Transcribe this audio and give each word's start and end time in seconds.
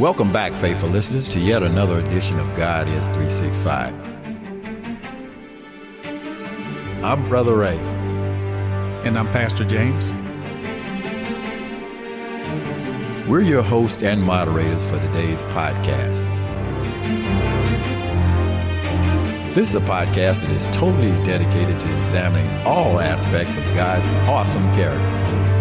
Welcome 0.00 0.32
back, 0.32 0.54
faithful 0.54 0.88
listeners, 0.88 1.28
to 1.28 1.38
yet 1.38 1.62
another 1.62 1.98
edition 1.98 2.38
of 2.38 2.56
God 2.56 2.88
is 2.88 3.04
365. 3.08 3.94
I'm 7.04 7.28
Brother 7.28 7.54
Ray. 7.54 7.76
And 9.04 9.18
I'm 9.18 9.26
Pastor 9.26 9.62
James. 9.62 10.14
We're 13.28 13.42
your 13.42 13.60
host 13.60 14.02
and 14.02 14.22
moderators 14.22 14.86
for 14.86 14.98
today's 15.00 15.42
podcast. 15.42 16.28
This 19.54 19.68
is 19.68 19.74
a 19.74 19.80
podcast 19.80 20.40
that 20.40 20.50
is 20.52 20.64
totally 20.68 21.10
dedicated 21.26 21.78
to 21.78 21.96
examining 21.98 22.48
all 22.66 23.00
aspects 23.00 23.58
of 23.58 23.64
God's 23.74 24.06
awesome 24.30 24.64
character. 24.72 25.59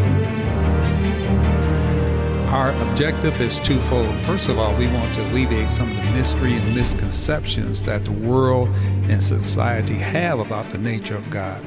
Our 2.49 2.71
objective 2.89 3.39
is 3.41 3.59
twofold. 3.59 4.13
First 4.21 4.49
of 4.49 4.57
all, 4.57 4.75
we 4.75 4.87
want 4.87 5.13
to 5.13 5.21
alleviate 5.29 5.69
some 5.69 5.87
of 5.87 5.95
the 5.95 6.11
mystery 6.13 6.53
and 6.53 6.75
misconceptions 6.75 7.83
that 7.83 8.05
the 8.05 8.11
world 8.11 8.69
and 9.07 9.23
society 9.23 9.93
have 9.93 10.39
about 10.39 10.67
the 10.71 10.79
nature 10.79 11.15
of 11.15 11.29
God. 11.29 11.61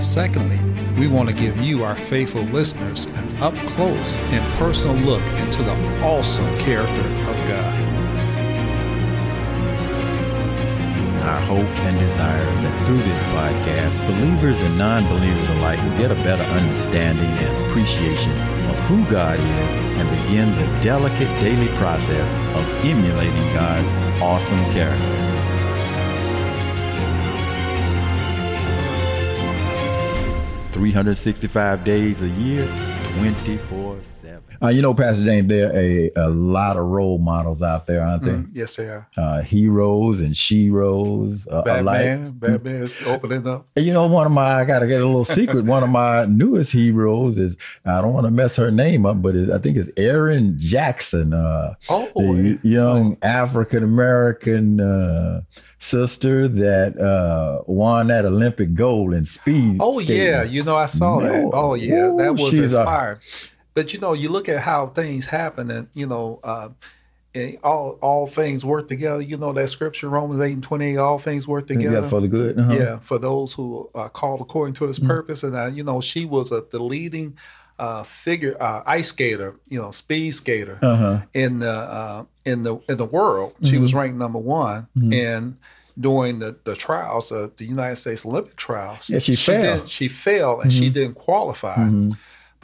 Secondly, 0.00 0.60
we 0.96 1.08
want 1.08 1.28
to 1.30 1.34
give 1.34 1.56
you, 1.56 1.82
our 1.82 1.96
faithful 1.96 2.42
listeners, 2.42 3.06
an 3.06 3.36
up 3.42 3.56
close 3.74 4.18
and 4.18 4.52
personal 4.54 4.94
look 5.04 5.22
into 5.40 5.64
the 5.64 5.74
awesome 6.00 6.46
character 6.58 7.08
of 7.28 7.48
God. 7.48 7.91
Hope 11.52 11.76
and 11.84 11.98
desire 11.98 12.48
is 12.54 12.62
that 12.62 12.86
through 12.86 12.96
this 12.96 13.22
podcast, 13.36 13.94
believers 14.06 14.62
and 14.62 14.78
non 14.78 15.06
believers 15.06 15.48
alike 15.50 15.78
will 15.82 15.98
get 15.98 16.10
a 16.10 16.14
better 16.24 16.42
understanding 16.44 17.28
and 17.28 17.66
appreciation 17.66 18.32
of 18.70 18.78
who 18.88 19.04
God 19.10 19.38
is 19.38 19.74
and 20.00 20.08
begin 20.22 20.48
the 20.56 20.82
delicate 20.82 21.28
daily 21.44 21.68
process 21.76 22.32
of 22.56 22.64
emulating 22.86 23.46
God's 23.52 23.94
awesome 24.22 24.64
character. 24.72 25.28
365 30.72 31.84
days 31.84 32.22
a 32.22 32.28
year, 32.28 32.64
24 33.18 33.98
7. 34.02 34.42
Uh, 34.62 34.68
you 34.68 34.80
know, 34.80 34.94
Pastor 34.94 35.24
James, 35.24 35.46
there 35.48 35.70
are 35.70 35.76
a, 35.76 36.10
a 36.16 36.28
lot 36.28 36.76
of 36.76 36.84
role 36.86 37.18
models 37.18 37.62
out 37.62 37.86
there, 37.86 38.02
aren't 38.02 38.24
there? 38.24 38.34
Mm, 38.36 38.50
yes, 38.54 38.76
they 38.76 38.84
are. 38.88 39.06
Uh, 39.16 39.42
heroes 39.42 40.20
and 40.20 40.34
sheroes 40.34 41.46
uh, 41.50 41.62
Batman, 41.62 42.22
alike. 42.22 42.40
Batman's 42.40 42.94
opening 43.06 43.46
up. 43.46 43.66
You 43.76 43.92
know, 43.92 44.06
one 44.06 44.24
of 44.26 44.32
my, 44.32 44.60
I 44.60 44.64
got 44.64 44.78
to 44.78 44.86
get 44.86 45.02
a 45.02 45.06
little 45.06 45.24
secret. 45.26 45.64
one 45.66 45.82
of 45.82 45.90
my 45.90 46.24
newest 46.28 46.72
heroes 46.72 47.36
is, 47.38 47.58
I 47.84 48.00
don't 48.00 48.14
want 48.14 48.24
to 48.26 48.30
mess 48.30 48.56
her 48.56 48.70
name 48.70 49.04
up, 49.04 49.20
but 49.20 49.36
I 49.36 49.58
think 49.58 49.76
it's 49.76 49.90
Erin 49.96 50.58
Jackson, 50.58 51.34
uh, 51.34 51.74
Oh, 51.90 52.08
the 52.14 52.58
young 52.62 53.18
African 53.22 53.82
American 53.82 54.80
uh, 54.80 55.42
sister 55.82 56.46
that 56.46 56.96
uh, 56.98 57.62
won 57.66 58.06
that 58.06 58.24
Olympic 58.24 58.74
gold 58.74 59.12
in 59.14 59.24
speed. 59.24 59.78
Oh 59.80 59.98
skating. 60.00 60.24
yeah, 60.26 60.42
you 60.44 60.62
know 60.62 60.76
I 60.76 60.86
saw 60.86 61.18
that. 61.20 61.50
Oh 61.52 61.74
yeah, 61.74 62.06
Ooh, 62.06 62.16
that 62.18 62.32
was 62.34 62.50
she's 62.50 62.60
a- 62.60 62.64
inspired. 62.64 63.20
but 63.74 63.92
you 63.92 63.98
know, 63.98 64.12
you 64.12 64.28
look 64.28 64.48
at 64.48 64.60
how 64.60 64.86
things 64.88 65.26
happen, 65.26 65.70
and 65.70 65.88
you 65.92 66.06
know, 66.06 66.38
uh, 66.44 66.68
and 67.34 67.58
all 67.64 67.98
all 68.00 68.26
things 68.26 68.64
work 68.64 68.86
together. 68.88 69.20
You 69.20 69.36
know 69.36 69.52
that 69.54 69.68
scripture, 69.70 70.08
Romans 70.08 70.40
eight 70.40 70.52
and 70.52 70.62
twenty 70.62 70.92
eight, 70.92 70.98
all 70.98 71.18
things 71.18 71.48
work 71.48 71.66
together. 71.66 72.00
Yeah, 72.02 72.06
for 72.08 72.20
the 72.20 72.28
good. 72.28 72.58
uh-huh. 72.58 72.72
Yeah, 72.72 72.98
for 72.98 73.18
those 73.18 73.54
who 73.54 73.90
are 73.94 74.08
called 74.08 74.40
according 74.40 74.74
to 74.74 74.86
His 74.86 74.98
purpose, 75.00 75.42
and 75.42 75.56
uh, 75.56 75.66
you 75.66 75.82
know, 75.82 76.00
she 76.00 76.24
was 76.24 76.52
a, 76.52 76.62
the 76.70 76.78
leading 76.78 77.36
uh, 77.84 78.02
figure, 78.24 78.54
uh, 78.68 78.82
ice 78.98 79.08
skater, 79.14 79.50
you 79.72 79.78
know, 79.82 79.90
speed 80.02 80.30
skater 80.40 80.76
Uh-huh. 80.92 81.16
in 81.34 81.52
the 81.64 81.76
uh, 81.98 82.20
in 82.50 82.58
the 82.66 82.74
in 82.90 82.96
the 83.02 83.10
world. 83.18 83.50
She 83.62 83.72
Mm-hmm. 83.72 83.82
was 83.84 83.92
ranked 84.00 84.18
number 84.24 84.38
one, 84.64 84.80
and 85.28 85.44
during 86.06 86.34
the 86.42 86.50
the 86.68 86.74
trials, 86.86 87.26
uh, 87.32 87.48
the 87.60 87.66
United 87.76 87.96
States 87.96 88.22
Olympic 88.28 88.56
trials, 88.66 89.02
Yeah, 89.10 89.20
she 89.28 89.34
failed. 89.36 89.64
Mm-hmm. 89.64 89.80
Did, 89.80 89.88
she 89.98 90.08
failed, 90.08 90.58
and 90.62 90.72
she 90.78 90.86
didn't 90.98 91.16
qualify. 91.26 91.82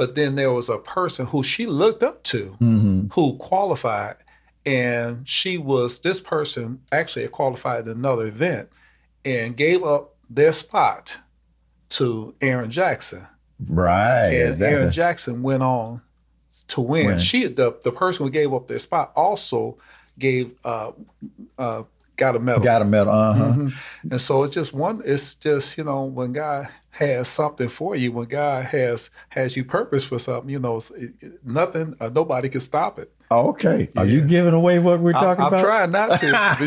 But 0.01 0.15
then 0.15 0.31
there 0.37 0.53
was 0.61 0.69
a 0.69 0.79
person 0.99 1.27
who 1.33 1.43
she 1.53 1.65
looked 1.83 2.03
up 2.11 2.17
to 2.33 2.43
Mm-hmm. 2.61 2.99
who 3.15 3.25
qualified, 3.51 4.17
and 4.65 5.27
she 5.37 5.53
was 5.73 5.99
this 6.01 6.21
person 6.35 6.67
actually 6.93 7.27
qualified 7.29 7.83
in 7.89 7.93
another 7.99 8.27
event 8.37 8.67
and 9.25 9.57
gave 9.57 9.81
up 9.95 10.03
their 10.39 10.53
spot 10.53 11.19
to 11.97 12.35
Erin 12.41 12.71
Jackson. 12.71 13.23
Right. 13.67 14.29
And 14.29 14.51
exactly. 14.51 14.77
Erin 14.79 14.91
Jackson 14.91 15.43
went 15.43 15.63
on 15.63 16.01
to 16.69 16.81
win. 16.81 17.07
Win. 17.07 17.19
She 17.19 17.47
the 17.47 17.77
the 17.83 17.93
person 17.93 18.25
who 18.27 18.31
gave 18.31 18.53
up 18.53 18.69
their 18.69 18.79
spot 18.79 19.13
also 19.17 19.77
gave 20.19 20.53
uh 20.65 20.93
uh 21.59 21.83
got 22.17 22.37
a 22.37 22.39
medal. 22.39 22.63
Got 22.63 22.83
a 22.83 22.85
medal. 22.85 23.13
Uh-huh. 23.13 23.45
Mhm. 23.45 23.73
And 24.11 24.21
so 24.21 24.43
it's 24.45 24.55
just 24.55 24.73
one 24.73 25.03
it's 25.05 25.35
just, 25.35 25.79
you 25.79 25.85
know, 25.85 26.05
when 26.05 26.33
God 26.33 26.69
has 26.99 27.29
something 27.29 27.69
for 27.69 27.95
you, 27.97 28.13
when 28.13 28.29
God 28.29 28.67
has 28.67 29.11
has 29.31 29.57
you 29.57 29.65
purpose 29.65 30.05
for 30.05 30.19
something, 30.19 30.51
you 30.51 30.59
know, 30.59 30.77
it's- 30.77 30.91
it, 30.91 31.13
it- 31.21 31.33
nothing 31.45 31.95
uh, 32.01 32.11
nobody 32.15 32.49
can 32.49 32.61
stop 32.61 32.99
it. 32.99 33.11
Okay. 33.31 33.91
Are 33.95 34.07
you 34.07 34.23
giving 34.23 34.55
away 34.55 34.79
what 34.79 35.01
we're 35.01 35.13
talking 35.13 35.45
I'm 35.45 35.49
about? 35.53 35.63
trying 35.63 35.91
not 35.91 36.19
to. 36.21 36.31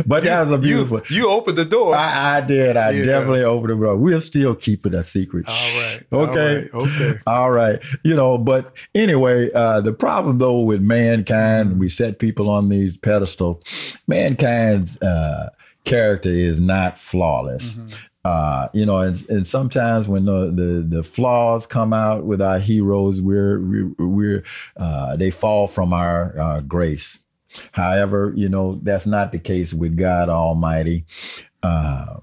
but 0.00 0.02
but 0.06 0.24
that 0.24 0.40
was 0.40 0.50
a 0.50 0.56
beautiful. 0.56 1.02
you 1.10 1.28
opened 1.28 1.58
the 1.58 1.66
door. 1.66 1.94
I, 1.94 2.38
I 2.38 2.40
did. 2.40 2.78
I 2.78 2.90
Yeah. 2.92 3.04
definitely 3.04 3.44
opened 3.44 3.72
the 3.72 3.76
door. 3.84 3.94
We'll 3.96 4.20
still 4.22 4.54
keep 4.54 4.86
it 4.86 4.94
a 4.94 5.02
secret. 5.02 5.44
All 5.46 5.54
right. 5.54 6.00
Okay. 6.10 6.68
All 6.72 6.80
right. 6.80 6.86
Okay. 6.88 7.18
All 7.26 7.50
right. 7.50 7.82
You 8.04 8.16
know, 8.16 8.38
but 8.38 8.74
anyway, 8.94 9.50
uh, 9.52 9.82
the 9.82 9.92
problem 9.92 10.38
though 10.38 10.60
with 10.60 10.80
mankind, 10.80 11.78
we 11.78 11.90
set 11.90 12.18
people 12.18 12.48
on 12.48 12.70
these 12.70 12.96
pedestals. 12.96 13.62
Mankind's 14.06 14.96
uh, 15.02 15.50
character 15.84 16.30
is 16.30 16.58
not 16.58 16.98
flawless. 16.98 17.78
Uh, 18.24 18.68
you 18.74 18.84
know, 18.84 18.98
and, 18.98 19.24
and 19.30 19.46
sometimes 19.46 20.08
when 20.08 20.24
the, 20.24 20.50
the 20.50 20.86
the 20.86 21.02
flaws 21.02 21.66
come 21.66 21.92
out 21.92 22.24
with 22.24 22.42
our 22.42 22.58
heroes, 22.58 23.22
we're 23.22 23.94
we're, 23.98 24.44
uh, 24.76 25.16
they 25.16 25.30
fall 25.30 25.66
from 25.66 25.92
our 25.92 26.38
uh, 26.38 26.60
grace. 26.60 27.22
However, 27.72 28.32
you 28.36 28.48
know 28.48 28.80
that's 28.82 29.06
not 29.06 29.32
the 29.32 29.38
case 29.38 29.72
with 29.72 29.96
God 29.96 30.28
Almighty. 30.28 31.06
Uh, 31.62 32.18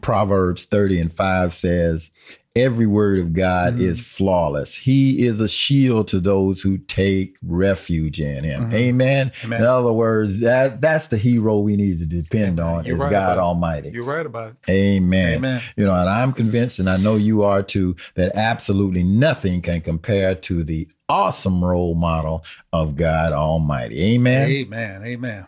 Proverbs 0.00 0.66
30 0.66 1.00
and 1.00 1.12
5 1.12 1.52
says, 1.52 2.10
Every 2.56 2.86
word 2.86 3.18
of 3.20 3.32
God 3.32 3.74
Mm-hmm. 3.74 3.84
is 3.84 4.00
flawless. 4.00 4.76
He 4.76 5.24
is 5.26 5.40
a 5.40 5.48
shield 5.48 6.08
to 6.08 6.20
those 6.20 6.62
who 6.62 6.78
take 6.78 7.36
refuge 7.44 8.20
in 8.20 8.44
him. 8.44 8.72
Amen. 8.72 9.28
Mm-hmm. 9.30 9.46
Amen. 9.52 9.60
In 9.60 9.66
other 9.66 9.92
words, 9.92 10.40
that 10.40 10.80
that's 10.80 11.08
the 11.08 11.16
hero 11.18 11.58
we 11.60 11.76
need 11.76 11.98
to 11.98 12.06
depend 12.06 12.58
on 12.60 12.84
You're 12.84 12.96
is 12.96 13.02
right 13.02 13.10
God 13.10 13.24
about 13.34 13.38
it. 13.38 13.40
Almighty. 13.40 13.90
You're 13.90 14.04
right 14.04 14.24
about 14.26 14.50
it. 14.66 14.70
Amen. 14.70 15.34
Amen. 15.38 15.60
You 15.76 15.84
know, 15.84 15.94
and 15.94 16.08
I'm 16.08 16.32
convinced, 16.32 16.78
and 16.78 16.88
I 16.88 16.96
know 16.96 17.16
you 17.16 17.42
are 17.42 17.62
too, 17.62 17.96
that 18.14 18.32
absolutely 18.34 19.02
nothing 19.02 19.60
can 19.62 19.80
compare 19.80 20.34
to 20.34 20.64
the 20.64 20.88
awesome 21.08 21.64
role 21.64 21.94
model 21.94 22.44
of 22.72 22.96
God 22.96 23.32
Almighty. 23.32 24.14
Amen. 24.14 24.48
Amen. 24.48 25.02
Amen. 25.04 25.46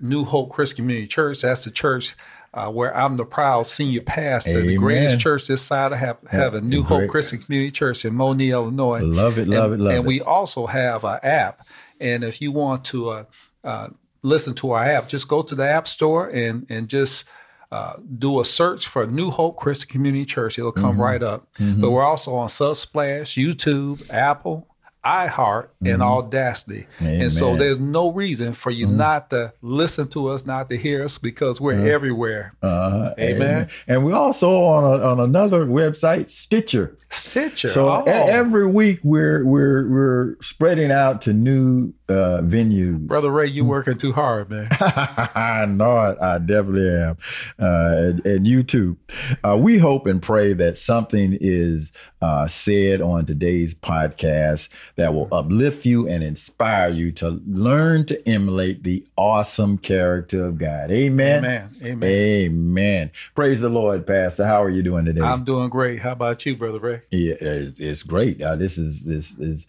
New 0.00 0.24
Hope 0.24 0.50
Christian 0.50 0.76
Community 0.76 1.06
Church. 1.06 1.42
That's 1.42 1.62
the 1.62 1.70
church 1.70 2.16
uh, 2.52 2.68
where 2.68 2.96
I'm 2.96 3.16
the 3.16 3.24
proud 3.24 3.66
senior 3.66 4.00
pastor, 4.02 4.60
the 4.62 4.76
greatest 4.76 5.20
church 5.20 5.46
this 5.46 5.62
side 5.62 5.92
of 5.92 5.98
hea- 6.00 6.28
heaven, 6.30 6.68
New 6.68 6.82
Hope 6.82 6.98
great. 7.00 7.10
Christian 7.10 7.38
Community 7.38 7.70
Church 7.70 8.04
in 8.04 8.14
Monier, 8.14 8.52
Illinois. 8.54 9.00
Love 9.02 9.38
it, 9.38 9.46
love 9.48 9.72
and, 9.72 9.80
it, 9.80 9.84
love 9.84 9.94
and 9.94 10.04
it. 10.04 10.08
we 10.08 10.20
also 10.20 10.66
have 10.66 11.04
an 11.04 11.18
app. 11.22 11.66
And 12.00 12.24
if 12.24 12.40
you 12.42 12.50
want 12.52 12.84
to 12.86 13.08
uh, 13.10 13.24
uh, 13.62 13.88
listen 14.22 14.54
to 14.56 14.72
our 14.72 14.84
app, 14.84 15.08
just 15.08 15.28
go 15.28 15.42
to 15.42 15.54
the 15.54 15.64
App 15.68 15.86
Store 15.86 16.28
and 16.28 16.66
and 16.68 16.88
just 16.88 17.24
uh, 17.70 17.92
do 18.18 18.40
a 18.40 18.44
search 18.44 18.88
for 18.88 19.06
New 19.06 19.30
Hope 19.30 19.56
Christian 19.56 19.88
Community 19.88 20.24
Church. 20.24 20.58
It'll 20.58 20.72
come 20.72 20.92
Mm-hmm. 20.94 21.02
right 21.02 21.22
up. 21.22 21.46
But 21.58 21.90
we're 21.92 22.02
also 22.02 22.34
on 22.34 22.48
Subsplash, 22.48 23.36
YouTube, 23.38 24.10
Apple, 24.10 24.66
iHeart 25.04 25.68
and 25.80 26.02
Audacy. 26.02 26.86
And 26.98 27.32
so 27.32 27.56
there's 27.56 27.78
no 27.78 28.12
reason 28.12 28.52
for 28.52 28.70
you 28.70 28.86
not 28.86 29.30
to 29.30 29.52
listen 29.62 30.08
to 30.08 30.28
us, 30.28 30.44
not 30.44 30.68
to 30.68 30.76
hear 30.76 31.04
us, 31.04 31.16
because 31.18 31.60
we're 31.60 31.90
everywhere. 31.90 32.54
Uh, 32.62 33.14
Amen. 33.18 33.68
And 33.86 34.04
we're 34.04 34.14
also 34.14 34.62
on 34.62 34.84
a, 34.84 35.04
on 35.04 35.20
another 35.20 35.64
website, 35.64 36.28
Stitcher. 36.28 36.96
Stitcher. 37.10 37.68
So 37.68 37.88
oh. 37.88 38.04
every 38.06 38.66
week 38.66 39.00
we're 39.02 39.44
we're 39.44 39.88
we're 39.88 40.36
spreading 40.42 40.92
out 40.92 41.22
to 41.22 41.32
new 41.32 41.92
uh, 42.08 42.40
venues. 42.42 43.00
Brother 43.00 43.30
Ray, 43.30 43.46
you 43.46 43.64
working 43.64 43.98
too 43.98 44.12
hard, 44.12 44.50
man. 44.50 44.68
I 44.80 45.64
know 45.68 45.98
it. 46.10 46.18
I 46.20 46.38
definitely 46.38 46.88
am. 46.88 47.18
Uh, 47.58 47.94
and, 47.96 48.26
and 48.26 48.48
you 48.48 48.62
too. 48.62 48.96
Uh, 49.42 49.56
we 49.56 49.78
hope 49.78 50.06
and 50.06 50.22
pray 50.22 50.52
that 50.52 50.76
something 50.76 51.36
is 51.40 51.90
uh, 52.22 52.46
said 52.46 53.00
on 53.00 53.24
today's 53.24 53.74
podcast 53.74 54.68
that 54.96 55.14
will 55.14 55.28
uplift 55.32 55.86
you 55.86 56.06
and 56.08 56.22
inspire 56.22 56.88
you 56.90 57.10
to 57.12 57.40
learn 57.46 58.04
to 58.06 58.28
emulate 58.28 58.82
the 58.82 59.04
awesome 59.16 59.78
character 59.78 60.44
of 60.44 60.58
God. 60.58 60.90
Amen. 60.90 61.38
Amen. 61.44 61.76
Amen. 61.82 62.10
Amen. 62.10 63.10
Praise 63.34 63.60
the 63.60 63.68
Lord, 63.68 64.06
Pastor. 64.06 64.44
How 64.44 64.62
are 64.62 64.70
you 64.70 64.82
doing 64.82 65.04
today? 65.04 65.22
I'm 65.22 65.44
doing 65.44 65.70
great. 65.70 66.00
How 66.00 66.12
about 66.12 66.44
you, 66.44 66.56
Brother 66.56 66.78
Ray? 66.78 67.02
Yeah, 67.10 67.34
it's, 67.40 67.80
it's 67.80 68.02
great. 68.02 68.42
Uh, 68.42 68.56
this 68.56 68.76
is 68.76 69.04
this 69.04 69.32
is 69.38 69.66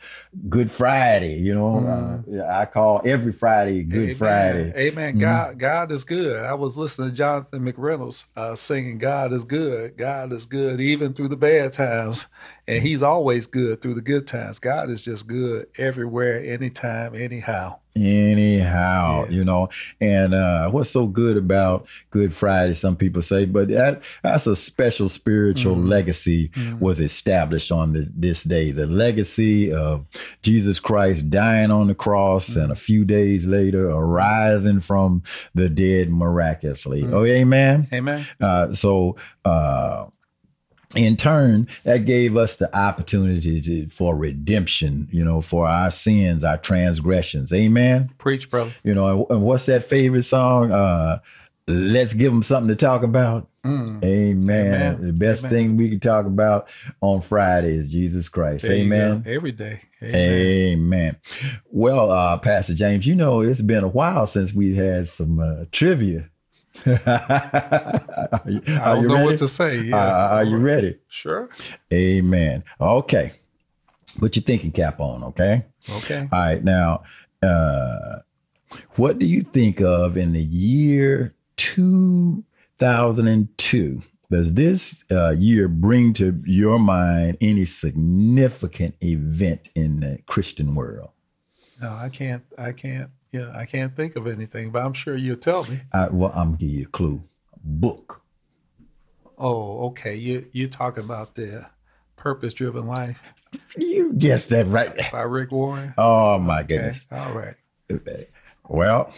Good 0.50 0.70
Friday. 0.70 1.36
You 1.36 1.56
know, 1.56 2.24
uh, 2.38 2.52
I 2.52 2.66
call 2.66 3.02
every 3.06 3.32
Friday 3.32 3.84
Good 3.84 4.02
Mm. 4.02 4.04
Amen. 4.04 4.16
Friday. 4.16 4.74
Amen. 4.88 5.18
God, 5.20 5.60
God 5.60 5.92
is 5.92 6.04
good. 6.04 6.44
I 6.44 6.54
was 6.56 6.76
listening 6.78 7.10
to 7.10 7.16
Jonathan 7.16 7.64
McReynolds 7.72 8.26
uh, 8.36 8.56
singing, 8.56 8.98
"God 8.98 9.32
is 9.32 9.44
good. 9.44 9.96
God 9.98 10.34
is 10.34 10.46
good, 10.46 10.80
even 10.80 11.14
through 11.14 11.28
the 11.30 11.38
bad 11.38 11.74
times, 11.74 12.28
and 12.68 12.82
He's 12.82 13.04
always 13.04 13.48
good 13.48 13.82
through 13.82 13.96
the 13.96 14.02
good 14.02 14.28
times. 14.28 14.60
God 14.60 14.90
is 14.90 15.04
just 15.04 15.28
good 15.28 15.68
everywhere, 15.78 16.44
anytime, 16.44 17.16
anyhow." 17.16 17.78
Anyhow, 17.94 19.26
you 19.30 19.44
know, 19.44 19.68
and 20.00 20.34
uh, 20.34 20.70
what's 20.70 20.90
so 20.90 21.08
good 21.08 21.36
about 21.36 21.88
Good 22.10 22.34
Friday? 22.34 22.74
Some 22.74 22.96
people 22.96 23.22
say, 23.22 23.46
but 23.46 23.68
that 23.68 24.04
that's 24.24 24.48
a 24.48 24.56
special 24.56 25.10
spiritual 25.10 25.76
legacy 25.76 26.52
was 26.80 27.02
established 27.02 27.70
on 27.70 27.92
the, 27.92 28.10
this 28.16 28.46
day. 28.46 28.72
The 28.72 28.88
legacy 28.88 29.74
of 29.74 30.06
Jesus 30.42 30.80
Christ 30.80 31.30
dying 31.30 31.70
on 31.70 31.88
the 31.88 31.96
cross 31.96 32.56
and 32.56 32.72
a 32.72 32.76
few 32.76 33.04
days 33.04 33.46
later 33.46 33.90
arising 33.90 34.80
from 34.80 35.24
the 35.54 35.68
dead 35.68 36.10
miraculously. 36.10 37.06
Oh, 37.06 37.26
amen. 37.26 37.88
Amen. 37.92 38.26
Uh, 38.40 38.72
so, 38.72 39.18
uh, 39.44 40.06
in 40.96 41.18
turn, 41.18 41.68
that 41.84 42.06
gave 42.06 42.38
us 42.38 42.56
the 42.58 42.76
opportunity 42.78 43.62
to, 43.62 43.88
for 43.88 44.16
redemption, 44.16 45.08
you 45.12 45.24
know, 45.24 45.42
for 45.42 45.68
our 45.68 45.92
sins, 45.92 46.44
our 46.44 46.58
transgressions. 46.58 47.54
Amen. 47.54 48.12
Preach, 48.18 48.50
bro. 48.50 48.72
You 48.84 48.94
know, 48.94 49.26
and, 49.30 49.42
what's 49.44 49.66
that 49.68 49.84
favorite 49.84 50.24
song? 50.24 50.72
Uh, 50.72 51.20
Let's 51.68 52.14
give 52.14 52.32
them 52.32 52.44
something 52.44 52.70
to 52.70 52.76
talk 52.76 53.04
about. 53.04 53.48
Amen. 53.64 54.04
Amen. 54.04 55.06
The 55.06 55.14
best 55.14 55.46
Amen. 55.46 55.52
thing 55.52 55.78
we 55.78 55.90
can 55.90 56.00
talk 56.00 56.26
about 56.26 56.68
on 57.02 57.22
Friday 57.22 57.74
is 57.74 57.92
Jesus 57.92 58.28
Christ. 58.28 58.64
There 58.64 58.74
Amen. 58.74 59.24
Every 59.28 59.52
day. 59.52 59.82
Amen. 60.02 60.16
Amen. 60.16 61.18
Well, 61.70 62.12
uh, 62.12 62.38
Pastor 62.40 62.74
James, 62.74 63.06
you 63.06 63.16
know 63.16 63.42
it's 63.42 63.62
been 63.62 63.84
a 63.84 63.88
while 63.88 64.26
since 64.26 64.54
we 64.54 64.76
had 64.76 65.08
some 65.08 65.40
uh, 65.40 65.66
trivia. 65.72 66.31
are 66.86 68.42
you, 68.46 68.62
I 68.66 68.94
don't 68.94 69.02
you 69.02 69.08
know 69.08 69.16
ready? 69.16 69.26
what 69.26 69.38
to 69.40 69.48
say. 69.48 69.82
Yeah. 69.82 69.98
Uh, 69.98 70.30
are 70.36 70.44
you 70.44 70.58
ready? 70.58 71.00
Sure. 71.08 71.50
Amen. 71.94 72.64
Okay. 72.80 73.34
Put 74.20 74.36
your 74.36 74.44
thinking 74.44 74.72
cap 74.72 75.00
on, 75.00 75.24
okay? 75.26 75.66
Okay. 75.90 76.28
All 76.32 76.40
right. 76.40 76.64
Now, 76.64 77.04
uh, 77.42 78.20
what 78.96 79.20
do 79.20 79.26
you 79.26 79.42
think 79.42 79.82
of 79.82 80.16
in 80.18 80.32
the 80.34 80.42
year 80.42 81.34
2002? 81.58 84.02
Does 84.30 84.54
this 84.54 85.04
uh, 85.12 85.32
year 85.32 85.68
bring 85.68 86.14
to 86.14 86.42
your 86.46 86.80
mind 86.80 87.38
any 87.42 87.66
significant 87.66 88.96
event 89.02 89.68
in 89.76 90.00
the 90.00 90.20
Christian 90.26 90.74
world? 90.74 91.10
No, 91.82 91.90
I 91.92 92.08
can't. 92.10 92.44
I 92.58 92.72
can't. 92.72 93.10
Yeah, 93.32 93.52
I 93.56 93.66
can't 93.66 93.96
think 93.96 94.16
of 94.16 94.28
anything, 94.28 94.72
but 94.72 94.84
I'm 94.84 94.94
sure 94.94 95.16
you'll 95.16 95.38
tell 95.38 95.64
me. 95.66 95.82
Well, 96.12 96.32
I'm 96.36 96.50
gonna 96.50 96.58
give 96.58 96.70
you 96.70 96.84
a 96.84 96.90
clue. 96.90 97.24
Book. 97.64 98.24
Oh, 99.38 99.86
okay. 99.88 100.16
You 100.16 100.48
you're 100.52 100.68
talking 100.68 101.04
about 101.04 101.36
the 101.36 101.66
purpose 102.16 102.54
driven 102.54 102.86
life 102.86 103.20
You 103.78 104.14
guessed 104.14 104.50
that 104.50 104.68
right. 104.68 104.94
by 105.12 105.22
Rick 105.22 105.52
Warren. 105.52 105.94
Oh 105.98 106.38
my 106.40 106.60
Okay. 106.60 106.68
goodness. 106.76 107.08
All 107.12 107.34
right. 107.34 107.56
Well, 108.68 109.14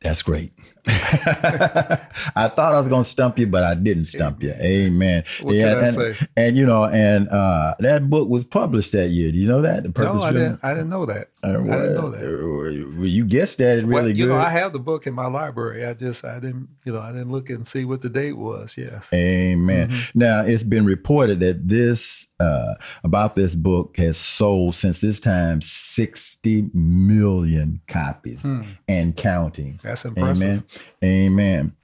that's 0.00 0.22
great. 0.22 0.52
I 2.36 2.48
thought 2.48 2.74
I 2.74 2.78
was 2.78 2.88
going 2.88 3.02
to 3.02 3.08
stump 3.08 3.38
you, 3.38 3.46
but 3.46 3.64
I 3.64 3.74
didn't 3.74 4.06
stump 4.06 4.42
you. 4.42 4.52
Amen. 4.52 5.24
What 5.42 5.52
can 5.52 5.78
I 5.78 5.80
and, 5.86 5.94
say? 5.94 6.26
and 6.36 6.56
you 6.56 6.66
know, 6.66 6.84
and 6.84 7.28
uh, 7.28 7.74
that 7.80 8.08
book 8.08 8.28
was 8.28 8.44
published 8.44 8.92
that 8.92 9.08
year. 9.08 9.32
Do 9.32 9.38
you 9.38 9.48
know 9.48 9.62
that? 9.62 9.82
The 9.82 10.02
No, 10.02 10.22
I 10.22 10.32
didn't. 10.32 10.60
I 10.62 10.74
didn't 10.74 10.90
know 10.90 11.06
that. 11.06 11.28
Uh, 11.42 11.48
I 11.48 11.52
didn't 11.52 11.94
know 11.94 12.10
that. 12.10 13.00
uh, 13.00 13.02
You 13.04 13.24
guessed 13.24 13.58
that 13.58 13.84
really 13.84 13.86
Well, 13.86 14.08
you 14.08 14.26
good. 14.26 14.32
know, 14.32 14.38
I 14.38 14.50
have 14.50 14.72
the 14.72 14.78
book 14.78 15.06
in 15.06 15.14
my 15.14 15.26
library. 15.26 15.84
I 15.86 15.94
just 15.94 16.24
I 16.24 16.38
didn't 16.38 16.68
you 16.84 16.92
know 16.92 17.00
I 17.00 17.12
didn't 17.12 17.30
look 17.32 17.50
and 17.50 17.66
see 17.66 17.84
what 17.84 18.00
the 18.02 18.08
date 18.08 18.36
was. 18.36 18.76
Yes. 18.76 19.12
Amen. 19.12 19.90
Mm-hmm. 19.90 20.18
Now 20.18 20.42
it's 20.44 20.62
been 20.62 20.84
reported 20.86 21.40
that 21.40 21.68
this 21.68 22.26
uh, 22.38 22.74
about 23.02 23.34
this 23.36 23.54
book 23.56 23.96
has 23.96 24.16
sold 24.16 24.74
since 24.74 25.00
this 25.00 25.18
time 25.20 25.60
sixty 25.62 26.68
million 26.74 27.80
copies 27.88 28.44
and 28.88 29.16
counting. 29.16 29.78
Hmm. 29.80 29.88
That's 29.88 30.04
impressive. 30.04 30.42
Amen. 30.42 30.64
Amen. 31.04 31.76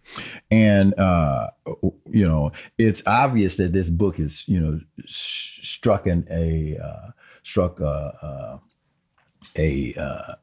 And 0.50 0.94
uh, 0.98 1.48
you 2.10 2.26
know, 2.26 2.52
it's 2.78 3.02
obvious 3.06 3.56
that 3.56 3.72
this 3.72 3.88
book 3.90 4.18
is 4.18 4.46
you 4.46 4.60
know 4.60 4.80
s- 5.04 5.58
struck 5.62 6.06
in 6.06 6.26
a 6.30 6.76
uh, 6.78 7.10
struck 7.42 7.80
a, 7.80 8.18
uh, 8.22 8.58
a 9.56 9.94
uh, 9.98 10.34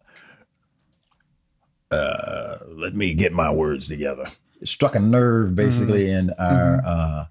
uh, 1.91 2.57
let 2.67 2.95
me 2.95 3.13
get 3.13 3.33
my 3.33 3.51
words 3.51 3.87
together. 3.87 4.27
It 4.61 4.67
struck 4.67 4.95
a 4.95 4.99
nerve 4.99 5.55
basically 5.55 6.09
in 6.09 6.31
our 6.37 6.81
uh, 6.85 7.25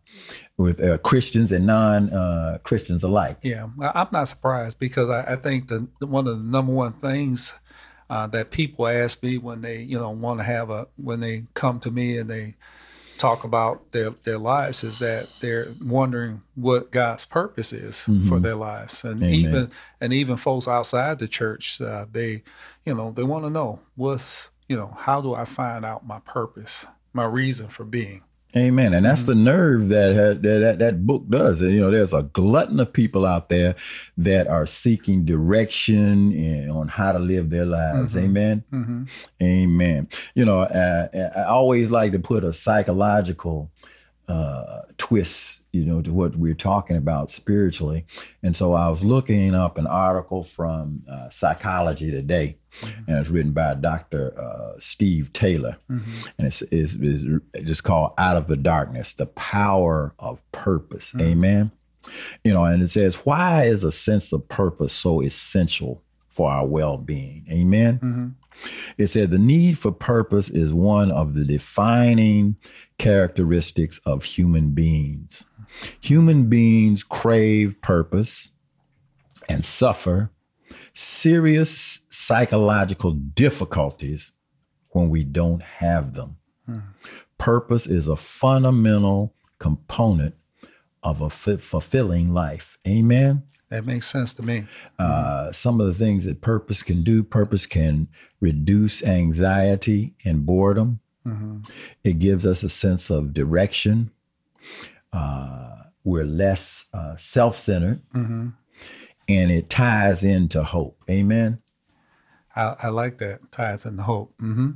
with 0.57 0.83
uh, 0.83 0.99
Christians 0.99 1.53
and 1.53 1.67
non 1.67 2.11
uh, 2.11 2.59
Christians 2.63 3.05
alike. 3.05 3.39
Yeah, 3.43 3.69
I'm 3.81 4.09
not 4.13 4.29
surprised 4.29 4.79
because 4.79 5.11
I, 5.11 5.33
I 5.33 5.37
think 5.37 5.69
the 5.69 5.89
one 6.01 6.27
of 6.27 6.39
the 6.39 6.45
number 6.45 6.73
one 6.73 6.95
things 6.95 7.55
uh, 8.11 8.27
that 8.29 8.51
people 8.51 8.87
ask 8.87 9.23
me 9.23 9.39
when 9.39 9.61
they 9.61 9.81
you 9.81 9.99
know 9.99 10.11
want 10.11 10.41
to 10.41 10.45
have 10.45 10.71
a 10.71 10.87
when 10.97 11.21
they 11.21 11.45
come 11.55 11.81
to 11.81 11.91
me 11.91 12.17
and 12.19 12.31
they 12.31 12.55
talk 13.19 13.45
about 13.45 13.93
their 13.93 14.11
their 14.23 14.39
lives 14.39 14.85
is 14.85 15.01
that 15.01 15.29
they're 15.41 15.75
wondering 15.85 16.43
what 16.55 16.91
God's 16.91 17.25
purpose 17.25 17.73
is 17.73 18.07
for 18.29 18.39
their 18.39 18.55
lives, 18.55 19.05
and 19.05 19.23
Amen. 19.23 19.33
even 19.33 19.71
and 20.01 20.13
even 20.13 20.37
folks 20.37 20.69
outside 20.69 21.19
the 21.19 21.29
church, 21.29 21.81
uh, 21.81 22.07
they 22.11 22.43
you 22.85 22.95
know 22.95 23.11
they 23.11 23.25
want 23.25 23.45
to 23.45 23.51
know 23.51 23.81
what's 23.97 24.51
you 24.69 24.77
know 24.77 24.97
how 25.01 25.21
do 25.21 25.35
I 25.35 25.45
find 25.45 25.85
out 25.85 26.07
my 26.07 26.21
purpose, 26.21 26.87
my 27.13 27.25
reason 27.25 27.69
for 27.69 27.85
being. 27.85 28.23
Amen. 28.57 28.95
And 28.95 29.05
that's 29.05 29.25
the 29.25 29.35
Mm-hmm. 29.35 29.45
nerve 29.45 29.89
that, 29.91 30.15
had, 30.15 30.43
that 30.43 30.79
that 30.79 31.07
book 31.07 31.29
does. 31.29 31.61
And 31.61 31.73
you 31.75 31.81
know, 31.81 31.91
there's 31.91 32.15
a 32.15 32.23
glutton 32.23 32.81
of 32.81 32.93
people 32.93 33.27
out 33.27 33.51
there 33.51 33.75
that 34.17 34.47
are 34.49 34.65
seeking 34.65 35.25
direction 35.27 36.33
in, 36.33 36.71
on 36.71 36.89
how 36.89 37.13
to 37.13 37.19
live 37.19 37.51
their 37.51 37.67
lives. 37.67 38.15
Mm-hmm. 38.15 38.25
Amen. 38.25 39.09
Amen. 39.43 40.09
You 40.35 40.45
know, 40.47 40.61
uh, 40.61 41.09
I 41.37 41.45
always 41.45 41.91
like 41.91 42.13
to 42.13 42.19
put 42.19 42.43
a 42.43 42.53
psychological 42.53 43.71
uh, 44.29 44.83
twist, 44.99 45.63
you 45.73 45.85
know, 45.85 46.03
to 46.03 46.13
what 46.13 46.37
we're 46.37 46.55
talking 46.55 46.97
about 46.97 47.31
spiritually. 47.31 48.05
And 48.43 48.55
so 48.55 48.75
I 48.75 48.89
was 48.89 49.05
looking 49.05 49.55
up 49.55 49.79
an 49.79 49.87
article 49.87 50.43
from 50.43 51.03
uh, 51.11 51.31
Psychology 51.31 52.11
Today, 52.11 52.59
and 53.07 53.19
it's 53.19 53.31
written 53.31 53.53
by 53.53 53.75
Dr. 53.75 54.39
Uh, 54.39 54.73
Steve 54.79 55.33
Taylor, 55.33 55.79
and 55.89 56.47
it's, 56.47 56.63
it's, 56.63 56.95
it's 56.95 57.65
just 57.65 57.85
called 57.85 58.13
"Out 58.19 58.37
of 58.37 58.47
the 58.47 58.57
Darkness: 58.57 59.15
The 59.15 59.27
Power 59.27 60.13
of 60.19 60.43
Purpose." 60.53 61.15
Amen. 61.21 61.73
You 62.45 62.53
know, 62.53 62.65
and 62.65 62.83
it 62.83 62.89
says, 62.89 63.17
"Why 63.25 63.65
is 63.65 63.83
a 63.85 63.93
sense 63.93 64.33
of 64.33 64.47
purpose 64.49 64.93
so 64.93 65.23
essential 65.23 66.03
for 66.29 66.51
our 66.51 66.67
well-being?" 66.67 67.47
Amen. 67.51 68.37
It 68.97 69.09
said 69.09 69.31
the 69.31 69.39
need 69.39 69.79
for 69.79 69.93
purpose 69.93 70.51
is 70.51 70.73
one 70.73 71.11
of 71.11 71.35
the 71.35 71.45
defining 71.45 72.57
characteristics 72.99 74.01
of 74.05 74.25
human 74.25 74.73
beings. 74.73 75.47
Human 76.01 76.49
beings 76.49 77.03
crave 77.03 77.81
purpose 77.81 78.53
and 79.49 79.65
suffer 79.65 80.31
serious 80.93 82.01
psychological 82.09 83.13
difficulties 83.13 84.33
when 84.91 85.11
we 85.11 85.23
don't 85.23 85.63
have 85.63 86.15
them. 86.15 86.37
Purpose 87.39 87.87
is 87.87 88.09
a 88.09 88.17
fundamental 88.17 89.35
component 89.59 90.35
of 91.03 91.21
a 91.21 91.31
fulfilling 91.31 92.35
life. 92.35 92.79
Amen. 92.87 93.45
That 93.71 93.85
makes 93.85 94.07
sense 94.07 94.33
to 94.35 94.43
me. 94.43 94.67
Uh, 94.99 95.53
some 95.53 95.81
of 95.81 95.87
the 95.87 95.93
things 95.95 96.25
that 96.25 96.41
purpose 96.41 96.83
can 96.83 97.03
do 97.03 97.23
purpose 97.23 97.67
can 97.67 98.09
reduce 98.41 99.03
anxiety 99.05 100.15
and 100.25 100.47
boredom. 100.47 101.01
It 102.05 102.19
gives 102.21 102.47
us 102.47 102.63
a 102.63 102.71
sense 102.71 103.11
of 103.11 103.35
direction. 103.35 104.11
Uh, 105.13 105.75
we're 106.03 106.25
less 106.25 106.87
uh, 106.95 107.17
self 107.17 107.59
centered. 107.59 108.01
And 108.15 109.51
it 109.51 109.69
ties 109.69 110.25
into 110.25 110.63
hope. 110.63 111.05
Amen. 111.11 111.61
I, 112.57 112.77
I 112.85 112.89
like 112.89 113.19
that. 113.19 113.53
Ties 113.53 113.85
into 113.85 114.03
hope. 114.05 114.33
hmm 114.41 114.71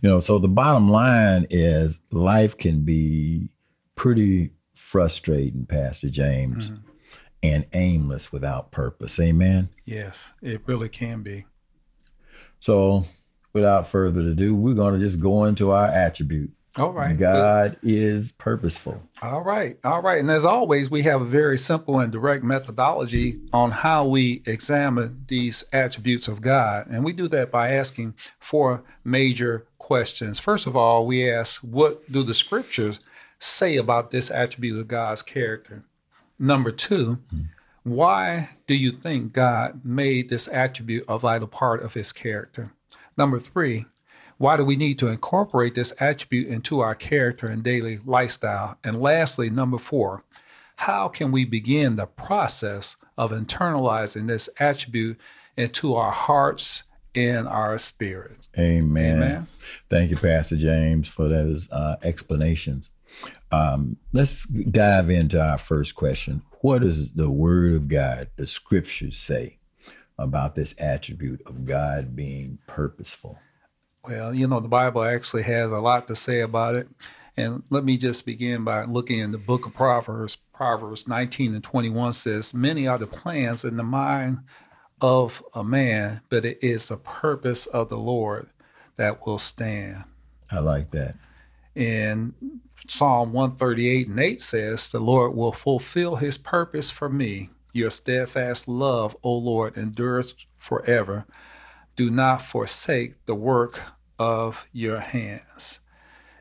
You 0.00 0.08
know, 0.08 0.20
so 0.20 0.38
the 0.38 0.48
bottom 0.48 0.88
line 0.90 1.46
is 1.50 2.02
life 2.10 2.56
can 2.56 2.84
be 2.84 3.50
pretty 3.94 4.52
frustrating, 4.72 5.66
Pastor 5.66 6.08
James, 6.08 6.70
and 7.42 7.66
aimless 7.72 8.32
without 8.32 8.70
purpose. 8.70 9.18
Amen. 9.18 9.68
Yes, 9.84 10.32
it 10.42 10.62
really 10.66 10.88
can 10.88 11.22
be. 11.22 11.44
So, 12.60 13.06
without 13.52 13.88
further 13.88 14.20
ado, 14.20 14.54
we're 14.54 14.74
going 14.74 14.94
to 14.94 15.00
just 15.00 15.18
go 15.20 15.44
into 15.44 15.72
our 15.72 15.86
attribute. 15.86 16.52
All 16.76 16.92
right. 16.92 17.18
God 17.18 17.76
is 17.82 18.32
purposeful. 18.32 19.02
All 19.20 19.42
right. 19.42 19.76
All 19.84 20.00
right. 20.00 20.20
And 20.20 20.30
as 20.30 20.46
always, 20.46 20.90
we 20.90 21.02
have 21.02 21.20
a 21.20 21.24
very 21.24 21.58
simple 21.58 21.98
and 21.98 22.10
direct 22.10 22.42
methodology 22.42 23.40
on 23.52 23.72
how 23.72 24.06
we 24.06 24.42
examine 24.46 25.24
these 25.28 25.64
attributes 25.70 26.28
of 26.28 26.40
God. 26.40 26.86
And 26.88 27.04
we 27.04 27.12
do 27.12 27.28
that 27.28 27.50
by 27.50 27.72
asking 27.72 28.14
four 28.40 28.84
major 29.04 29.66
questions. 29.76 30.38
First 30.38 30.66
of 30.66 30.74
all, 30.74 31.06
we 31.06 31.30
ask, 31.30 31.60
what 31.60 32.10
do 32.10 32.22
the 32.22 32.32
scriptures 32.32 33.00
say 33.38 33.76
about 33.76 34.10
this 34.10 34.30
attribute 34.30 34.80
of 34.80 34.88
God's 34.88 35.20
character? 35.20 35.84
Number 36.38 36.72
two, 36.72 37.18
why 37.82 38.50
do 38.66 38.74
you 38.74 38.92
think 38.92 39.32
God 39.32 39.84
made 39.84 40.28
this 40.28 40.48
attribute 40.48 41.04
a 41.08 41.18
vital 41.18 41.48
part 41.48 41.82
of 41.82 41.94
his 41.94 42.12
character? 42.12 42.72
Number 43.16 43.38
three, 43.38 43.86
why 44.38 44.56
do 44.56 44.64
we 44.64 44.76
need 44.76 44.98
to 44.98 45.08
incorporate 45.08 45.74
this 45.74 45.92
attribute 46.00 46.48
into 46.48 46.80
our 46.80 46.94
character 46.94 47.46
and 47.46 47.62
daily 47.62 48.00
lifestyle? 48.04 48.76
And 48.82 49.00
lastly, 49.00 49.50
number 49.50 49.78
four, 49.78 50.24
how 50.76 51.08
can 51.08 51.30
we 51.30 51.44
begin 51.44 51.96
the 51.96 52.06
process 52.06 52.96
of 53.16 53.30
internalizing 53.30 54.26
this 54.26 54.48
attribute 54.58 55.18
into 55.56 55.94
our 55.94 56.10
hearts 56.10 56.82
and 57.14 57.46
our 57.46 57.78
spirits? 57.78 58.48
Amen. 58.58 59.16
Amen. 59.16 59.46
Thank 59.88 60.10
you, 60.10 60.16
Pastor 60.16 60.56
James, 60.56 61.08
for 61.08 61.28
those 61.28 61.70
uh, 61.70 61.96
explanations. 62.02 62.90
Um, 63.50 63.96
let's 64.12 64.46
dive 64.46 65.10
into 65.10 65.42
our 65.42 65.58
first 65.58 65.94
question. 65.94 66.42
What 66.60 66.80
does 66.80 67.12
the 67.12 67.30
Word 67.30 67.74
of 67.74 67.88
God, 67.88 68.30
the 68.36 68.46
Scriptures, 68.46 69.18
say 69.18 69.58
about 70.18 70.54
this 70.54 70.74
attribute 70.78 71.42
of 71.46 71.64
God 71.64 72.14
being 72.14 72.58
purposeful? 72.66 73.38
Well, 74.04 74.34
you 74.34 74.46
know, 74.46 74.60
the 74.60 74.68
Bible 74.68 75.04
actually 75.04 75.42
has 75.44 75.70
a 75.70 75.78
lot 75.78 76.06
to 76.08 76.16
say 76.16 76.40
about 76.40 76.76
it. 76.76 76.88
And 77.36 77.62
let 77.70 77.84
me 77.84 77.96
just 77.96 78.26
begin 78.26 78.64
by 78.64 78.84
looking 78.84 79.18
in 79.18 79.32
the 79.32 79.38
book 79.38 79.64
of 79.64 79.74
Proverbs. 79.74 80.36
Proverbs 80.52 81.08
19 81.08 81.54
and 81.54 81.64
21 81.64 82.12
says, 82.12 82.52
Many 82.52 82.86
are 82.86 82.98
the 82.98 83.06
plans 83.06 83.64
in 83.64 83.76
the 83.76 83.82
mind 83.82 84.40
of 85.00 85.42
a 85.54 85.64
man, 85.64 86.20
but 86.28 86.44
it 86.44 86.58
is 86.62 86.88
the 86.88 86.96
purpose 86.96 87.66
of 87.66 87.88
the 87.88 87.96
Lord 87.96 88.50
that 88.96 89.26
will 89.26 89.38
stand. 89.38 90.04
I 90.50 90.58
like 90.58 90.90
that. 90.90 91.16
And 91.74 92.34
Psalm 92.88 93.32
138 93.32 94.08
and 94.08 94.18
8 94.18 94.42
says, 94.42 94.88
The 94.88 94.98
Lord 94.98 95.34
will 95.34 95.52
fulfill 95.52 96.16
his 96.16 96.38
purpose 96.38 96.90
for 96.90 97.08
me. 97.08 97.50
Your 97.72 97.90
steadfast 97.90 98.68
love, 98.68 99.16
O 99.22 99.32
Lord, 99.32 99.76
endures 99.76 100.34
forever. 100.56 101.24
Do 101.96 102.10
not 102.10 102.42
forsake 102.42 103.24
the 103.26 103.34
work 103.34 103.80
of 104.18 104.66
your 104.72 105.00
hands. 105.00 105.80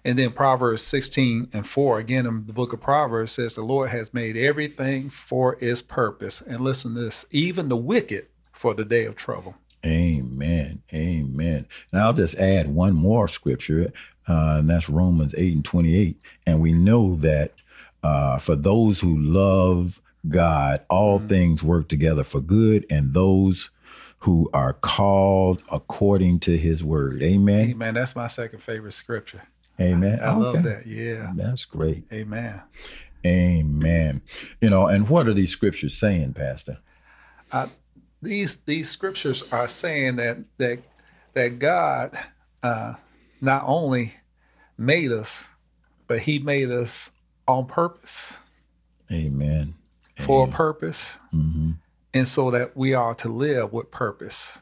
And 0.04 0.18
then 0.18 0.32
Proverbs 0.32 0.82
16 0.82 1.50
and 1.54 1.66
4, 1.66 2.00
again 2.00 2.26
in 2.26 2.48
the 2.48 2.54
book 2.54 2.74
of 2.74 2.82
Proverbs, 2.82 3.34
says, 3.34 3.54
The 3.54 3.62
Lord 3.62 3.92
has 3.92 4.14
made 4.14 4.36
everything 4.36 5.10
for 5.10 5.58
its 5.62 5.82
purpose. 5.82 6.42
And 6.42 6.62
listen 6.62 6.96
to 6.96 7.02
this 7.02 7.26
even 7.30 7.70
the 7.70 7.78
wicked 7.78 8.28
for 8.52 8.74
the 8.74 8.86
day 8.86 9.06
of 9.06 9.16
trouble. 9.16 9.56
Amen. 9.86 10.61
Amen. 10.94 11.66
And 11.92 12.02
I'll 12.02 12.14
just 12.14 12.38
add 12.38 12.74
one 12.74 12.94
more 12.94 13.28
scripture, 13.28 13.92
uh, 14.28 14.58
and 14.60 14.70
that's 14.70 14.90
Romans 14.90 15.34
8 15.38 15.56
and 15.56 15.66
28. 15.66 16.18
And 16.46 16.62
we 16.62 16.74
know 16.74 17.16
that 17.16 17.54
uh, 18.04 18.38
for 18.38 18.56
those 18.56 19.00
who 19.00 19.18
love 19.18 20.02
God, 20.28 20.82
all 20.90 21.20
things 21.20 21.64
work 21.64 21.88
together 21.88 22.24
for 22.24 22.42
good, 22.42 22.86
and 22.90 23.14
those 23.14 23.70
who 24.20 24.50
are 24.54 24.74
called 24.74 25.64
according 25.72 26.40
to 26.42 26.56
his 26.58 26.84
word. 26.84 27.24
Amen. 27.24 27.70
Amen. 27.72 27.94
That's 27.96 28.16
my 28.16 28.28
second 28.28 28.60
favorite 28.62 28.94
scripture. 28.94 29.44
Amen. 29.80 30.20
I 30.22 30.34
love 30.34 30.58
Okay. 30.58 30.62
that. 30.70 30.86
Yeah. 30.88 31.32
That's 31.36 31.66
great. 31.66 32.04
Amen. 32.14 32.62
Amen. 33.26 34.22
You 34.60 34.70
know, 34.70 34.86
and 34.88 35.10
what 35.10 35.28
are 35.28 35.34
these 35.34 35.50
scriptures 35.52 35.98
saying, 35.98 36.34
Pastor? 36.34 36.78
These 38.22 38.58
these 38.66 38.90
scriptures 38.90 39.44
are 39.52 39.68
saying 39.68 40.18
that 40.18 40.38
that 40.58 40.80
that 41.34 41.60
God 41.60 42.18
uh, 42.62 42.96
not 43.40 43.64
only 43.66 44.14
made 44.78 45.12
us, 45.12 45.44
but 46.08 46.20
He 46.20 46.40
made 46.40 46.70
us 46.70 47.12
on 47.48 47.66
purpose 47.66 48.38
Amen. 49.12 49.76
for 50.16 50.48
a 50.48 50.52
purpose, 50.52 51.20
and 52.14 52.28
so 52.28 52.52
that 52.52 52.78
we 52.78 52.94
are 52.94 53.16
to 53.16 53.30
live 53.30 53.74
with 53.74 53.92
purpose. 53.92 54.60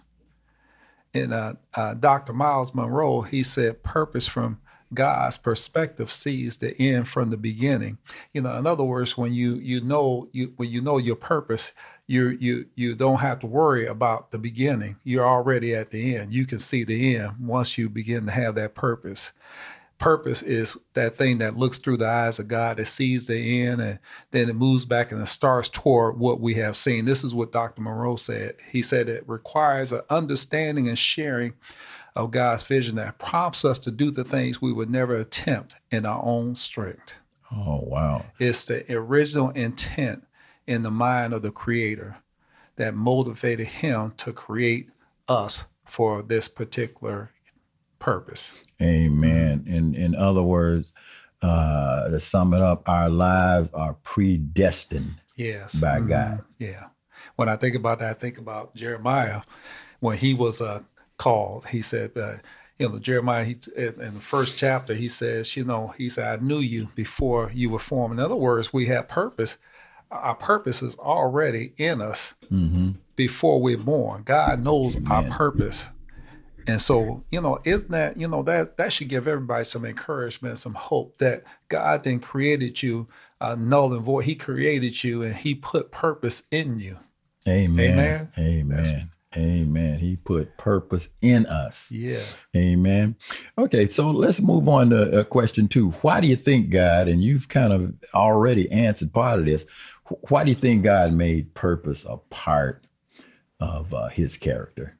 And 1.13 1.33
uh, 1.33 1.53
uh, 1.73 1.95
Dr. 1.95 2.33
Myles 2.33 2.75
Munroe, 2.75 3.21
he 3.21 3.41
said, 3.41 3.81
purpose 3.81 4.27
from 4.27 4.61
God's 4.93 5.37
perspective 5.37 6.11
sees 6.11 6.57
the 6.57 6.79
end 6.79 7.07
from 7.07 7.29
the 7.29 7.37
beginning. 7.37 7.97
You 8.33 8.41
know, 8.41 8.55
in 8.57 8.65
other 8.65 8.83
words, 8.83 9.17
when 9.17 9.33
you 9.33 9.55
you 9.55 9.81
know 9.81 10.29
you 10.31 10.53
when 10.57 10.69
you 10.69 10.81
know 10.81 10.97
your 10.97 11.15
purpose, 11.15 11.73
you 12.09 12.29
you 12.39 12.65
you 12.73 12.95
don't 12.95 13.19
have 13.19 13.39
to 13.39 13.47
worry 13.47 13.85
about 13.85 14.31
the 14.31 14.39
beginning. 14.39 14.95
You're 15.03 15.27
already 15.27 15.75
at 15.75 15.91
the 15.91 16.15
end. 16.15 16.33
You 16.33 16.47
can 16.47 16.57
see 16.57 16.83
the 16.83 17.15
end 17.15 17.33
once 17.39 17.77
you 17.77 17.87
begin 17.87 18.25
to 18.25 18.31
have 18.31 18.55
that 18.55 18.73
purpose 18.73 19.31
purpose 19.99 20.41
is 20.41 20.77
that 20.93 21.13
thing 21.13 21.39
that 21.39 21.57
looks 21.57 21.77
through 21.77 21.97
the 21.97 22.07
eyes 22.07 22.39
of 22.39 22.47
God 22.47 22.77
that 22.77 22.87
sees 22.87 23.27
the 23.27 23.61
end 23.61 23.81
and 23.81 23.99
then 24.31 24.49
it 24.49 24.55
moves 24.55 24.85
back 24.85 25.11
and 25.11 25.21
it 25.21 25.27
starts 25.27 25.67
toward 25.67 26.17
what 26.17 26.39
we 26.39 26.55
have 26.55 26.77
seen. 26.77 27.03
This 27.03 27.21
is 27.21 27.35
what 27.35 27.51
Dr. 27.51 27.81
Munroe 27.81 28.15
said. 28.15 28.55
He 28.71 28.81
said 28.81 29.09
it 29.09 29.27
requires 29.27 29.91
an 29.91 30.01
understanding 30.09 30.87
and 30.87 30.97
sharing 30.97 31.53
of 32.15 32.31
God's 32.31 32.63
vision 32.63 32.95
that 32.95 33.19
prompts 33.19 33.65
us 33.65 33.77
to 33.79 33.91
do 33.91 34.09
the 34.09 34.23
things 34.23 34.61
we 34.61 34.71
would 34.71 34.89
never 34.89 35.15
attempt 35.15 35.75
in 35.91 36.05
our 36.05 36.23
own 36.23 36.55
strength. 36.55 37.15
Oh, 37.51 37.81
wow. 37.83 38.25
It's 38.39 38.63
the 38.63 38.89
original 38.93 39.49
intent 39.49 40.23
in 40.69 40.83
the 40.83 40.91
mind 40.91 41.33
of 41.33 41.41
the 41.41 41.51
creator 41.51 42.17
that 42.75 42.93
motivated 42.93 43.65
him 43.67 44.13
to 44.17 44.31
create 44.31 44.89
us 45.27 45.65
for 45.85 46.21
this 46.21 46.47
particular 46.47 47.31
purpose. 47.97 48.53
Amen. 48.81 49.63
In 49.65 49.95
in 49.95 50.13
other 50.15 50.43
words, 50.43 50.93
uh, 51.41 52.09
to 52.09 52.19
sum 52.19 52.53
it 52.53 52.61
up, 52.61 52.87
our 52.87 53.09
lives 53.09 53.71
are 53.73 53.95
predestined 54.03 55.15
Yes. 55.35 55.75
by 55.75 55.99
God. 56.01 56.43
Yeah. 56.59 56.85
When 57.35 57.49
I 57.49 57.55
think 57.55 57.75
about 57.75 57.99
that, 57.99 58.11
I 58.11 58.13
think 58.13 58.37
about 58.37 58.75
Jeremiah 58.75 59.41
when 59.99 60.17
he 60.17 60.33
was 60.33 60.61
uh, 60.61 60.81
called. 61.17 61.67
He 61.67 61.81
said, 61.81 62.17
uh, 62.17 62.35
you 62.77 62.89
know, 62.89 62.99
Jeremiah, 62.99 63.43
he, 63.43 63.57
in 63.75 63.99
in 64.01 64.13
the 64.15 64.21
first 64.21 64.55
chapter, 64.57 64.93
he 64.93 65.07
says, 65.07 65.57
you 65.57 65.63
know, 65.65 65.93
he 65.97 66.09
said, 66.09 66.27
I 66.39 66.43
knew 66.43 66.59
you 66.59 66.89
before 66.95 67.51
you 67.53 67.69
were 67.71 67.79
formed. 67.79 68.19
In 68.19 68.25
other 68.25 68.35
words, 68.35 68.71
we 68.71 68.85
have 68.85 69.07
purpose. 69.07 69.57
Our 70.11 70.35
purpose 70.35 70.81
is 70.81 70.95
already 70.97 71.73
in 71.77 72.01
us 72.01 72.33
before 73.15 73.61
we're 73.61 73.77
born. 73.77 74.23
God 74.23 74.63
knows 74.63 74.97
our 75.09 75.23
purpose. 75.23 75.89
And 76.67 76.81
so, 76.81 77.23
you 77.31 77.41
know, 77.41 77.59
isn't 77.63 77.89
that, 77.91 78.19
you 78.19 78.27
know, 78.27 78.43
that 78.43 78.77
that 78.77 78.93
should 78.93 79.07
give 79.07 79.27
everybody 79.27 79.63
some 79.65 79.85
encouragement, 79.85 80.59
some 80.59 80.75
hope 80.75 81.17
that 81.17 81.43
God 81.67 82.03
then 82.03 82.19
created 82.19 82.83
you 82.83 83.07
uh, 83.41 83.55
null 83.55 83.93
and 83.93 84.03
void. 84.03 84.25
He 84.25 84.35
created 84.35 85.03
you 85.03 85.23
and 85.23 85.35
he 85.35 85.55
put 85.55 85.91
purpose 85.91 86.43
in 86.51 86.79
you. 86.79 86.97
Amen. 87.47 87.97
Amen. 87.97 88.29
Amen. 88.37 89.11
Amen. 89.37 89.99
He 89.99 90.15
put 90.15 90.57
purpose 90.57 91.09
in 91.21 91.45
us. 91.45 91.91
Yes. 91.91 92.47
Amen. 92.55 93.15
Okay, 93.57 93.87
so 93.87 94.09
let's 94.09 94.41
move 94.41 94.67
on 94.67 94.89
to 94.89 95.19
uh, 95.19 95.23
question 95.23 95.67
two. 95.67 95.91
Why 96.01 96.19
do 96.19 96.27
you 96.27 96.35
think 96.35 96.71
God, 96.71 97.07
and 97.07 97.23
you've 97.23 97.47
kind 97.47 97.71
of 97.71 97.93
already 98.15 98.71
answered 98.71 99.13
part 99.13 99.39
of 99.39 99.45
this, 99.45 99.67
why 100.29 100.43
do 100.43 100.49
you 100.49 100.55
think 100.55 100.83
God 100.83 101.13
made 101.13 101.53
purpose 101.53 102.05
a 102.07 102.17
part 102.17 102.85
of 103.59 103.93
uh, 103.93 104.07
his 104.09 104.37
character? 104.37 104.97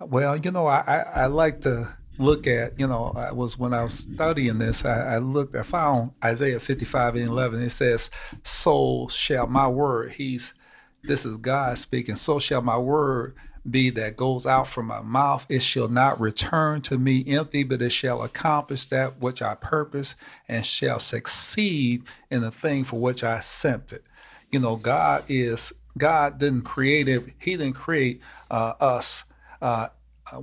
Well, 0.00 0.36
you 0.36 0.50
know, 0.50 0.66
I, 0.66 0.80
I, 0.80 0.98
I 0.98 1.26
like 1.26 1.60
to 1.62 1.88
look 2.18 2.46
at, 2.46 2.78
you 2.78 2.86
know, 2.86 3.12
I 3.16 3.32
was 3.32 3.58
when 3.58 3.72
I 3.72 3.82
was 3.82 3.94
studying 3.94 4.58
this, 4.58 4.84
I, 4.84 5.14
I 5.14 5.18
looked, 5.18 5.54
I 5.54 5.62
found 5.62 6.12
Isaiah 6.24 6.60
55 6.60 7.16
and 7.16 7.28
11. 7.28 7.62
It 7.62 7.70
says, 7.70 8.10
So 8.42 9.08
shall 9.08 9.46
my 9.46 9.68
word, 9.68 10.12
he's 10.12 10.54
this 11.04 11.26
is 11.26 11.36
God 11.36 11.78
speaking. 11.78 12.16
So 12.16 12.38
shall 12.38 12.62
my 12.62 12.78
word 12.78 13.34
be 13.68 13.90
that 13.90 14.16
goes 14.16 14.46
out 14.46 14.66
from 14.66 14.86
my 14.86 15.00
mouth. 15.00 15.46
It 15.48 15.62
shall 15.62 15.88
not 15.88 16.20
return 16.20 16.82
to 16.82 16.98
me 16.98 17.24
empty, 17.26 17.62
but 17.62 17.82
it 17.82 17.90
shall 17.90 18.22
accomplish 18.22 18.86
that 18.86 19.20
which 19.20 19.40
I 19.40 19.54
purpose 19.54 20.14
and 20.48 20.66
shall 20.66 20.98
succeed 20.98 22.04
in 22.30 22.42
the 22.42 22.50
thing 22.50 22.84
for 22.84 22.98
which 22.98 23.22
I 23.22 23.40
sent 23.40 23.92
it. 23.92 24.04
You 24.50 24.60
know, 24.60 24.76
God 24.76 25.24
is, 25.28 25.72
God 25.96 26.38
didn't 26.38 26.62
create 26.62 27.08
it, 27.08 27.24
He 27.38 27.52
didn't 27.52 27.74
create 27.74 28.20
uh, 28.50 28.74
us 28.80 29.24
uh, 29.60 29.88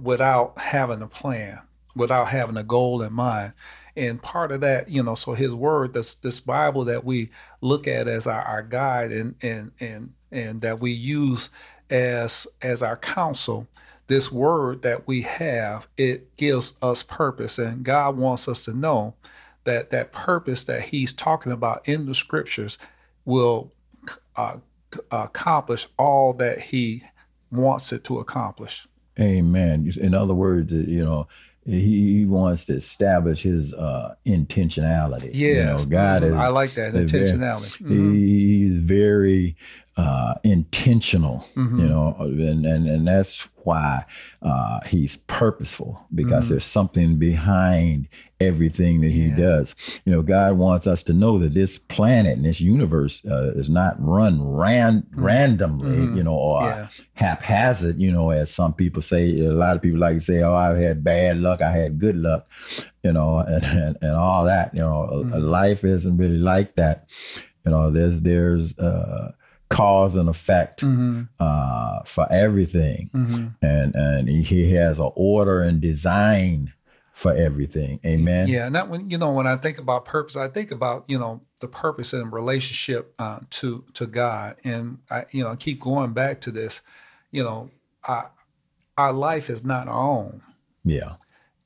without 0.01 0.59
having 0.59 1.01
a 1.01 1.07
plan, 1.07 1.59
without 1.95 2.29
having 2.29 2.57
a 2.57 2.63
goal 2.63 3.01
in 3.01 3.13
mind. 3.13 3.53
And 3.95 4.21
part 4.21 4.53
of 4.53 4.61
that, 4.61 4.89
you 4.89 5.03
know, 5.03 5.15
so 5.15 5.33
his 5.33 5.53
word, 5.53 5.93
this 5.93 6.15
this 6.15 6.39
Bible 6.39 6.85
that 6.85 7.03
we 7.03 7.31
look 7.59 7.85
at 7.85 8.07
as 8.07 8.27
our, 8.27 8.41
our 8.41 8.63
guide 8.63 9.11
and 9.11 9.35
and 9.41 9.71
and 9.81 10.13
and 10.31 10.61
that 10.61 10.79
we 10.79 10.91
use 10.91 11.49
as 11.89 12.48
as 12.62 12.84
our 12.84 12.98
counsel 12.98 13.67
this 14.08 14.31
word 14.31 14.81
that 14.81 15.08
we 15.08 15.22
have 15.22 15.88
it 15.98 16.36
gives 16.38 16.75
us 16.81 17.03
purpose 17.03 17.58
and 17.58 17.84
god 17.84 18.17
wants 18.17 18.48
us 18.48 18.63
to 18.65 18.74
know 18.74 19.13
that 19.63 19.89
that 19.89 20.12
purpose 20.12 20.63
that 20.63 20.84
he's 20.84 21.13
talking 21.13 21.51
about 21.51 21.88
in 21.88 22.05
the 22.05 22.15
scriptures 22.15 22.77
will 23.25 23.72
uh, 24.36 24.58
accomplish 25.12 25.88
all 25.98 26.34
that 26.34 26.60
he 26.60 27.03
wants 27.51 27.91
it 27.91 28.03
to 28.03 28.19
accomplish 28.19 28.88
amen 29.19 29.89
in 30.00 30.13
other 30.13 30.34
words 30.34 30.72
you 30.72 31.03
know 31.03 31.27
he, 31.69 32.25
wants 32.25 32.65
to 32.65 32.74
establish 32.74 33.43
his 33.43 33.74
uh, 33.74 34.15
intentionality. 34.25 35.31
Yeah, 35.34 35.48
you 35.48 35.63
know, 35.63 35.86
God 35.86 36.24
mm-hmm. 36.24 36.34
is. 36.34 36.39
I 36.39 36.48
like 36.48 36.74
that 36.75 36.93
intentionality. 36.93 37.77
Very, 37.77 37.96
mm-hmm. 37.96 38.13
He's 38.13 38.81
very 38.81 39.55
uh, 40.00 40.34
intentional, 40.46 41.46
mm-hmm. 41.56 41.77
you 41.77 41.89
know, 41.89 42.15
and, 42.20 42.65
and 42.65 42.88
and 42.88 43.06
that's 43.06 43.50
why 43.63 44.06
uh, 44.41 44.79
he's 44.88 45.18
purposeful 45.18 46.06
because 46.15 46.46
mm-hmm. 46.46 46.53
there's 46.53 46.63
something 46.63 47.18
behind 47.18 48.08
everything 48.39 49.01
that 49.01 49.12
he 49.12 49.25
yeah. 49.25 49.36
does. 49.36 49.75
You 50.06 50.13
know, 50.13 50.22
God 50.22 50.58
wants 50.58 50.88
us 50.88 51.03
to 51.03 51.13
know 51.13 51.38
that 51.39 51.53
this 51.53 51.77
planet 51.77 52.38
and 52.38 52.46
this 52.46 52.62
universe 52.62 53.25
uh, 53.25 53.51
is 53.56 53.70
not 53.70 53.98
run 54.00 54.41
ran 54.41 55.01
mm-hmm. 55.01 55.22
randomly, 55.22 56.18
you 56.18 56.24
know, 56.24 56.36
or 56.36 56.62
yeah. 56.62 56.88
haphazard, 57.15 58.00
you 58.00 58.13
know, 58.13 58.29
as 58.29 58.50
some 58.50 58.74
people 58.74 59.01
say. 59.01 59.38
A 59.41 59.51
lot 59.51 59.75
of 59.75 59.82
people 59.82 60.00
like 60.00 60.15
to 60.15 60.22
say, 60.22 60.41
"Oh, 60.44 60.56
I've 60.56 60.77
had 60.77 61.03
bad 61.03 61.39
luck, 61.39 61.62
I 61.62 61.72
had 61.72 62.00
good 62.00 62.15
luck," 62.15 62.48
you 63.03 63.12
know, 63.12 63.39
and 63.48 63.65
and, 63.65 63.98
and 64.01 64.15
all 64.15 64.46
that. 64.46 64.74
You 64.74 64.79
know, 64.79 65.10
mm-hmm. 65.12 65.39
life 65.39 65.84
isn't 65.84 66.15
really 66.15 66.38
like 66.38 66.75
that. 66.75 67.10
You 67.65 67.72
know, 67.72 67.91
there's 67.91 68.22
there's 68.22 68.77
uh, 68.79 69.34
cause 69.69 70.15
and 70.15 70.27
effect 70.27 70.81
mm-hmm. 70.81 71.23
uh, 71.39 72.01
for 72.05 72.27
everything, 72.31 73.09
mm-hmm. 73.13 73.47
and 73.61 73.95
and 73.95 74.29
he 74.29 74.71
has 74.73 74.99
an 74.99 75.11
order 75.15 75.61
and 75.61 75.79
design 75.79 76.73
for 77.19 77.33
everything. 77.33 77.99
Amen. 78.05 78.47
Yeah, 78.47 78.65
and 78.65 78.75
that 78.75 78.89
when 78.89 79.09
you 79.09 79.17
know 79.17 79.31
when 79.31 79.45
I 79.45 79.57
think 79.57 79.77
about 79.77 80.05
purpose, 80.05 80.35
I 80.35 80.47
think 80.47 80.71
about 80.71 81.03
you 81.07 81.19
know 81.19 81.41
the 81.59 81.67
purpose 81.67 82.13
and 82.13 82.31
relationship 82.31 83.13
uh, 83.19 83.39
to 83.51 83.83
to 83.93 84.07
God, 84.07 84.55
and 84.63 84.99
I 85.09 85.25
you 85.31 85.43
know 85.43 85.55
keep 85.55 85.79
going 85.79 86.13
back 86.13 86.41
to 86.41 86.51
this. 86.51 86.81
You 87.31 87.43
know, 87.43 87.69
I, 88.03 88.25
our 88.97 89.13
life 89.13 89.49
is 89.49 89.63
not 89.63 89.88
our 89.88 90.01
own. 90.01 90.41
Yeah, 90.83 91.15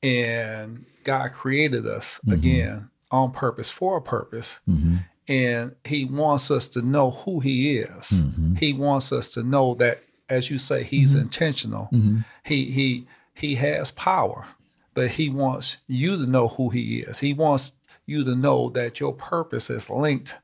and 0.02 0.86
God 1.04 1.32
created 1.34 1.86
us 1.86 2.20
mm-hmm. 2.20 2.34
again 2.34 2.90
on 3.12 3.32
purpose 3.32 3.70
for 3.70 3.98
a 3.98 4.02
purpose. 4.02 4.60
Mm-hmm. 4.68 4.98
And 5.28 5.76
he 5.86 6.06
wants 6.06 6.52
us 6.52 6.68
to 6.70 6.82
know 6.82 7.12
who 7.12 7.40
he 7.40 7.78
is. 7.78 8.12
Mm-hmm. 8.12 8.56
He 8.56 8.74
wants 8.74 9.12
us 9.12 9.32
to 9.32 9.44
know 9.44 9.74
that, 9.76 10.04
as 10.30 10.50
you 10.50 10.58
say, 10.58 10.84
he's 10.84 11.12
mm-hmm. 11.12 11.22
intentional. 11.22 11.90
Mm-hmm. 11.94 12.20
He 12.44 12.72
he 12.72 13.08
he 13.34 13.56
has 13.56 13.92
power 13.92 14.48
but 14.94 15.12
he 15.12 15.30
wants 15.30 15.78
you 15.88 16.18
to 16.18 16.26
know 16.26 16.48
who 16.48 16.70
he 16.70 17.00
is. 17.00 17.20
He 17.20 17.34
wants 17.34 17.74
you 18.06 18.24
to 18.24 18.36
know 18.36 18.70
that 18.70 19.00
your 19.00 19.14
purpose 19.14 19.70
is 19.70 19.90
linked 19.90 20.38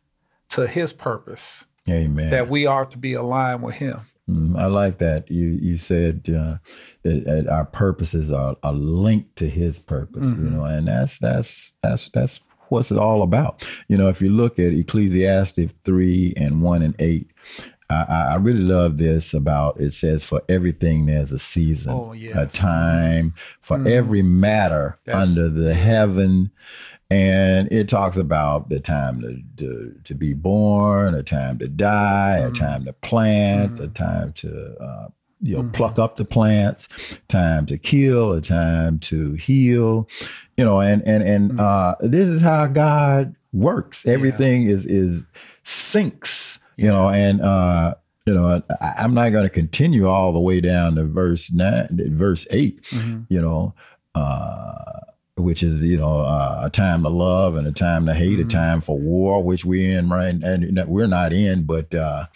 to 0.49 0.67
his 0.67 0.93
purpose. 0.93 1.65
Amen. 1.89 2.29
That 2.29 2.49
we 2.49 2.65
are 2.65 2.85
to 2.85 2.97
be 2.97 3.13
aligned 3.13 3.63
with 3.63 3.75
him. 3.75 4.01
Mm, 4.29 4.57
I 4.57 4.67
like 4.67 4.99
that. 4.99 5.31
You 5.31 5.47
you 5.47 5.77
said 5.79 6.27
uh, 6.27 6.57
that, 7.01 7.25
that, 7.25 7.47
our 7.49 7.65
purposes 7.65 8.31
are, 8.31 8.57
are 8.61 8.73
linked 8.73 9.37
to 9.37 9.49
His 9.49 9.79
purpose. 9.79 10.27
Mm-hmm. 10.27 10.43
You 10.43 10.49
know, 10.51 10.63
and 10.65 10.87
that's 10.87 11.17
that's 11.17 11.73
that's 11.81 12.09
that's 12.09 12.41
what's 12.71 12.91
it 12.91 12.97
all 12.97 13.21
about. 13.21 13.67
You 13.87 13.97
know, 13.97 14.09
if 14.09 14.21
you 14.21 14.29
look 14.29 14.59
at 14.59 14.73
Ecclesiastes 14.73 15.73
three 15.83 16.33
and 16.37 16.61
one 16.61 16.81
and 16.81 16.95
eight, 16.99 17.29
I, 17.89 18.27
I, 18.33 18.35
really 18.35 18.61
love 18.61 18.97
this 18.97 19.33
about 19.33 19.79
it 19.79 19.93
says 19.93 20.23
for 20.23 20.43
everything 20.47 21.07
there's 21.07 21.31
a 21.31 21.39
season, 21.39 21.91
oh, 21.91 22.13
yes. 22.13 22.37
a 22.37 22.45
time 22.45 23.33
for 23.61 23.77
mm. 23.77 23.89
every 23.89 24.21
matter 24.21 24.99
under 25.11 25.49
the 25.49 25.73
heaven. 25.73 26.51
And 27.09 27.71
it 27.71 27.89
talks 27.89 28.17
about 28.17 28.69
the 28.69 28.79
time 28.79 29.21
to, 29.21 29.41
to, 29.57 29.95
to 30.03 30.13
be 30.13 30.35
born, 30.35 31.15
a 31.15 31.23
time 31.23 31.57
to 31.57 31.67
die, 31.67 32.41
mm. 32.43 32.49
a 32.49 32.51
time 32.51 32.85
to 32.85 32.93
plant, 32.93 33.79
mm. 33.79 33.85
a 33.85 33.87
time 33.87 34.33
to 34.33 34.75
uh, 34.79 35.07
you 35.41 35.55
know, 35.55 35.63
mm-hmm. 35.63 35.71
pluck 35.71 35.99
up 35.99 36.17
the 36.17 36.25
plants, 36.25 36.87
time 37.27 37.65
to 37.67 37.77
kill, 37.77 38.33
a 38.33 38.41
time 38.41 38.99
to 38.99 39.33
heal, 39.33 40.07
you 40.57 40.65
know, 40.65 40.81
and 40.81 41.01
and 41.07 41.23
and 41.23 41.51
mm. 41.51 41.59
uh, 41.59 41.95
this 42.01 42.27
is 42.27 42.41
how 42.41 42.67
God 42.67 43.35
works. 43.53 44.05
Everything 44.05 44.63
yeah. 44.63 44.73
is 44.73 44.85
is 44.85 45.23
syncs 45.63 46.49
you 46.79 46.87
know, 46.87 47.09
and 47.09 47.41
uh, 47.41 47.95
you 48.25 48.33
know, 48.33 48.63
I, 48.79 49.03
am 49.03 49.13
not 49.13 49.31
going 49.33 49.43
to 49.43 49.49
continue 49.49 50.07
all 50.07 50.31
the 50.31 50.39
way 50.39 50.61
down 50.61 50.95
to 50.95 51.03
verse 51.03 51.51
nine, 51.51 51.87
verse 51.91 52.47
8 52.51 52.81
mm-hmm. 52.83 53.21
You 53.27 53.41
know, 53.41 53.73
uh, 54.15 55.01
which 55.35 55.61
is 55.61 55.83
you 55.83 55.97
know 55.97 56.21
uh, 56.21 56.61
a 56.63 56.69
time 56.69 57.03
to 57.03 57.09
love 57.09 57.55
and 57.55 57.67
a 57.67 57.73
time 57.73 58.05
to 58.05 58.13
hate, 58.13 58.39
mm-hmm. 58.39 58.47
a 58.47 58.49
time 58.49 58.79
for 58.79 58.97
war, 58.97 59.43
which 59.43 59.65
we're 59.65 59.99
in 59.99 60.09
right, 60.09 60.33
and 60.41 60.79
we're 60.87 61.07
not 61.07 61.33
in, 61.33 61.63
but 61.63 61.93
uh, 61.93 62.27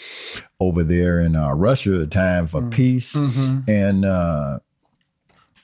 over 0.67 0.83
there 0.83 1.19
in 1.19 1.35
uh, 1.35 1.53
Russia, 1.53 2.01
a 2.01 2.07
time 2.07 2.47
for 2.47 2.61
mm-hmm. 2.61 2.69
peace, 2.69 3.15
mm-hmm. 3.15 3.69
and 3.69 4.05
uh, 4.05 4.59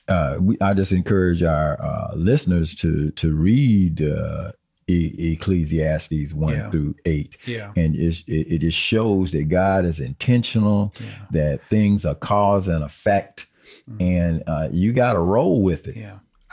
uh, 0.08 0.38
we, 0.40 0.56
I 0.60 0.74
just 0.74 0.92
encourage 0.92 1.42
our 1.42 1.80
uh, 1.80 2.14
listeners 2.16 2.74
to 2.76 3.10
to 3.12 3.34
read 3.34 4.02
uh, 4.02 4.52
e- 4.88 5.32
Ecclesiastes 5.32 6.34
1 6.34 6.52
yeah. 6.52 6.70
through 6.70 6.96
8. 7.04 7.36
Yeah. 7.46 7.72
And 7.76 7.94
it, 7.96 8.22
it 8.26 8.58
just 8.58 8.78
shows 8.78 9.32
that 9.32 9.44
God 9.44 9.84
is 9.84 10.00
intentional, 10.00 10.92
yeah. 11.00 11.06
that 11.30 11.64
things 11.68 12.04
are 12.04 12.14
cause 12.14 12.68
and 12.68 12.82
effect, 12.82 13.46
mm-hmm. 13.88 14.02
and 14.02 14.42
uh, 14.46 14.68
you 14.72 14.92
got 14.92 15.14
to 15.14 15.20
roll 15.20 15.62
with 15.62 15.86
it. 15.86 15.96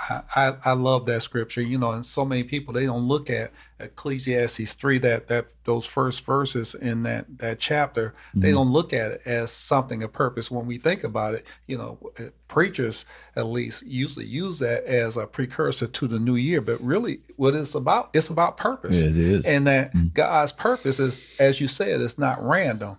Yeah. 0.10 0.22
I, 0.36 0.54
I, 0.64 0.72
love 0.74 1.06
that 1.08 1.24
scripture, 1.24 1.62
you 1.62 1.78
know, 1.78 1.92
and 1.92 2.06
so 2.06 2.24
many 2.24 2.44
people 2.44 2.74
they 2.74 2.86
don't 2.86 3.08
look 3.08 3.30
at 3.30 3.52
Ecclesiastes 3.80 4.74
three 4.74 5.00
that 5.00 5.28
that 5.28 5.48
those 5.64 5.86
first 5.86 6.24
verses 6.24 6.76
in 6.76 7.02
that 7.04 7.40
that 7.40 7.60
chapter 7.60 8.14
mm-hmm. 8.30 8.42
they 8.42 8.52
don't 8.52 8.72
look 8.72 8.94
at 8.94 9.12
it 9.12 9.22
as 9.26 9.52
something 9.52 10.04
of 10.04 10.14
purpose. 10.14 10.52
When 10.52 10.68
we 10.68 10.78
think 10.78 11.04
about 11.04 11.34
it, 11.34 11.48
you 11.66 11.78
know, 11.78 12.12
uh, 12.20 12.26
preachers 12.48 13.06
at 13.36 13.48
least 13.48 13.86
usually 13.88 14.26
use 14.26 14.60
that 14.60 14.84
as 14.86 15.18
a 15.18 15.26
precursor 15.26 15.88
to 15.88 16.08
the 16.08 16.20
new 16.20 16.36
year, 16.36 16.62
but 16.62 16.80
really 16.82 17.22
what 17.36 17.56
it's 17.56 17.74
about 17.74 18.12
it's 18.14 18.30
about 18.30 18.56
purpose. 18.56 19.02
it 19.02 19.18
is, 19.18 19.46
and 19.46 19.66
that 19.66 19.94
mm-hmm. 19.94 20.08
God's 20.14 20.52
purpose 20.52 21.00
is, 21.00 21.22
as 21.40 21.60
you 21.60 21.68
said, 21.68 22.02
it's 22.02 22.20
not 22.20 22.44
random. 22.44 22.98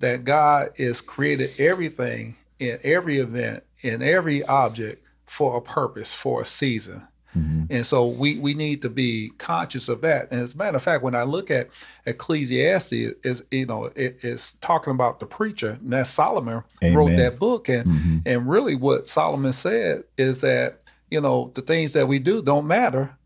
That 0.00 0.24
God 0.24 0.72
is 0.74 1.00
created 1.00 1.52
everything 1.60 2.36
in 2.58 2.80
every 2.82 3.18
event 3.18 3.62
in 3.82 4.02
every 4.02 4.44
object 4.44 5.01
for 5.26 5.56
a 5.56 5.60
purpose, 5.60 6.14
for 6.14 6.42
a 6.42 6.46
season. 6.46 7.02
Mm-hmm. 7.36 7.64
And 7.70 7.86
so 7.86 8.06
we, 8.06 8.38
we 8.38 8.52
need 8.52 8.82
to 8.82 8.90
be 8.90 9.30
conscious 9.38 9.88
of 9.88 10.02
that. 10.02 10.28
And 10.30 10.40
as 10.42 10.54
a 10.54 10.56
matter 10.56 10.76
of 10.76 10.82
fact, 10.82 11.02
when 11.02 11.14
I 11.14 11.22
look 11.22 11.50
at 11.50 11.70
Ecclesiastes, 12.04 12.92
is 12.92 13.42
you 13.50 13.66
know 13.66 13.90
it 13.96 14.18
is 14.22 14.56
talking 14.60 14.92
about 14.92 15.18
the 15.18 15.26
preacher. 15.26 15.78
And 15.80 15.92
that 15.92 16.06
Solomon 16.06 16.62
Amen. 16.82 16.96
wrote 16.96 17.16
that 17.16 17.38
book, 17.38 17.68
and 17.68 17.86
mm-hmm. 17.86 18.18
and 18.26 18.48
really 18.48 18.74
what 18.74 19.08
Solomon 19.08 19.52
said 19.52 20.04
is 20.18 20.42
that 20.42 20.80
you 21.10 21.20
know 21.20 21.52
the 21.54 21.62
things 21.62 21.94
that 21.94 22.06
we 22.06 22.18
do 22.18 22.42
don't 22.42 22.66
matter 22.66 23.16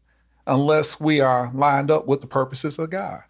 unless 0.46 1.00
we 1.00 1.20
are 1.20 1.50
lined 1.52 1.90
up 1.90 2.06
with 2.06 2.20
the 2.20 2.26
purposes 2.28 2.78
of 2.78 2.90
God. 2.90 3.22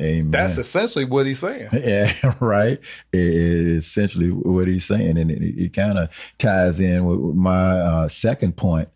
Amen. 0.00 0.30
That's 0.30 0.56
essentially 0.56 1.04
what 1.04 1.26
he's 1.26 1.40
saying. 1.40 1.68
Yeah, 1.72 2.34
right. 2.40 2.78
It 3.12 3.18
is 3.20 3.84
essentially 3.84 4.30
what 4.30 4.66
he's 4.66 4.86
saying, 4.86 5.18
and 5.18 5.30
it, 5.30 5.42
it 5.42 5.72
kind 5.74 5.98
of 5.98 6.08
ties 6.38 6.80
in 6.80 7.04
with 7.04 7.18
my 7.34 7.70
uh, 7.78 8.08
second 8.08 8.56
point 8.56 8.88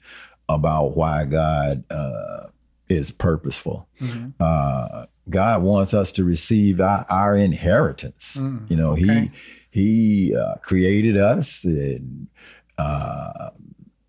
about 0.48 0.96
why 0.96 1.26
God 1.26 1.84
uh, 1.90 2.48
is 2.88 3.10
purposeful. 3.10 3.86
Mm-hmm. 4.00 4.28
Uh, 4.40 5.06
God 5.28 5.62
wants 5.62 5.92
us 5.92 6.10
to 6.12 6.24
receive 6.24 6.80
our, 6.80 7.04
our 7.10 7.36
inheritance. 7.36 8.38
Mm, 8.40 8.70
you 8.70 8.76
know, 8.76 8.92
okay. 8.92 9.30
He 9.70 10.30
He 10.30 10.36
uh, 10.36 10.54
created 10.62 11.18
us 11.18 11.64
and 11.64 12.28
uh, 12.78 13.50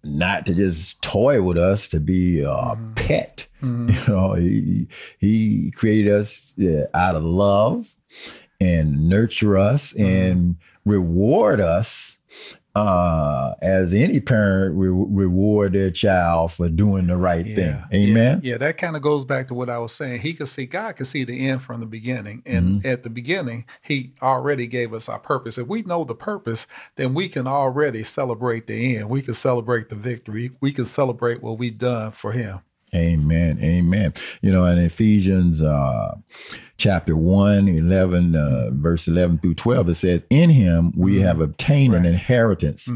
not 0.04 0.46
to 0.46 0.54
just 0.54 1.02
toy 1.02 1.42
with 1.42 1.58
us, 1.58 1.88
to 1.90 2.00
be 2.00 2.42
a 2.42 2.48
mm. 2.48 2.96
pet 2.96 3.50
Mm-hmm. 3.62 3.90
You 3.90 4.14
know, 4.14 4.34
he 4.34 4.88
he 5.18 5.72
created 5.72 6.14
us 6.14 6.54
out 6.94 7.16
of 7.16 7.24
love, 7.24 7.96
and 8.62 9.10
nurture 9.10 9.58
us 9.58 9.94
and 9.94 10.58
reward 10.86 11.60
us 11.60 12.19
uh, 12.76 13.54
as 13.62 13.94
any 13.94 14.20
parent 14.20 14.76
re- 14.76 14.90
reward 14.90 15.74
their 15.74 15.92
child 15.92 16.52
for 16.52 16.70
doing 16.70 17.08
the 17.08 17.18
right 17.18 17.46
Yeah, 17.46 17.56
thing. 17.56 18.10
Amen. 18.10 18.42
Yeah, 18.44 18.58
that 18.58 18.78
kind 18.78 18.96
of 18.96 19.02
goes 19.02 19.26
back 19.26 19.48
to 19.48 19.54
what 19.54 19.70
I 19.70 19.80
was 19.80 19.94
saying. 19.94 20.22
He 20.22 20.34
could 20.34 20.48
see 20.48 20.66
God 20.66 20.96
could 20.96 21.08
see 21.08 21.24
the 21.24 21.50
end 21.50 21.62
from 21.62 21.80
the 21.80 21.86
beginning, 21.86 22.44
and 22.46 22.86
at 22.86 23.04
the 23.04 23.10
beginning, 23.10 23.66
He 23.82 24.14
already 24.22 24.68
gave 24.68 24.94
us 24.94 25.10
our 25.10 25.20
purpose. 25.20 25.58
If 25.58 25.68
we 25.68 25.82
know 25.82 26.04
the 26.04 26.16
purpose, 26.16 26.68
then 26.96 27.14
we 27.14 27.28
can 27.30 27.48
already 27.48 28.04
celebrate 28.04 28.68
the 28.68 28.98
end. 28.98 29.10
We 29.10 29.22
can 29.22 29.34
celebrate 29.34 29.90
the 29.90 29.96
victory. 29.96 30.52
We 30.62 30.72
can 30.72 30.86
celebrate 30.86 31.42
what 31.42 31.58
we've 31.58 31.78
done 31.78 32.12
for 32.12 32.32
Him. 32.32 32.60
Amen. 32.94 33.60
Amen. 33.62 34.14
You 34.42 34.52
know, 34.52 34.66
in 34.66 34.78
Ephesians 34.80 35.62
uh, 35.62 36.16
chapter 36.78 37.16
1, 37.16 37.68
11, 37.68 38.36
uh, 38.36 38.70
verse 38.74 39.08
11 39.08 39.40
through 39.40 39.56
12, 39.56 39.90
it 39.90 39.96
says, 39.96 40.24
In 40.30 40.50
him 40.50 40.92
we 40.96 41.20
have 41.22 41.40
obtained 41.42 41.94
an 41.94 42.06
inheritance, 42.06 42.90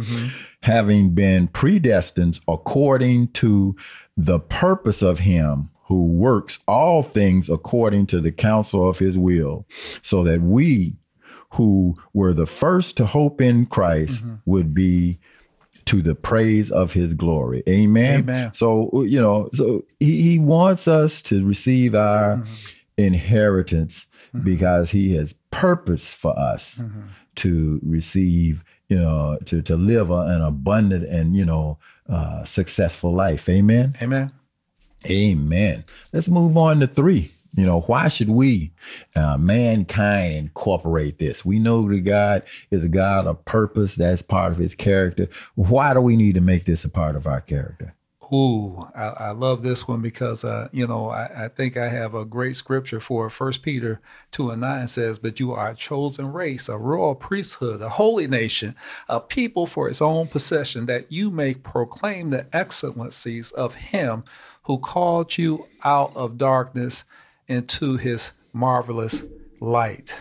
having 0.62 1.14
been 1.14 1.48
predestined 1.48 2.40
according 2.48 3.28
to 3.30 3.76
the 4.18 4.40
purpose 4.40 5.02
of 5.02 5.20
him 5.20 5.70
who 5.86 6.08
works 6.08 6.60
all 6.68 7.04
things 7.04 7.50
according 7.50 8.08
to 8.08 8.20
the 8.20 8.32
counsel 8.32 8.90
of 8.90 8.98
his 9.00 9.18
will, 9.18 9.66
so 10.02 10.24
that 10.24 10.42
we 10.42 10.96
who 11.52 11.96
were 12.14 12.34
the 12.34 12.48
first 12.48 12.98
to 12.98 13.06
hope 13.06 13.40
in 13.40 13.66
Christ 13.68 14.24
would 14.46 14.74
be 14.74 15.20
to 15.86 16.02
the 16.02 16.16
praise 16.16 16.72
of 16.72 16.94
his 16.94 17.14
glory. 17.14 17.64
Amen. 17.68 18.22
Amen. 18.22 18.54
So, 18.54 18.90
uh, 18.94 19.02
you 19.02 19.22
know, 19.22 19.50
so 19.54 19.84
he, 20.00 20.22
he 20.22 20.40
wants 20.40 20.88
us 20.88 21.22
to 21.24 21.46
receive 21.46 21.94
our 21.94 22.38
mm-hmm. 22.38 22.54
inheritance 22.98 24.08
mm-hmm. 24.34 24.46
because 24.46 24.92
he 24.92 25.16
has 25.16 25.36
purpose 25.52 26.14
for 26.14 26.38
us 26.40 26.80
mm-hmm. 26.80 27.08
to 27.36 27.80
receive, 27.84 28.64
you 28.88 28.98
know, 28.98 29.38
to, 29.46 29.62
to 29.62 29.76
live 29.76 30.10
an 30.10 30.42
abundant 30.42 31.06
and, 31.06 31.36
you 31.36 31.46
know, 31.46 31.78
uh, 32.10 32.44
successful 32.46 33.14
life. 33.14 33.50
Amen. 33.50 33.96
Amen. 34.02 34.32
Amen. 35.10 35.84
Let's 36.14 36.30
move 36.30 36.58
on 36.58 36.80
to 36.80 36.88
three. 36.88 37.33
You 37.56 37.66
know, 37.66 37.82
why 37.82 38.08
should 38.08 38.30
we, 38.30 38.74
uh, 39.16 39.38
mankind, 39.38 40.36
incorporate 40.36 41.20
this? 41.20 41.46
We 41.46 41.60
know 41.60 41.88
that 41.88 42.02
God 42.02 42.44
is 42.72 42.84
a 42.84 42.90
God 42.90 43.28
of 43.28 43.46
purpose. 43.46 43.96
That's 43.96 44.24
part 44.24 44.52
of 44.52 44.58
his 44.58 44.74
character. 44.74 45.28
Why 45.56 45.94
do 45.94 46.02
we 46.02 46.16
need 46.16 46.36
to 46.36 46.42
make 46.42 46.66
this 46.66 46.84
a 46.84 46.90
part 46.90 47.16
of 47.16 47.28
our 47.28 47.42
character? 47.42 47.96
Ooh, 48.34 48.88
I, 48.96 49.06
I 49.06 49.32
love 49.32 49.62
this 49.62 49.88
one 49.88 50.02
because 50.02 50.44
uh, 50.44 50.68
you 50.72 50.88
know 50.88 51.10
I, 51.10 51.46
I 51.46 51.48
think 51.50 51.78
I 51.78 51.90
have 51.90 52.16
a 52.16 52.26
great 52.26 52.56
scripture 52.56 53.00
for 53.00 53.30
First 53.30 53.62
Peter 53.62 54.02
two 54.32 54.50
and 54.50 54.62
nine 54.62 54.88
says, 54.88 55.20
"But 55.20 55.40
you 55.40 55.52
are 55.52 55.70
a 55.70 55.76
chosen 55.76 56.34
race, 56.34 56.68
a 56.68 56.78
royal 56.78 57.14
priesthood, 57.14 57.84
a 57.84 57.90
holy 57.90 58.28
nation, 58.28 58.76
a 59.08 59.20
people 59.20 59.68
for 59.68 59.88
His 59.88 60.02
own 60.02 60.30
possession, 60.30 60.88
that 60.88 61.12
you 61.12 61.30
may 61.30 61.54
proclaim 61.54 62.32
the 62.32 62.48
excellencies 62.52 63.52
of 63.52 63.76
Him 63.76 64.24
who 64.64 64.80
called 64.80 65.38
you 65.38 65.68
out 65.84 66.16
of 66.16 66.38
darkness 66.40 67.04
into 67.48 67.98
His 67.98 68.32
marvelous 68.52 69.24
light." 69.60 70.16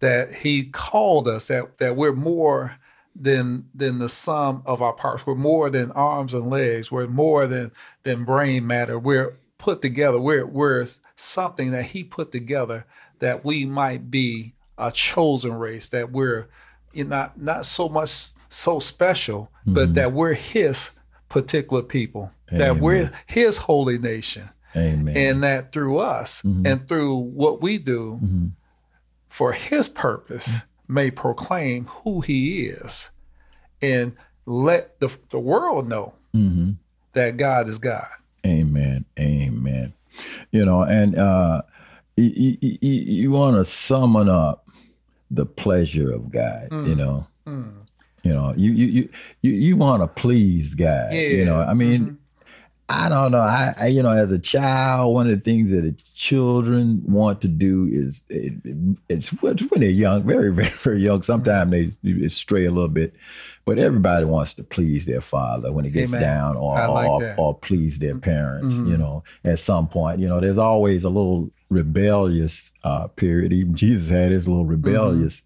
That 0.00 0.36
He 0.36 0.64
called 0.64 1.28
us, 1.28 1.48
that 1.48 1.78
that 1.78 1.96
we're 1.96 2.12
more 2.12 2.78
than 3.16 3.68
than 3.74 3.98
the 3.98 4.08
sum 4.08 4.62
of 4.66 4.82
our 4.82 4.92
parts. 4.92 5.26
We're 5.26 5.34
more 5.34 5.70
than 5.70 5.92
arms 5.92 6.34
and 6.34 6.50
legs. 6.50 6.90
We're 6.90 7.06
more 7.06 7.46
than 7.46 7.72
than 8.02 8.24
brain 8.24 8.66
matter. 8.66 8.98
We're 8.98 9.36
put 9.58 9.82
together. 9.82 10.18
We're 10.20 10.46
we're 10.46 10.86
something 11.16 11.70
that 11.70 11.86
He 11.86 12.04
put 12.04 12.32
together 12.32 12.86
that 13.20 13.44
we 13.44 13.64
might 13.64 14.10
be 14.10 14.54
a 14.76 14.90
chosen 14.90 15.54
race. 15.54 15.88
That 15.88 16.10
we're 16.10 16.48
you 16.92 17.04
know, 17.04 17.16
not 17.16 17.40
not 17.40 17.66
so 17.66 17.88
much 17.88 18.30
so 18.48 18.78
special, 18.78 19.50
but 19.66 19.84
mm-hmm. 19.84 19.94
that 19.94 20.12
we're 20.12 20.34
His 20.34 20.90
particular 21.28 21.82
people. 21.82 22.30
That 22.50 22.78
we're 22.78 23.10
His 23.26 23.58
holy 23.58 23.98
nation, 23.98 24.50
Amen. 24.76 25.16
and 25.16 25.42
that 25.42 25.72
through 25.72 25.98
us 25.98 26.42
mm-hmm. 26.42 26.66
and 26.66 26.88
through 26.88 27.16
what 27.16 27.62
we 27.62 27.78
do 27.78 28.18
mm-hmm. 28.22 28.46
for 29.28 29.52
His 29.52 29.88
purpose 29.88 30.58
may 30.88 31.10
proclaim 31.10 31.86
who 31.86 32.20
He 32.20 32.66
is 32.66 33.10
and 33.80 34.16
let 34.46 34.98
the, 35.00 35.16
the 35.30 35.38
world 35.38 35.88
know 35.88 36.14
mm-hmm. 36.34 36.72
that 37.12 37.36
God 37.36 37.68
is 37.68 37.78
God. 37.78 38.08
Amen. 38.46 39.04
Amen. 39.18 39.94
You 40.50 40.64
know, 40.64 40.82
and 40.82 41.16
uh, 41.18 41.62
you, 42.16 42.56
you, 42.60 42.78
you 42.80 43.30
want 43.30 43.56
to 43.56 43.64
summon 43.64 44.28
up 44.28 44.68
the 45.30 45.46
pleasure 45.46 46.12
of 46.12 46.30
God. 46.30 46.68
You 46.70 46.94
mm. 46.94 46.96
know, 46.96 47.26
mm. 47.46 47.72
you 48.22 48.32
know, 48.32 48.54
you 48.56 48.72
you 48.72 48.86
you 48.86 49.08
you, 49.42 49.52
you 49.52 49.76
want 49.76 50.02
to 50.02 50.08
please 50.08 50.74
God. 50.74 51.12
You 51.12 51.44
know, 51.44 51.60
I 51.60 51.74
mean. 51.74 52.18
I 52.88 53.08
don't 53.08 53.32
know. 53.32 53.38
I, 53.38 53.72
I, 53.80 53.86
you 53.86 54.02
know, 54.02 54.10
as 54.10 54.30
a 54.30 54.38
child, 54.38 55.14
one 55.14 55.26
of 55.26 55.32
the 55.32 55.40
things 55.40 55.70
that 55.70 55.96
children 56.14 57.02
want 57.06 57.40
to 57.40 57.48
do 57.48 57.88
is 57.90 58.22
it, 58.28 58.54
it- 58.64 58.98
it's 59.08 59.30
when 59.30 59.56
they're 59.80 59.88
young, 59.88 60.24
very, 60.24 60.52
very, 60.52 60.68
very 60.68 61.00
young. 61.00 61.22
Sometimes 61.22 61.70
they, 61.70 61.92
they 62.02 62.28
stray 62.28 62.66
a 62.66 62.70
little 62.70 62.90
bit, 62.90 63.14
but 63.64 63.78
everybody 63.78 64.26
wants 64.26 64.54
to 64.54 64.64
please 64.64 65.06
their 65.06 65.22
father 65.22 65.72
when 65.72 65.86
it 65.86 65.90
gets 65.90 66.12
Amen. 66.12 66.20
down, 66.20 66.56
or 66.56 66.74
like 66.74 67.08
or, 67.08 67.34
or 67.38 67.54
please 67.54 67.98
their 67.98 68.12
mm-hmm. 68.12 68.20
parents. 68.20 68.76
You 68.76 68.82
mm-hmm. 68.82 69.00
know, 69.00 69.24
at 69.44 69.58
some 69.58 69.88
point, 69.88 70.20
you 70.20 70.28
know, 70.28 70.40
there's 70.40 70.58
always 70.58 71.04
a 71.04 71.10
little 71.10 71.50
rebellious 71.70 72.72
uh, 72.84 73.08
period. 73.08 73.52
Even 73.52 73.74
Jesus 73.74 74.10
had 74.10 74.30
his 74.30 74.46
little 74.46 74.64
mm-hmm. 74.64 74.72
rebellious 74.72 75.42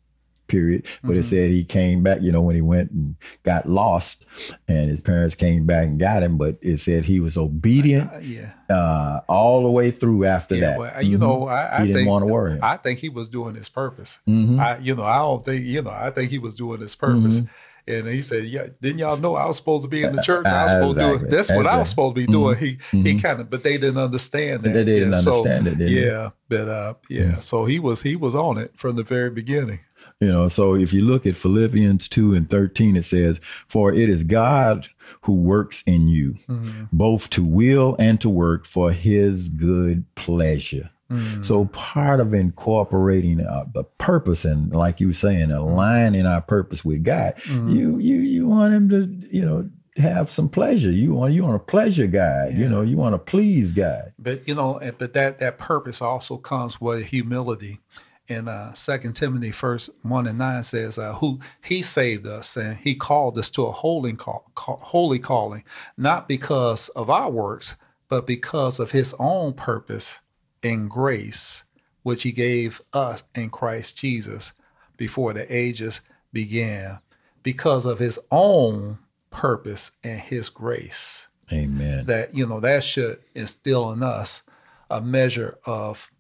period. 0.49 0.87
But 1.05 1.17
it 1.17 1.23
said 1.23 1.51
he 1.51 1.65
came 1.65 2.03
back, 2.03 2.21
you 2.23 2.33
know, 2.33 2.43
when 2.43 2.57
he 2.57 2.63
went 2.63 2.91
and 2.91 3.15
got 3.45 3.67
lost 3.67 4.27
and 4.67 4.91
his 4.91 5.01
parents 5.01 5.35
came 5.35 5.67
back 5.67 5.87
and 5.87 5.99
got 6.01 6.23
him. 6.23 6.37
But 6.39 6.57
it 6.63 6.79
said 6.79 7.05
he 7.05 7.21
was 7.21 7.37
obedient 7.37 8.11
Uh, 8.13 8.19
yeah. 8.19 8.53
uh, 8.71 9.21
all 9.29 9.63
the 9.63 9.71
way 9.71 9.91
through 9.91 10.25
after 10.25 10.55
Yeah, 10.57 10.71
that. 10.71 10.79
well, 10.79 11.03
you 11.03 11.19
know, 11.19 11.47
I, 11.47 11.79
I 11.79 11.87
he 11.87 11.93
didn't 11.93 12.07
want 12.07 12.23
to 12.23 12.27
worry. 12.27 12.59
I 12.63 12.77
think 12.79 12.99
he 12.99 13.09
was 13.09 13.29
doing 13.29 13.55
his 13.55 13.69
purpose. 13.69 14.19
Mhm. 14.29 14.59
I, 14.59 14.79
you 14.79 14.95
know, 14.97 15.05
I 15.05 15.19
don't 15.19 15.45
think, 15.45 15.65
you 15.65 15.83
know, 15.83 15.91
I 15.91 16.11
think 16.11 16.31
he 16.31 16.39
was 16.39 16.55
doing 16.57 16.81
his 16.81 16.95
purpose. 16.97 17.41
Mm-hmm. 17.41 17.47
And 17.91 18.07
he 18.07 18.21
said, 18.21 18.45
"Yeah, 18.45 18.67
didn't 18.83 18.99
y'all 18.99 19.17
know 19.17 19.35
I 19.35 19.47
was 19.47 19.57
supposed 19.57 19.83
to 19.85 19.89
be 19.89 20.03
in 20.03 20.15
the 20.15 20.21
church? 20.23 20.45
I 20.45 20.65
was 20.65 20.73
supposed 20.73 20.99
to 20.99 21.05
do 21.21 21.27
it. 21.27 21.31
That's 21.31 21.51
what 21.51 21.67
I 21.67 21.79
was 21.79 21.89
supposed 21.89 22.17
to 22.17 22.21
be 22.21 22.27
doing." 22.31 22.59
He 22.59 22.77
he 22.91 23.19
kind 23.19 23.41
of, 23.41 23.49
but 23.49 23.63
they 23.63 23.79
didn't 23.79 23.97
understand 23.97 24.63
that. 24.65 24.75
They 24.75 24.85
didn't 24.85 25.13
Yeah, 25.15 25.21
so, 25.21 25.39
understand 25.39 25.69
it, 25.69 25.79
did 25.79 25.89
they? 25.89 25.93
Yeah, 26.07 26.31
but 26.51 26.69
uh, 26.69 26.95
yeah. 27.09 27.39
So 27.39 27.65
he 27.65 27.79
was 27.79 28.03
he 28.03 28.15
was 28.15 28.35
on 28.35 28.59
it 28.59 28.73
from 28.77 28.97
the 28.97 29.05
very 29.05 29.31
beginning. 29.31 29.79
You 30.21 30.29
know, 30.29 30.49
so 30.49 30.75
if 30.75 30.93
you 30.93 31.05
look 31.05 31.27
at 31.27 31.37
Philippians 31.37 32.09
2 32.09 32.35
and 32.35 32.51
13, 32.51 32.97
it 32.97 33.05
says, 33.05 33.41
For 33.69 33.93
it 33.93 34.09
is 34.09 34.25
God 34.25 34.89
who 35.23 35.35
works 35.35 35.83
in 35.87 36.09
you, 36.09 36.37
mm-hmm. 36.49 36.85
both 36.93 37.31
to 37.31 37.45
will 37.45 37.95
and 38.01 38.21
to 38.21 38.29
work 38.29 38.67
for 38.67 38.91
his 38.91 39.49
good 39.49 40.05
pleasure. 40.17 40.91
Mm-hmm. 41.11 41.43
So 41.43 41.67
part 41.67 42.21
of 42.21 42.35
incorporating 42.35 43.41
uh, 43.41 43.67
the 43.73 43.85
purpose 43.85 44.45
and 44.45 44.73
like 44.73 45.01
you 45.01 45.07
were 45.07 45.13
saying, 45.15 45.53
aligning 45.53 46.27
our 46.27 46.43
purpose 46.43 46.85
with 46.85 47.05
God, 47.05 47.37
mm-hmm. 47.37 47.71
you 47.71 47.99
you 47.99 48.17
you 48.17 48.47
want 48.47 48.75
him 48.75 48.89
to, 48.91 49.29
you 49.35 49.45
know, 49.45 49.71
have 49.97 50.31
some 50.31 50.49
pleasure. 50.49 50.91
You 50.91 51.15
want 51.15 51.33
you 51.33 51.45
want 51.45 51.55
to 51.55 51.71
pleasure 51.71 52.07
God. 52.07 52.55
You 52.55 52.69
know, 52.69 52.83
you 52.83 52.97
want 52.97 53.15
to 53.15 53.19
please 53.19 53.73
God. 53.73 54.13
But 54.19 54.47
you 54.47 54.55
know, 54.55 54.81
but 54.99 55.13
that 55.15 55.39
that 55.39 55.59
purpose 55.59 56.03
also 56.03 56.37
comes 56.37 56.81
with 56.81 57.07
humility. 57.07 57.81
And 58.29 58.49
uh, 58.49 58.75
Second 58.75 59.15
Timothy, 59.15 59.51
first 59.51 59.91
one 60.03 60.27
and 60.27 60.39
nine 60.39 60.63
says, 60.63 60.99
uh, 60.99 61.15
"Who 61.15 61.41
He 61.63 61.83
saved 61.83 62.27
us, 62.27 62.57
and 62.57 62.77
He 62.77 62.95
called 62.95 63.39
us 63.39 63.49
to 63.51 63.65
a 63.67 63.73
holy 63.73 64.13
call, 64.13 64.51
call, 64.55 64.81
holy 64.83 65.19
calling, 65.19 65.65
not 65.97 66.29
because 66.29 66.91
of 66.91 67.09
our 67.09 67.31
works, 67.31 67.77
but 68.09 68.27
because 68.27 68.79
of 68.79 68.91
His 68.91 69.15
own 69.19 69.55
purpose 69.55 70.19
and 70.63 70.91
grace, 70.91 71.65
which 72.03 72.23
He 72.25 72.33
gave 72.33 72.83
us 72.93 73.23
in 73.35 73.49
Christ 73.49 73.97
Jesus 73.97 74.53
before 74.99 75.33
the 75.33 75.55
ages 75.55 76.03
began, 76.33 76.99
because 77.43 77.87
of 77.87 77.99
His 77.99 78.19
own 78.31 78.99
purpose 79.31 79.93
and 80.05 80.21
His 80.21 80.51
grace." 80.51 81.29
Amen. 81.51 82.05
that 82.05 82.35
you 82.35 82.47
know 82.47 82.61
that 82.61 82.85
should 82.85 83.21
instill 83.35 83.91
in 83.91 84.03
us 84.03 84.43
a 84.91 85.01
measure 85.01 85.57
of 85.65 86.11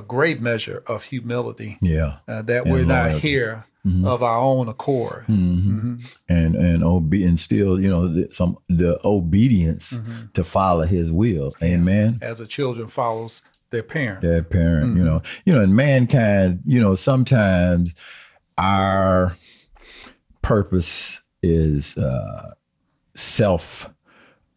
a 0.00 0.02
great 0.02 0.40
measure 0.40 0.82
of 0.86 1.04
humility 1.04 1.78
yeah. 1.80 2.18
uh, 2.28 2.42
that 2.42 2.62
And 2.64 2.72
we're 2.72 2.84
not 2.84 3.12
here 3.20 3.64
of 4.04 4.22
our 4.22 4.38
own 4.38 4.68
accord. 4.68 5.24
And 5.28 6.00
and 6.28 6.84
obe- 6.84 7.24
and 7.28 7.38
still 7.40 7.80
you 7.80 7.88
know 7.88 8.08
the, 8.08 8.24
some 8.32 8.56
the 8.68 8.92
obedience 9.04 9.92
Mm-hmm. 9.92 10.32
to 10.34 10.42
follow 10.44 10.84
his 10.96 11.10
will. 11.10 11.54
Amen? 11.62 12.18
As 12.22 12.40
a 12.40 12.46
children 12.46 12.88
follows 12.88 13.42
their 13.70 13.82
parent. 13.82 14.20
Their 14.22 14.42
parent 14.42 14.86
Mm-hmm. 14.90 14.98
you 14.98 15.04
know. 15.04 15.22
You 15.46 15.52
know 15.54 15.62
in 15.62 15.74
mankind 15.74 16.60
you 16.66 16.80
know 16.80 16.94
sometimes 16.94 17.94
our 18.58 19.36
purpose 20.42 21.24
is 21.42 21.96
uh 21.96 22.50
self 23.14 23.88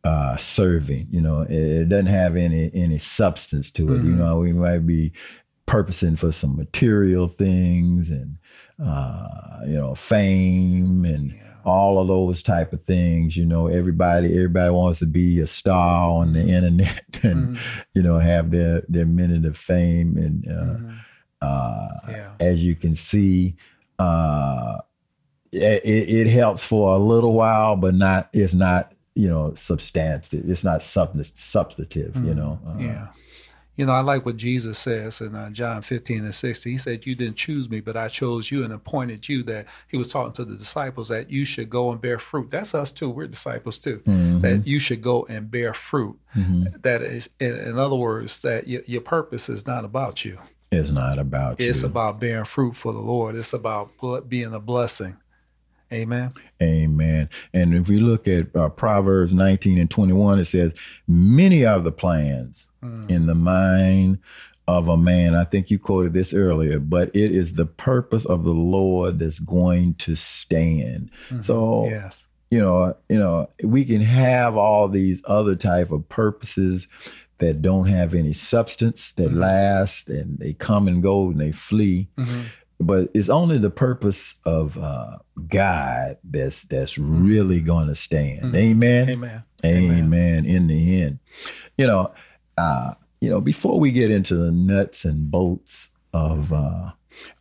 uh 0.04 0.36
serving 0.36 1.08
you 1.10 1.22
know 1.22 1.42
it, 1.42 1.52
it 1.54 1.90
doesn't 1.90 2.08
have 2.08 2.36
any 2.36 2.70
any 2.74 2.98
substance 2.98 3.72
to 3.72 3.94
it 3.94 3.98
Mm-hmm. 3.98 4.08
you 4.08 4.16
know 4.16 4.40
we 4.40 4.54
might 4.54 4.86
be 4.86 5.14
purposing 5.66 6.16
for 6.16 6.32
some 6.32 6.56
material 6.58 7.28
things 7.28 8.10
and 8.10 8.38
uh, 8.84 9.60
you 9.66 9.76
know 9.76 9.96
fame 9.96 11.06
and 11.06 11.34
all 11.66 12.00
of 12.00 12.08
those 12.08 12.44
type 12.44 12.74
of 12.74 12.84
things. 12.84 13.38
You 13.38 13.46
know, 13.46 13.68
everybody 13.68 14.36
everybody 14.36 14.72
wants 14.72 15.00
to 15.00 15.06
be 15.06 15.40
a 15.40 15.48
star 15.48 16.10
on 16.10 16.34
the 16.34 16.40
mm-hmm. 16.40 16.50
internet 16.50 17.04
and 17.24 17.56
mm-hmm. 17.58 17.82
you 17.94 18.04
know 18.04 18.20
have 18.20 18.52
their 18.52 18.84
their 18.88 19.06
minute 19.06 19.46
of 19.46 19.58
fame 19.58 20.18
and. 20.18 20.48
Uh, 20.48 20.64
mm-hmm. 20.64 20.92
Uh, 21.46 21.90
yeah. 22.08 22.32
As 22.40 22.64
you 22.64 22.74
can 22.74 22.96
see, 22.96 23.58
uh, 24.00 24.78
it, 25.52 25.84
it, 25.84 26.28
helps 26.28 26.64
for 26.64 26.96
a 26.96 26.98
little 26.98 27.34
while, 27.34 27.76
but 27.76 27.96
not. 27.96 28.30
It's 28.32 28.54
not 28.54 28.94
you 29.16 29.30
know 29.30 29.54
substantive. 29.56 30.50
It's 30.50 30.64
not 30.64 30.82
substantive. 30.82 32.14
Mm-hmm. 32.14 32.28
You 32.28 32.36
know. 32.36 32.60
Uh, 32.66 32.78
yeah. 32.78 33.08
You 33.76 33.88
know, 33.88 33.94
I 33.94 34.02
like 34.02 34.24
what 34.24 34.38
Jesus 34.38 34.78
says 34.78 35.20
in 35.20 35.34
uh, 35.34 35.50
John 35.50 35.82
15 35.82 36.26
and 36.26 36.36
16. 36.36 36.72
He 36.72 36.78
said, 36.78 37.08
You 37.08 37.16
didn't 37.16 37.38
choose 37.38 37.72
me, 37.72 37.80
but 37.80 37.98
I 37.98 38.08
chose 38.08 38.52
you 38.52 38.64
and 38.64 38.72
appointed 38.72 39.28
you 39.28 39.42
that 39.44 39.66
he 39.88 39.98
was 39.98 40.10
talking 40.10 40.34
to 40.34 40.46
the 40.46 40.56
disciples 40.56 41.10
that 41.10 41.32
you 41.32 41.44
should 41.44 41.72
go 41.72 41.92
and 41.92 42.00
bear 42.00 42.20
fruit. 42.20 42.52
That's 42.52 42.76
us 42.76 42.92
too. 42.92 43.10
We're 43.10 43.26
disciples 43.26 43.80
too. 43.80 44.04
Mm-hmm. 44.06 44.42
That 44.42 44.68
you 44.68 44.78
should 44.78 45.02
go 45.02 45.26
and 45.26 45.50
bear 45.50 45.74
fruit. 45.74 46.20
Mm-hmm. 46.36 46.82
That 46.82 47.02
is, 47.02 47.32
in, 47.40 47.56
in, 47.58 47.80
other 47.80 47.96
words, 47.96 48.44
that 48.44 48.68
y- 48.68 48.84
your 48.86 49.02
purpose 49.02 49.50
is 49.50 49.66
not 49.66 49.86
about 49.86 50.24
you. 50.24 50.38
It's 50.72 50.90
not 50.90 51.18
about 51.18 51.54
it's 51.54 51.64
you. 51.64 51.70
It's 51.72 51.84
about 51.84 52.20
bearing 52.20 52.46
fruit 52.46 52.76
for 52.76 52.94
the 52.94 53.00
Lord. 53.00 53.36
It's 53.36 53.54
about 53.54 53.90
being 54.30 54.54
a 54.54 54.60
blessing. 54.60 55.18
Amen. 55.94 56.34
Amen. 56.62 57.30
And 57.54 57.76
if 57.76 57.88
we 57.88 58.00
look 58.00 58.28
at 58.28 58.56
uh, 58.56 58.70
Proverbs 58.70 59.34
19 59.34 59.78
and 59.78 59.90
21, 59.90 60.40
it 60.40 60.46
says, 60.46 60.74
Many 61.08 61.66
are 61.66 61.80
the 61.80 61.92
plans 61.92 62.66
mm. 62.84 63.10
in 63.10 63.28
the 63.28 63.36
mind 63.36 64.20
of 64.68 64.88
a 64.88 64.98
man. 64.98 65.36
I 65.36 65.44
think 65.44 65.70
you 65.70 65.78
quoted 65.80 66.14
this 66.14 66.34
earlier, 66.34 66.80
but 66.80 67.10
it 67.16 67.32
is 67.32 67.54
the 67.54 67.66
purpose 67.66 68.26
of 68.26 68.44
the 68.44 68.54
Lord 68.54 69.20
that's 69.20 69.40
going 69.40 69.96
to 69.96 70.16
stand. 70.16 71.12
Mm-hmm. 71.30 71.42
So, 71.42 71.86
yes. 71.86 72.28
you 72.50 72.60
know, 72.60 72.96
you 73.10 73.20
know, 73.20 73.50
we 73.64 73.86
can 73.86 74.02
have 74.02 74.56
all 74.56 74.88
these 74.88 75.22
other 75.26 75.56
type 75.56 75.92
of 75.92 76.08
purposes 76.10 76.88
that 77.40 77.62
don't 77.62 77.88
have 77.88 78.14
any 78.14 78.32
substance 78.32 79.12
that 79.14 79.30
mm-hmm. 79.30 79.40
last 79.40 80.10
and 80.10 80.40
they 80.40 80.54
come 80.54 80.88
and 80.88 81.04
go 81.04 81.30
and 81.30 81.40
they 81.40 81.52
flee. 81.52 82.08
Mm-hmm. 82.18 82.42
But 82.86 83.10
it's 83.14 83.30
only 83.30 83.58
the 83.58 83.70
purpose 83.70 84.36
of 84.46 84.78
uh, 84.78 85.18
God 85.48 86.18
that's 86.24 86.64
that's 86.64 86.98
really 86.98 87.62
going 87.62 87.88
to 87.88 87.96
stand. 87.96 88.46
Mm-hmm. 88.46 88.56
Amen. 88.56 89.10
Amen. 89.10 89.44
Amen. 89.66 90.46
In 90.46 90.68
the 90.68 91.02
end, 91.02 91.20
you 91.78 91.88
know, 91.88 92.14
uh, 92.58 92.94
you 93.22 93.30
know, 93.30 93.40
before 93.42 93.80
we 93.80 93.92
get 93.92 94.12
into 94.12 94.36
the 94.36 94.52
nuts 94.52 95.06
and 95.06 95.32
bolts 95.32 95.90
of 96.14 96.52
uh, 96.52 96.92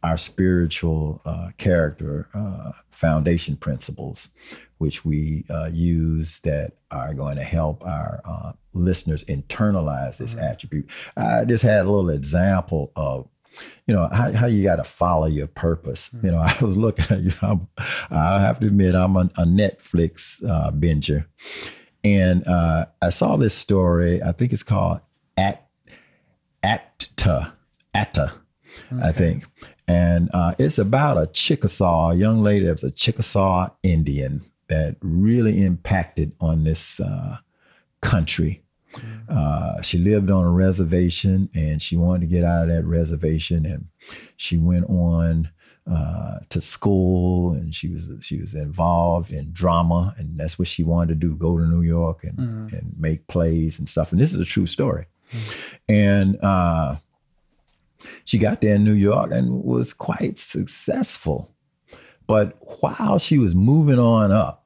our 0.02 0.16
spiritual 0.16 1.20
uh, 1.24 1.50
character 1.58 2.28
uh, 2.34 2.72
foundation 2.90 3.56
principles, 3.56 4.30
which 4.78 5.04
we 5.04 5.44
uh, 5.50 5.68
use 5.72 6.40
that 6.40 6.72
are 6.90 7.14
going 7.14 7.36
to 7.36 7.42
help 7.42 7.84
our 7.84 8.20
uh, 8.24 8.52
listeners 8.74 9.24
internalize 9.24 10.16
this 10.16 10.34
mm-hmm. 10.34 10.44
attribute. 10.44 10.88
I 11.16 11.44
just 11.44 11.64
had 11.64 11.86
a 11.86 11.90
little 11.90 12.10
example 12.10 12.92
of 12.96 13.28
you 13.86 13.94
know 13.94 14.08
how, 14.12 14.32
how 14.32 14.46
you 14.46 14.62
got 14.62 14.76
to 14.76 14.84
follow 14.84 15.26
your 15.26 15.46
purpose 15.46 16.08
mm-hmm. 16.10 16.26
you 16.26 16.32
know 16.32 16.38
i 16.44 16.56
was 16.60 16.76
looking 16.76 17.04
at 17.10 17.22
you 17.22 17.32
know, 17.42 17.68
i 18.10 18.40
have 18.40 18.60
to 18.60 18.66
admit 18.66 18.94
i'm 18.94 19.16
a, 19.16 19.30
a 19.38 19.44
netflix 19.44 20.42
uh, 20.48 20.70
binger 20.70 21.26
and 22.04 22.46
uh, 22.46 22.86
i 23.00 23.10
saw 23.10 23.36
this 23.36 23.54
story 23.54 24.22
i 24.22 24.32
think 24.32 24.52
it's 24.52 24.62
called 24.62 25.00
at 25.36 25.66
acta 26.62 27.54
acta 27.94 28.32
okay. 28.92 29.02
i 29.02 29.12
think 29.12 29.44
and 29.88 30.30
uh, 30.32 30.54
it's 30.58 30.78
about 30.78 31.18
a 31.18 31.26
chickasaw 31.26 32.10
a 32.10 32.14
young 32.14 32.42
lady 32.42 32.66
that's 32.66 32.84
a 32.84 32.90
chickasaw 32.90 33.68
indian 33.82 34.44
that 34.68 34.96
really 35.02 35.62
impacted 35.62 36.32
on 36.40 36.64
this 36.64 36.98
uh, 36.98 37.36
country. 38.00 38.61
Uh, 39.28 39.80
she 39.82 39.98
lived 39.98 40.30
on 40.30 40.44
a 40.44 40.50
reservation 40.50 41.48
and 41.54 41.80
she 41.80 41.96
wanted 41.96 42.20
to 42.20 42.26
get 42.26 42.44
out 42.44 42.68
of 42.68 42.74
that 42.74 42.84
reservation 42.84 43.66
and 43.66 43.86
she 44.36 44.56
went 44.56 44.84
on 44.88 45.50
uh, 45.90 46.38
to 46.48 46.60
school 46.60 47.52
and 47.52 47.74
she 47.74 47.88
was 47.88 48.08
she 48.20 48.40
was 48.40 48.54
involved 48.54 49.32
in 49.32 49.52
drama 49.52 50.14
and 50.16 50.36
that's 50.36 50.58
what 50.58 50.68
she 50.68 50.84
wanted 50.84 51.08
to 51.08 51.26
do 51.26 51.34
go 51.34 51.58
to 51.58 51.64
New 51.64 51.82
York 51.82 52.22
and, 52.22 52.38
mm-hmm. 52.38 52.76
and 52.76 52.94
make 52.96 53.26
plays 53.26 53.78
and 53.78 53.88
stuff 53.88 54.12
and 54.12 54.20
this 54.20 54.32
is 54.32 54.38
a 54.38 54.44
true 54.44 54.66
story 54.66 55.06
mm-hmm. 55.32 55.74
and 55.88 56.38
uh, 56.40 56.94
she 58.24 58.38
got 58.38 58.60
there 58.60 58.76
in 58.76 58.84
New 58.84 58.92
York 58.92 59.32
and 59.32 59.64
was 59.64 59.92
quite 59.92 60.38
successful 60.38 61.52
but 62.26 62.56
while 62.80 63.18
she 63.18 63.38
was 63.38 63.54
moving 63.54 63.98
on 63.98 64.30
up 64.30 64.62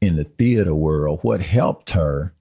in 0.00 0.16
the 0.16 0.24
theater 0.24 0.74
world, 0.74 1.20
what 1.22 1.42
helped 1.42 1.90
her 1.92 2.34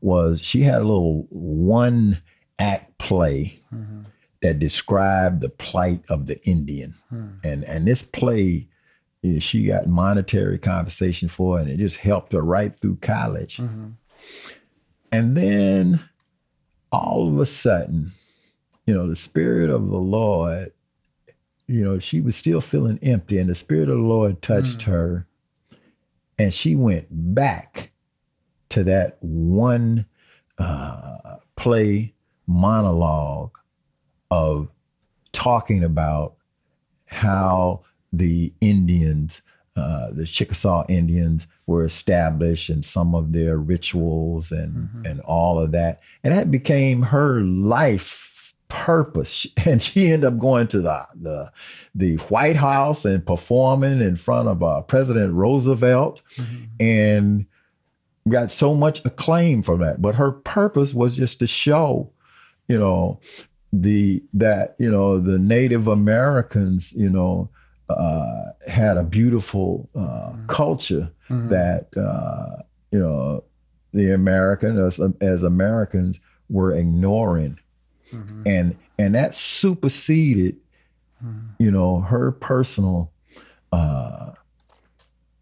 was 0.00 0.40
she 0.40 0.62
had 0.62 0.82
a 0.82 0.84
little 0.84 1.26
one 1.30 2.22
act 2.58 2.98
play 2.98 3.62
mm-hmm. 3.72 4.02
that 4.42 4.58
described 4.58 5.40
the 5.40 5.48
plight 5.48 6.02
of 6.10 6.26
the 6.26 6.42
Indian. 6.46 6.94
Mm. 7.12 7.44
And 7.44 7.64
and 7.64 7.86
this 7.86 8.02
play 8.02 8.68
she 9.40 9.66
got 9.66 9.88
monetary 9.88 10.58
compensation 10.58 11.28
for 11.28 11.58
and 11.58 11.68
it 11.68 11.78
just 11.78 11.98
helped 11.98 12.32
her 12.32 12.40
right 12.40 12.74
through 12.74 12.96
college. 12.96 13.56
Mm-hmm. 13.56 13.88
And 15.10 15.36
then 15.36 16.00
all 16.92 17.28
of 17.28 17.38
a 17.38 17.46
sudden, 17.46 18.12
you 18.86 18.94
know, 18.94 19.08
the 19.08 19.16
spirit 19.16 19.70
of 19.70 19.88
the 19.88 19.98
Lord, 19.98 20.72
you 21.66 21.84
know, 21.84 21.98
she 21.98 22.20
was 22.20 22.36
still 22.36 22.60
feeling 22.60 22.98
empty 23.02 23.38
and 23.38 23.50
the 23.50 23.54
spirit 23.54 23.88
of 23.88 23.96
the 23.96 24.02
Lord 24.02 24.40
touched 24.40 24.78
mm. 24.78 24.82
her 24.84 25.26
and 26.38 26.54
she 26.54 26.76
went 26.76 27.08
back 27.10 27.90
to 28.70 28.84
that 28.84 29.18
one 29.20 30.06
uh, 30.58 31.36
play 31.56 32.14
monologue 32.46 33.56
of 34.30 34.68
talking 35.32 35.84
about 35.84 36.34
how 37.06 37.82
the 38.12 38.52
Indians, 38.60 39.42
uh, 39.76 40.08
the 40.12 40.26
Chickasaw 40.26 40.84
Indians, 40.88 41.46
were 41.66 41.84
established 41.84 42.70
and 42.70 42.84
some 42.84 43.14
of 43.14 43.32
their 43.32 43.58
rituals 43.58 44.50
and 44.50 44.74
mm-hmm. 44.74 45.04
and 45.04 45.20
all 45.20 45.58
of 45.58 45.72
that, 45.72 46.00
and 46.24 46.34
that 46.34 46.50
became 46.50 47.02
her 47.02 47.40
life 47.42 48.54
purpose. 48.68 49.46
And 49.66 49.82
she 49.82 50.10
ended 50.10 50.32
up 50.32 50.38
going 50.38 50.68
to 50.68 50.80
the 50.80 51.06
the, 51.14 51.52
the 51.94 52.16
White 52.16 52.56
House 52.56 53.04
and 53.04 53.24
performing 53.24 54.00
in 54.00 54.16
front 54.16 54.48
of 54.48 54.62
uh, 54.62 54.82
President 54.82 55.34
Roosevelt, 55.34 56.22
mm-hmm. 56.36 56.64
and 56.80 57.46
got 58.28 58.52
so 58.52 58.74
much 58.74 59.04
acclaim 59.04 59.62
from 59.62 59.80
that. 59.80 60.00
But 60.00 60.14
her 60.16 60.32
purpose 60.32 60.94
was 60.94 61.16
just 61.16 61.38
to 61.40 61.46
show, 61.46 62.10
you 62.68 62.78
know, 62.78 63.20
the 63.72 64.22
that 64.34 64.76
you 64.78 64.90
know 64.90 65.18
the 65.18 65.38
Native 65.38 65.86
Americans, 65.86 66.92
you 66.92 67.10
know. 67.10 67.50
Uh, 67.90 68.52
had 68.66 68.98
a 68.98 69.02
beautiful 69.02 69.88
uh, 69.94 70.00
mm-hmm. 70.00 70.46
culture 70.46 71.10
mm-hmm. 71.30 71.48
that 71.48 71.88
uh, 71.96 72.62
you 72.90 72.98
know 72.98 73.42
the 73.94 74.12
American 74.12 74.76
as, 74.76 75.00
as 75.22 75.42
Americans 75.42 76.20
were 76.50 76.74
ignoring 76.74 77.58
mm-hmm. 78.12 78.42
and 78.46 78.76
and 78.98 79.14
that 79.14 79.34
superseded, 79.34 80.56
mm-hmm. 81.24 81.46
you 81.58 81.70
know, 81.70 82.00
her 82.00 82.32
personal 82.32 83.12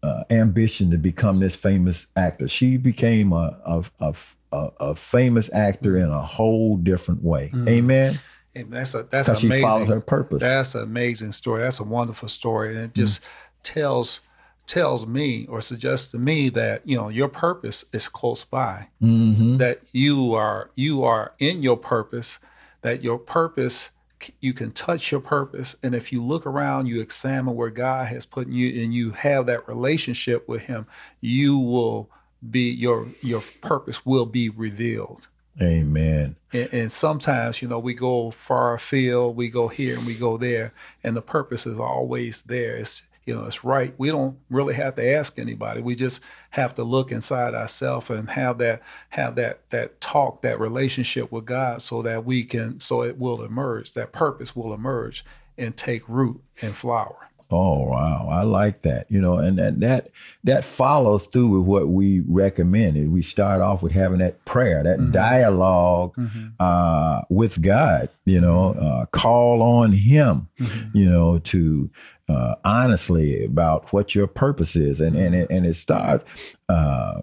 uh, 0.07 0.23
ambition 0.29 0.89
to 0.91 0.97
become 0.97 1.39
this 1.39 1.55
famous 1.55 2.07
actor. 2.15 2.47
She 2.47 2.77
became 2.77 3.33
a 3.33 3.59
a, 3.65 3.83
a, 3.99 4.15
a, 4.51 4.71
a 4.79 4.95
famous 4.95 5.51
actor 5.53 5.97
in 5.97 6.09
a 6.09 6.21
whole 6.21 6.77
different 6.77 7.23
way. 7.23 7.51
Mm-hmm. 7.53 7.67
Amen. 7.67 8.19
And 8.55 8.71
that's 8.71 8.95
a 8.95 9.03
that's 9.03 9.27
amazing. 9.27 9.51
She 9.51 9.61
followed 9.61 9.87
her 9.89 10.01
purpose. 10.01 10.41
That's 10.41 10.75
an 10.75 10.83
amazing 10.83 11.33
story. 11.33 11.63
That's 11.63 11.79
a 11.79 11.83
wonderful 11.83 12.29
story, 12.29 12.75
and 12.75 12.85
it 12.85 12.95
just 12.95 13.21
tells 13.63 14.21
tells 14.65 15.05
me 15.05 15.45
or 15.47 15.61
suggests 15.61 16.11
to 16.11 16.17
me 16.17 16.49
that 16.49 16.81
you 16.85 16.97
know 16.97 17.09
your 17.09 17.27
purpose 17.27 17.85
is 17.93 18.07
close 18.07 18.43
by 18.43 18.87
mm-hmm. 19.01 19.57
that 19.57 19.81
you 19.91 20.33
are 20.33 20.71
you 20.75 21.03
are 21.03 21.33
in 21.39 21.63
your 21.63 21.77
purpose 21.77 22.39
that 22.81 23.01
your 23.01 23.17
purpose 23.17 23.91
you 24.39 24.53
can 24.53 24.71
touch 24.71 25.11
your 25.11 25.21
purpose. 25.21 25.75
And 25.83 25.95
if 25.95 26.11
you 26.11 26.23
look 26.23 26.45
around 26.45 26.87
you 26.87 27.01
examine 27.01 27.55
where 27.55 27.69
god 27.69 28.07
has 28.07 28.25
put 28.25 28.47
you 28.47 28.83
and 28.83 28.93
you 28.93 29.11
have 29.11 29.45
that 29.47 29.67
relationship 29.67 30.47
with 30.47 30.63
him 30.63 30.85
you 31.21 31.57
will 31.57 32.09
be 32.47 32.69
your 32.69 33.07
your 33.21 33.41
purpose 33.61 34.05
will 34.05 34.25
be 34.25 34.49
revealed. 34.49 35.27
Amen. 35.59 36.35
And, 36.53 36.69
and, 36.71 36.91
sometimes 36.91 37.61
you 37.61 37.67
know 37.67 37.79
we 37.79 37.95
go 37.95 38.29
far 38.29 38.75
afield 38.75 39.35
we 39.35 39.49
go 39.49 39.67
here 39.67 39.97
and 39.97 40.05
we 40.05 40.13
go 40.13 40.37
there 40.37 40.71
and 41.03 41.15
the 41.15 41.21
purpose 41.21 41.65
is 41.65 41.79
always 41.79 42.43
there. 42.43 42.77
It's 42.77 43.03
you 43.27 43.35
know 43.35 43.45
it's 43.45 43.63
right. 43.63 43.93
We 43.97 44.09
don't 44.09 44.37
really 44.49 44.73
have 44.75 44.95
to 44.95 45.13
ask 45.13 45.37
anybody. 45.37 45.81
We 45.81 45.95
just 45.95 46.21
have 46.51 46.73
to 46.75 46.83
look 46.83 47.11
inside 47.11 47.53
ourselves 47.53 48.09
and 48.09 48.29
have 48.31 48.57
that 48.59 48.81
have 49.09 49.35
that 49.35 49.69
that 49.69 49.99
talk, 49.99 50.41
that 50.43 50.59
relationship 50.59 51.31
with 51.31 51.45
God, 51.45 51.81
so 51.81 52.01
that 52.01 52.25
we 52.25 52.45
can 52.45 52.79
so 52.79 53.03
it 53.03 53.19
will 53.19 53.43
emerge. 53.43 53.91
That 53.93 54.13
purpose 54.13 54.55
will 54.55 54.73
emerge 54.73 55.25
and 55.57 55.75
take 55.75 56.07
root 56.07 56.41
and 56.61 56.75
flower. 56.75 57.29
Oh 57.49 57.85
wow, 57.85 58.27
I 58.29 58.43
like 58.43 58.81
that. 58.81 59.09
You 59.09 59.21
know, 59.21 59.37
and, 59.37 59.57
and 59.57 59.81
that 59.81 60.09
that 60.43 60.65
follows 60.65 61.27
through 61.27 61.47
with 61.47 61.65
what 61.65 61.87
we 61.87 62.21
recommended. 62.27 63.09
We 63.09 63.21
start 63.21 63.61
off 63.61 63.81
with 63.81 63.93
having 63.93 64.19
that 64.19 64.43
prayer, 64.43 64.83
that 64.83 64.99
mm-hmm. 64.99 65.11
dialog 65.11 66.15
mm-hmm. 66.15 66.47
uh, 66.59 67.21
with 67.29 67.61
God. 67.61 68.09
You 68.25 68.41
know, 68.41 68.73
uh, 68.73 69.05
call 69.07 69.61
on 69.61 69.93
Him. 69.93 70.49
Mm-hmm. 70.59 70.97
You 70.97 71.09
know, 71.09 71.39
to 71.39 71.89
uh, 72.27 72.55
honestly 72.65 73.45
about 73.45 73.93
what 73.93 74.13
your 74.13 74.27
purpose 74.27 74.75
is, 74.75 74.99
and 74.99 75.15
and 75.15 75.33
it, 75.33 75.49
and 75.49 75.65
it 75.65 75.75
starts. 75.75 76.25
Uh, 76.67 77.21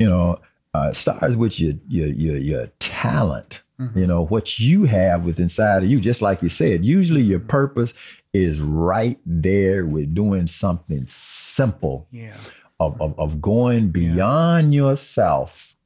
you 0.00 0.08
know, 0.08 0.40
uh, 0.74 0.92
starts 0.92 1.36
with 1.36 1.60
your 1.60 1.74
your 1.86 2.08
your, 2.08 2.36
your 2.36 2.66
talent. 2.80 3.62
Mm-hmm. 3.78 3.98
You 3.98 4.06
know, 4.06 4.22
what 4.22 4.58
you 4.58 4.84
have 4.84 5.24
with 5.24 5.40
inside 5.40 5.82
of 5.84 5.90
you, 5.90 6.00
just 6.00 6.22
like 6.22 6.42
you 6.42 6.48
said, 6.48 6.84
usually 6.84 7.22
your 7.22 7.40
purpose 7.40 7.94
is 8.32 8.60
right 8.60 9.18
there 9.26 9.86
with 9.86 10.14
doing 10.14 10.46
something 10.46 11.06
simple 11.06 12.08
yeah. 12.10 12.36
of, 12.80 13.00
of, 13.00 13.18
of 13.18 13.40
going 13.40 13.90
beyond 13.90 14.72
yeah. 14.72 14.82
yourself. 14.82 15.76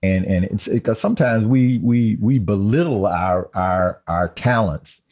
And 0.00 0.24
and 0.26 0.44
it's 0.44 0.68
because 0.68 1.00
sometimes 1.00 1.44
we 1.44 1.78
we 1.78 2.16
we 2.20 2.38
belittle 2.38 3.04
our 3.04 3.50
our 3.52 4.00
our 4.06 4.28
talents 4.28 5.02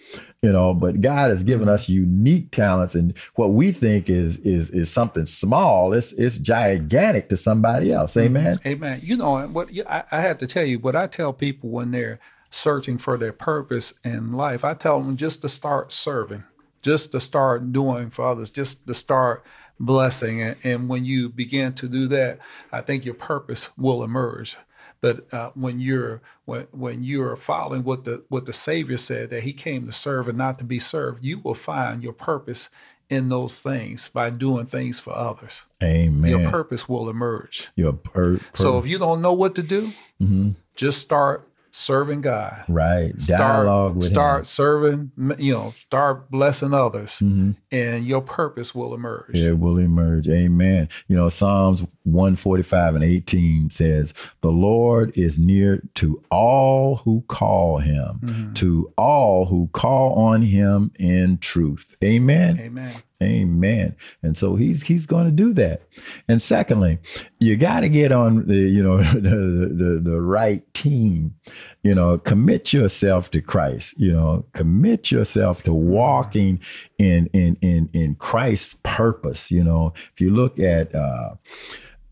you 0.42 0.52
know 0.52 0.72
but 0.72 1.00
god 1.00 1.30
has 1.30 1.42
given 1.42 1.68
us 1.68 1.88
unique 1.88 2.52
talents 2.52 2.94
and 2.94 3.16
what 3.34 3.48
we 3.48 3.72
think 3.72 4.08
is 4.08 4.38
is 4.38 4.70
is 4.70 4.90
something 4.90 5.26
small 5.26 5.92
it's 5.92 6.12
it's 6.12 6.38
gigantic 6.38 7.28
to 7.28 7.36
somebody 7.36 7.92
else 7.92 8.14
mm-hmm. 8.14 8.36
amen 8.36 8.60
amen 8.64 9.00
you 9.02 9.16
know 9.16 9.44
what 9.48 9.68
I, 9.88 10.04
I 10.12 10.20
have 10.20 10.38
to 10.38 10.46
tell 10.46 10.64
you 10.64 10.78
what 10.78 10.94
i 10.94 11.08
tell 11.08 11.32
people 11.32 11.70
when 11.70 11.90
they're 11.90 12.20
searching 12.48 12.96
for 12.98 13.18
their 13.18 13.32
purpose 13.32 13.94
in 14.04 14.32
life 14.32 14.64
i 14.64 14.74
tell 14.74 15.00
them 15.00 15.16
just 15.16 15.42
to 15.42 15.48
start 15.48 15.90
serving 15.90 16.44
just 16.86 17.10
to 17.10 17.18
start 17.18 17.72
doing 17.72 18.10
for 18.10 18.28
others, 18.28 18.48
just 18.48 18.86
to 18.86 18.94
start 18.94 19.44
blessing. 19.80 20.40
And, 20.40 20.56
and 20.62 20.88
when 20.88 21.04
you 21.04 21.28
begin 21.28 21.72
to 21.74 21.88
do 21.88 22.06
that, 22.08 22.38
I 22.70 22.80
think 22.80 23.04
your 23.04 23.16
purpose 23.16 23.70
will 23.76 24.04
emerge. 24.04 24.56
But 25.00 25.26
uh, 25.34 25.50
when 25.54 25.80
you're 25.80 26.22
when 26.44 26.68
when 26.70 27.02
you're 27.02 27.34
following 27.34 27.82
what 27.82 28.04
the 28.04 28.22
what 28.28 28.46
the 28.46 28.52
Savior 28.52 28.96
said 28.96 29.30
that 29.30 29.42
He 29.42 29.52
came 29.52 29.84
to 29.86 29.92
serve 29.92 30.28
and 30.28 30.38
not 30.38 30.58
to 30.58 30.64
be 30.64 30.78
served, 30.78 31.24
you 31.24 31.40
will 31.40 31.56
find 31.56 32.04
your 32.04 32.12
purpose 32.12 32.70
in 33.10 33.28
those 33.28 33.58
things 33.58 34.08
by 34.08 34.30
doing 34.30 34.66
things 34.66 35.00
for 35.00 35.14
others. 35.14 35.66
Amen. 35.82 36.30
Your 36.30 36.50
purpose 36.50 36.88
will 36.88 37.10
emerge. 37.10 37.68
Your 37.74 37.94
pur- 37.94 38.38
pur- 38.38 38.42
so 38.54 38.78
if 38.78 38.86
you 38.86 38.98
don't 38.98 39.20
know 39.20 39.32
what 39.32 39.56
to 39.56 39.62
do, 39.62 39.92
mm-hmm. 40.20 40.50
just 40.76 41.00
start 41.00 41.46
serving 41.70 42.22
God. 42.22 42.64
Right. 42.68 43.12
Start, 43.20 43.40
Dialogue 43.40 43.96
with 43.96 44.06
Start 44.06 44.40
him. 44.40 44.44
serving, 44.44 45.12
you 45.38 45.52
know, 45.52 45.74
start 45.78 46.30
blessing 46.30 46.72
others, 46.72 47.18
mm-hmm. 47.18 47.52
and 47.70 48.06
your 48.06 48.22
purpose 48.22 48.74
will 48.74 48.94
emerge. 48.94 49.34
It 49.34 49.58
will 49.58 49.78
emerge. 49.78 50.28
Amen. 50.28 50.88
You 51.08 51.16
know, 51.16 51.28
Psalms 51.28 51.82
145 52.04 52.96
and 52.96 53.04
18 53.04 53.70
says, 53.70 54.14
The 54.40 54.50
Lord 54.50 55.16
is 55.16 55.38
near 55.38 55.82
to 55.96 56.22
all 56.30 56.96
who 56.96 57.22
call 57.28 57.78
him, 57.78 58.20
mm-hmm. 58.22 58.52
to 58.54 58.92
all 58.96 59.46
who 59.46 59.68
call 59.72 60.14
on 60.14 60.42
him 60.42 60.92
in 60.98 61.38
truth. 61.38 61.96
Amen. 62.02 62.58
Amen. 62.60 63.02
Amen. 63.22 63.96
And 64.22 64.36
so 64.36 64.56
he's 64.56 64.82
he's 64.82 65.06
going 65.06 65.24
to 65.24 65.30
do 65.30 65.54
that. 65.54 65.80
And 66.28 66.42
secondly, 66.42 66.98
you 67.38 67.56
got 67.56 67.80
to 67.80 67.88
get 67.88 68.12
on 68.12 68.46
the 68.46 68.56
you 68.56 68.82
know 68.82 68.98
the, 69.14 69.70
the 69.72 70.00
the 70.02 70.20
right 70.20 70.62
team. 70.74 71.34
You 71.82 71.94
know, 71.94 72.18
commit 72.18 72.74
yourself 72.74 73.30
to 73.30 73.40
Christ. 73.40 73.94
You 73.98 74.12
know, 74.12 74.44
commit 74.52 75.10
yourself 75.10 75.62
to 75.62 75.72
walking 75.72 76.60
in 76.98 77.30
in 77.32 77.56
in 77.62 77.88
in 77.94 78.16
Christ's 78.16 78.76
purpose. 78.82 79.50
You 79.50 79.64
know, 79.64 79.94
if 80.12 80.20
you 80.20 80.30
look 80.30 80.58
at 80.58 80.94
uh, 80.94 81.36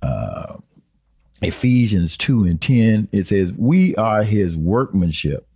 uh, 0.01 0.57
Ephesians 1.43 2.17
two 2.17 2.45
and 2.45 2.59
ten, 2.59 3.09
it 3.13 3.27
says, 3.27 3.53
"We 3.53 3.95
are 3.97 4.23
His 4.23 4.57
workmanship." 4.57 5.47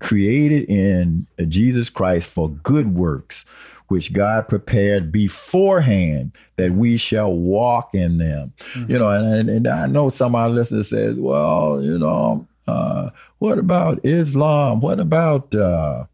Created 0.00 0.68
in 0.68 1.26
Jesus 1.46 1.88
Christ 1.88 2.28
for 2.28 2.48
good 2.50 2.94
works, 2.94 3.44
which 3.88 4.12
God 4.12 4.48
prepared 4.48 5.10
beforehand 5.10 6.32
that 6.56 6.72
we 6.72 6.96
shall 6.96 7.34
walk 7.34 7.94
in 7.94 8.18
them. 8.18 8.52
Mm-hmm. 8.72 8.92
You 8.92 8.98
know, 8.98 9.10
and, 9.10 9.48
and 9.48 9.66
I 9.66 9.86
know 9.86 10.08
some 10.08 10.34
of 10.34 10.40
our 10.40 10.50
listeners 10.50 10.88
says, 10.88 11.16
well, 11.16 11.82
you 11.82 11.98
know, 11.98 12.46
uh, 12.66 13.10
what 13.38 13.58
about 13.58 14.00
Islam? 14.04 14.80
What 14.80 15.00
about 15.00 15.54
uh, 15.54 16.04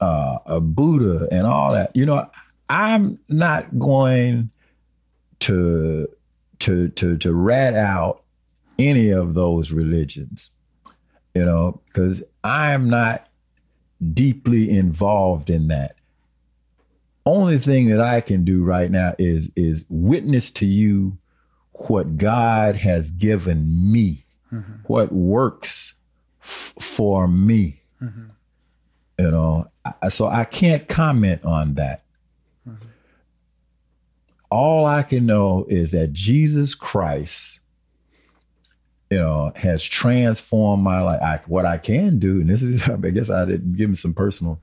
uh, 0.00 0.60
Buddha 0.60 1.28
and 1.30 1.46
all 1.46 1.72
that? 1.72 1.94
You 1.94 2.06
know, 2.06 2.28
I'm 2.68 3.18
not 3.28 3.78
going 3.78 4.50
to 5.40 6.08
to 6.58 6.88
to 6.88 7.16
to 7.18 7.32
rat 7.32 7.74
out 7.74 8.22
any 8.78 9.10
of 9.10 9.34
those 9.34 9.72
religions, 9.72 10.50
you 11.34 11.44
know, 11.44 11.80
because 11.86 12.24
I'm 12.42 12.90
not 12.90 13.28
deeply 14.12 14.70
involved 14.70 15.48
in 15.50 15.68
that 15.68 15.95
only 17.26 17.58
thing 17.58 17.88
that 17.88 18.00
I 18.00 18.20
can 18.20 18.44
do 18.44 18.64
right 18.64 18.90
now 18.90 19.14
is 19.18 19.50
is 19.56 19.84
witness 19.88 20.50
to 20.52 20.66
you 20.66 21.18
what 21.72 22.16
God 22.16 22.76
has 22.76 23.10
given 23.10 23.92
me, 23.92 24.24
mm-hmm. 24.52 24.72
what 24.84 25.12
works 25.12 25.94
f- 26.40 26.72
for 26.80 27.28
me. 27.28 27.82
Mm-hmm. 28.00 28.26
You 29.18 29.30
know, 29.30 29.66
I, 30.02 30.08
so 30.08 30.26
I 30.26 30.44
can't 30.44 30.88
comment 30.88 31.44
on 31.44 31.74
that. 31.74 32.04
Mm-hmm. 32.66 32.86
All 34.50 34.86
I 34.86 35.02
can 35.02 35.26
know 35.26 35.66
is 35.68 35.90
that 35.90 36.12
Jesus 36.12 36.74
Christ 36.74 37.60
you 39.10 39.18
know, 39.18 39.52
has 39.56 39.82
transformed 39.82 40.82
my 40.82 41.00
life. 41.00 41.20
I, 41.22 41.40
what 41.46 41.64
I 41.64 41.78
can 41.78 42.18
do, 42.18 42.40
and 42.40 42.48
this 42.48 42.62
is, 42.62 42.88
I 42.88 42.96
guess 43.10 43.30
I 43.30 43.44
did 43.44 43.76
give 43.76 43.90
him 43.90 43.94
some 43.94 44.14
personal 44.14 44.60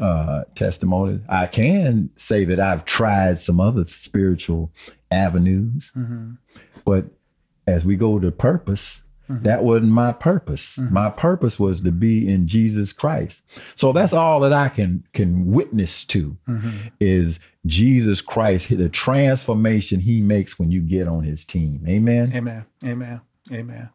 uh, 0.00 0.44
testimony. 0.54 1.20
I 1.28 1.46
can 1.46 2.10
say 2.16 2.44
that 2.44 2.60
I've 2.60 2.84
tried 2.84 3.38
some 3.38 3.60
other 3.60 3.84
spiritual 3.86 4.72
avenues, 5.10 5.92
mm-hmm. 5.96 6.32
but 6.84 7.06
as 7.68 7.84
we 7.84 7.96
go 7.96 8.18
to 8.18 8.32
purpose, 8.32 9.02
mm-hmm. 9.30 9.44
that 9.44 9.62
wasn't 9.62 9.92
my 9.92 10.12
purpose. 10.12 10.76
Mm-hmm. 10.76 10.94
My 10.94 11.10
purpose 11.10 11.58
was 11.58 11.80
to 11.82 11.92
be 11.92 12.28
in 12.28 12.48
Jesus 12.48 12.92
Christ. 12.92 13.42
So 13.76 13.92
that's 13.92 14.12
all 14.12 14.40
that 14.40 14.52
I 14.52 14.68
can 14.68 15.04
can 15.12 15.50
witness 15.50 16.04
to 16.06 16.36
mm-hmm. 16.48 16.88
is 16.98 17.38
Jesus 17.66 18.20
Christ, 18.20 18.76
the 18.76 18.88
transformation 18.88 20.00
He 20.00 20.20
makes 20.22 20.58
when 20.58 20.72
you 20.72 20.80
get 20.80 21.06
on 21.06 21.22
His 21.22 21.44
team. 21.44 21.84
Amen. 21.88 22.32
Amen. 22.34 22.64
Amen. 22.84 23.20
Amen. 23.52 23.90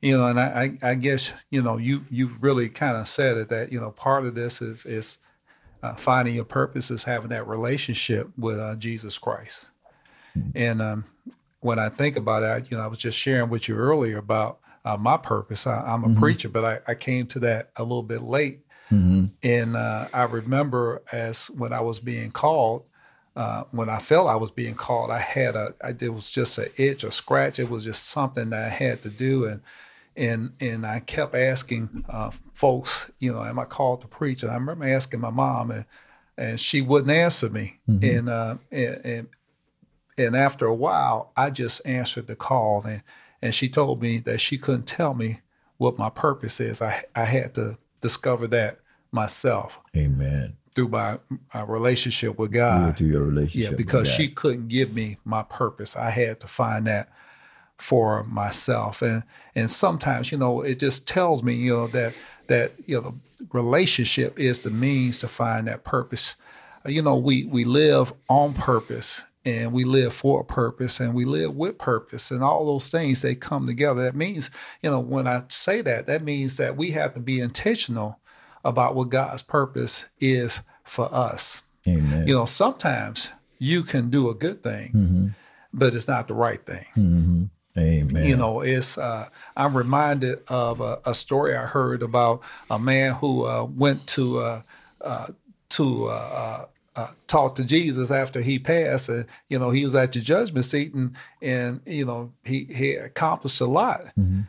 You 0.00 0.18
know, 0.18 0.26
and 0.26 0.38
I, 0.38 0.78
I 0.82 0.94
guess 0.94 1.32
you 1.50 1.62
know 1.62 1.78
you 1.78 2.04
you've 2.10 2.42
really 2.42 2.68
kind 2.68 2.96
of 2.96 3.08
said 3.08 3.36
it 3.36 3.48
that 3.48 3.72
you 3.72 3.80
know 3.80 3.90
part 3.90 4.26
of 4.26 4.34
this 4.34 4.60
is 4.60 4.84
is 4.84 5.18
uh, 5.82 5.94
finding 5.94 6.34
your 6.34 6.44
purpose 6.44 6.90
is 6.90 7.04
having 7.04 7.30
that 7.30 7.46
relationship 7.46 8.30
with 8.36 8.58
uh, 8.58 8.74
Jesus 8.74 9.18
Christ. 9.18 9.66
And 10.54 10.82
um, 10.82 11.04
when 11.60 11.78
I 11.78 11.88
think 11.88 12.16
about 12.16 12.42
it, 12.42 12.70
you 12.70 12.76
know, 12.76 12.82
I 12.82 12.86
was 12.86 12.98
just 12.98 13.18
sharing 13.18 13.50
with 13.50 13.68
you 13.68 13.76
earlier 13.76 14.18
about 14.18 14.58
uh, 14.84 14.96
my 14.96 15.16
purpose. 15.16 15.66
I, 15.66 15.92
am 15.92 16.04
a 16.04 16.08
mm-hmm. 16.08 16.18
preacher, 16.18 16.48
but 16.48 16.64
I, 16.64 16.92
I, 16.92 16.94
came 16.94 17.26
to 17.28 17.38
that 17.40 17.70
a 17.76 17.82
little 17.82 18.02
bit 18.02 18.22
late. 18.22 18.60
Mm-hmm. 18.90 19.26
And 19.42 19.76
uh, 19.76 20.08
I 20.12 20.24
remember 20.24 21.02
as 21.10 21.48
when 21.50 21.72
I 21.72 21.80
was 21.80 22.00
being 22.00 22.30
called, 22.30 22.84
uh, 23.36 23.64
when 23.72 23.88
I 23.88 23.98
felt 23.98 24.28
I 24.28 24.36
was 24.36 24.50
being 24.50 24.74
called, 24.74 25.10
I 25.10 25.18
had 25.18 25.56
a, 25.56 25.74
I, 25.82 25.94
it 25.98 26.14
was 26.14 26.30
just 26.30 26.56
an 26.58 26.68
itch, 26.76 27.02
a 27.02 27.10
scratch. 27.10 27.58
It 27.58 27.68
was 27.68 27.84
just 27.84 28.06
something 28.08 28.50
that 28.50 28.64
I 28.64 28.68
had 28.68 29.02
to 29.02 29.10
do, 29.10 29.44
and 29.44 29.60
and 30.16 30.52
and 30.60 30.86
I 30.86 31.00
kept 31.00 31.34
asking 31.34 32.04
uh, 32.08 32.30
folks, 32.52 33.10
you 33.18 33.32
know, 33.32 33.44
am 33.44 33.58
I 33.58 33.64
called 33.64 34.02
to 34.02 34.06
preach? 34.06 34.42
And 34.42 34.52
I 34.52 34.54
remember 34.54 34.86
asking 34.86 35.20
my 35.20 35.30
mom, 35.30 35.72
and 35.72 35.84
and 36.38 36.60
she 36.60 36.80
wouldn't 36.80 37.10
answer 37.10 37.48
me, 37.50 37.80
mm-hmm. 37.88 38.04
and, 38.04 38.28
uh, 38.28 38.56
and 38.70 39.00
and 39.04 39.28
and 40.16 40.36
after 40.36 40.66
a 40.66 40.74
while, 40.74 41.32
I 41.36 41.50
just 41.50 41.84
answered 41.84 42.28
the 42.28 42.36
call, 42.36 42.84
and 42.84 43.02
and 43.42 43.52
she 43.52 43.68
told 43.68 44.00
me 44.00 44.18
that 44.18 44.40
she 44.40 44.58
couldn't 44.58 44.86
tell 44.86 45.12
me 45.12 45.40
what 45.76 45.98
my 45.98 46.08
purpose 46.08 46.60
is. 46.60 46.80
I 46.80 47.04
I 47.16 47.24
had 47.24 47.54
to 47.54 47.78
discover 48.00 48.46
that 48.48 48.78
myself. 49.10 49.80
Amen 49.96 50.56
through 50.74 50.88
my, 50.88 51.18
my 51.52 51.62
relationship 51.62 52.38
with 52.38 52.52
God. 52.52 52.98
Through 52.98 53.08
your 53.08 53.22
relationship. 53.22 53.72
Yeah, 53.72 53.76
because 53.76 54.08
she 54.08 54.28
couldn't 54.28 54.68
give 54.68 54.92
me 54.92 55.18
my 55.24 55.42
purpose. 55.42 55.96
I 55.96 56.10
had 56.10 56.40
to 56.40 56.46
find 56.46 56.86
that 56.86 57.08
for 57.78 58.24
myself. 58.24 59.02
And 59.02 59.22
and 59.54 59.70
sometimes, 59.70 60.32
you 60.32 60.38
know, 60.38 60.62
it 60.62 60.78
just 60.78 61.06
tells 61.06 61.42
me, 61.42 61.54
you 61.54 61.74
know, 61.74 61.86
that 61.88 62.14
that 62.46 62.72
you 62.86 63.00
know 63.00 63.14
the 63.38 63.46
relationship 63.52 64.38
is 64.38 64.60
the 64.60 64.70
means 64.70 65.18
to 65.18 65.28
find 65.28 65.66
that 65.68 65.84
purpose. 65.84 66.36
you 66.86 67.02
know, 67.02 67.16
we 67.16 67.44
we 67.44 67.64
live 67.64 68.12
on 68.28 68.54
purpose 68.54 69.24
and 69.44 69.72
we 69.72 69.84
live 69.84 70.14
for 70.14 70.40
a 70.40 70.44
purpose 70.44 71.00
and 71.00 71.14
we 71.14 71.24
live 71.24 71.54
with 71.54 71.78
purpose 71.78 72.30
and 72.30 72.42
all 72.42 72.64
those 72.64 72.88
things 72.90 73.20
they 73.20 73.34
come 73.34 73.66
together. 73.66 74.02
That 74.02 74.16
means, 74.16 74.50
you 74.82 74.90
know, 74.90 75.00
when 75.00 75.26
I 75.26 75.44
say 75.48 75.82
that, 75.82 76.06
that 76.06 76.22
means 76.22 76.56
that 76.56 76.76
we 76.76 76.92
have 76.92 77.12
to 77.14 77.20
be 77.20 77.40
intentional 77.40 78.18
about 78.64 78.94
what 78.94 79.10
God's 79.10 79.42
purpose 79.42 80.06
is 80.20 80.60
for 80.84 81.12
us. 81.14 81.62
Amen. 81.86 82.26
You 82.26 82.34
know, 82.34 82.44
sometimes 82.46 83.30
you 83.58 83.82
can 83.82 84.10
do 84.10 84.30
a 84.30 84.34
good 84.34 84.62
thing, 84.62 84.92
mm-hmm. 84.94 85.26
but 85.72 85.94
it's 85.94 86.08
not 86.08 86.28
the 86.28 86.34
right 86.34 86.64
thing. 86.64 86.86
Mm-hmm. 86.96 87.44
Amen. 87.76 88.24
You 88.24 88.36
know, 88.36 88.60
it's 88.60 88.96
uh, 88.96 89.28
I'm 89.56 89.76
reminded 89.76 90.40
of 90.48 90.80
a, 90.80 91.00
a, 91.04 91.14
story 91.14 91.56
I 91.56 91.66
heard 91.66 92.02
about 92.02 92.40
a 92.70 92.78
man 92.78 93.14
who 93.14 93.46
uh, 93.46 93.64
went 93.64 94.06
to 94.08 94.38
uh, 94.38 94.62
uh 95.00 95.26
to 95.70 96.06
uh, 96.06 96.66
uh, 96.94 97.08
talk 97.26 97.56
to 97.56 97.64
Jesus 97.64 98.12
after 98.12 98.40
he 98.40 98.60
passed, 98.60 99.08
and 99.08 99.26
you 99.48 99.58
know 99.58 99.70
he 99.70 99.84
was 99.84 99.96
at 99.96 100.12
the 100.12 100.20
judgment 100.20 100.64
seat, 100.64 100.94
and 100.94 101.16
and 101.42 101.80
you 101.84 102.04
know 102.04 102.32
he 102.44 102.64
he 102.64 102.94
accomplished 102.94 103.60
a 103.60 103.66
lot. 103.66 104.06
Mm-hmm 104.16 104.42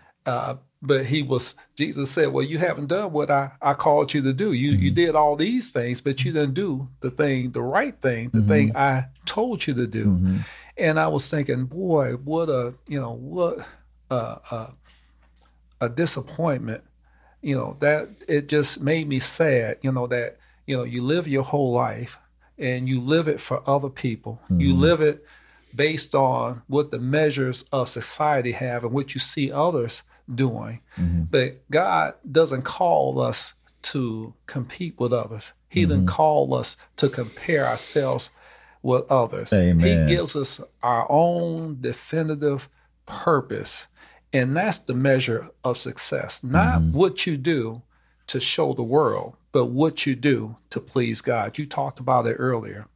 but 0.85 1.05
he 1.05 1.23
was 1.23 1.55
jesus 1.75 2.11
said 2.11 2.31
well 2.31 2.43
you 2.43 2.57
haven't 2.57 2.87
done 2.87 3.11
what 3.11 3.31
i, 3.31 3.51
I 3.61 3.73
called 3.73 4.13
you 4.13 4.21
to 4.21 4.33
do 4.33 4.53
you 4.53 4.73
mm-hmm. 4.73 4.81
you 4.81 4.91
did 4.91 5.15
all 5.15 5.35
these 5.35 5.71
things 5.71 6.01
but 6.01 6.23
you 6.23 6.31
didn't 6.31 6.53
do 6.53 6.87
the 7.01 7.11
thing 7.11 7.51
the 7.51 7.61
right 7.61 7.99
thing 7.99 8.29
the 8.29 8.39
mm-hmm. 8.39 8.47
thing 8.47 8.77
i 8.77 9.07
told 9.25 9.65
you 9.65 9.73
to 9.73 9.87
do 9.87 10.05
mm-hmm. 10.05 10.37
and 10.77 10.99
i 10.99 11.07
was 11.07 11.29
thinking 11.29 11.65
boy 11.65 12.13
what 12.13 12.49
a 12.49 12.73
you 12.87 12.99
know 12.99 13.13
what 13.13 13.65
a, 14.09 14.15
a, 14.15 14.73
a 15.81 15.89
disappointment 15.89 16.83
you 17.41 17.55
know 17.55 17.75
that 17.79 18.09
it 18.27 18.47
just 18.47 18.81
made 18.81 19.07
me 19.07 19.19
sad 19.19 19.77
you 19.81 19.91
know 19.91 20.07
that 20.07 20.37
you 20.65 20.75
know 20.75 20.83
you 20.83 21.03
live 21.03 21.27
your 21.27 21.43
whole 21.43 21.71
life 21.71 22.19
and 22.57 22.87
you 22.87 23.01
live 23.01 23.27
it 23.27 23.41
for 23.41 23.67
other 23.69 23.89
people 23.89 24.39
you 24.49 24.71
mm-hmm. 24.71 24.81
live 24.81 25.01
it 25.01 25.25
based 25.75 26.15
on 26.15 26.61
what 26.67 26.89
the 26.91 26.99
measures 26.99 27.65
of 27.71 27.89
society 27.89 28.53
have 28.53 28.83
and 28.83 28.93
what 28.93 29.13
you 29.13 29.19
see 29.19 29.51
others 29.51 30.03
doing. 30.33 30.81
Mm-hmm. 30.97 31.23
But 31.29 31.69
God 31.69 32.15
doesn't 32.29 32.63
call 32.63 33.19
us 33.19 33.53
to 33.83 34.33
compete 34.47 34.99
with 34.99 35.13
others. 35.13 35.53
He 35.69 35.81
mm-hmm. 35.81 35.91
didn't 35.91 36.07
call 36.07 36.53
us 36.53 36.75
to 36.97 37.09
compare 37.09 37.67
ourselves 37.67 38.31
with 38.81 39.09
others. 39.11 39.51
Amen. 39.53 40.07
He 40.07 40.15
gives 40.15 40.35
us 40.35 40.61
our 40.81 41.07
own 41.09 41.77
definitive 41.81 42.69
purpose. 43.05 43.87
And 44.33 44.55
that's 44.55 44.79
the 44.79 44.93
measure 44.93 45.49
of 45.63 45.77
success. 45.77 46.43
Not 46.43 46.81
mm-hmm. 46.81 46.97
what 46.97 47.25
you 47.25 47.37
do 47.37 47.81
to 48.27 48.39
show 48.39 48.73
the 48.73 48.83
world, 48.83 49.35
but 49.51 49.65
what 49.65 50.05
you 50.05 50.15
do 50.15 50.57
to 50.71 50.79
please 50.79 51.21
God. 51.21 51.57
You 51.57 51.65
talked 51.65 51.99
about 51.99 52.27
it 52.27 52.35
earlier. 52.39 52.87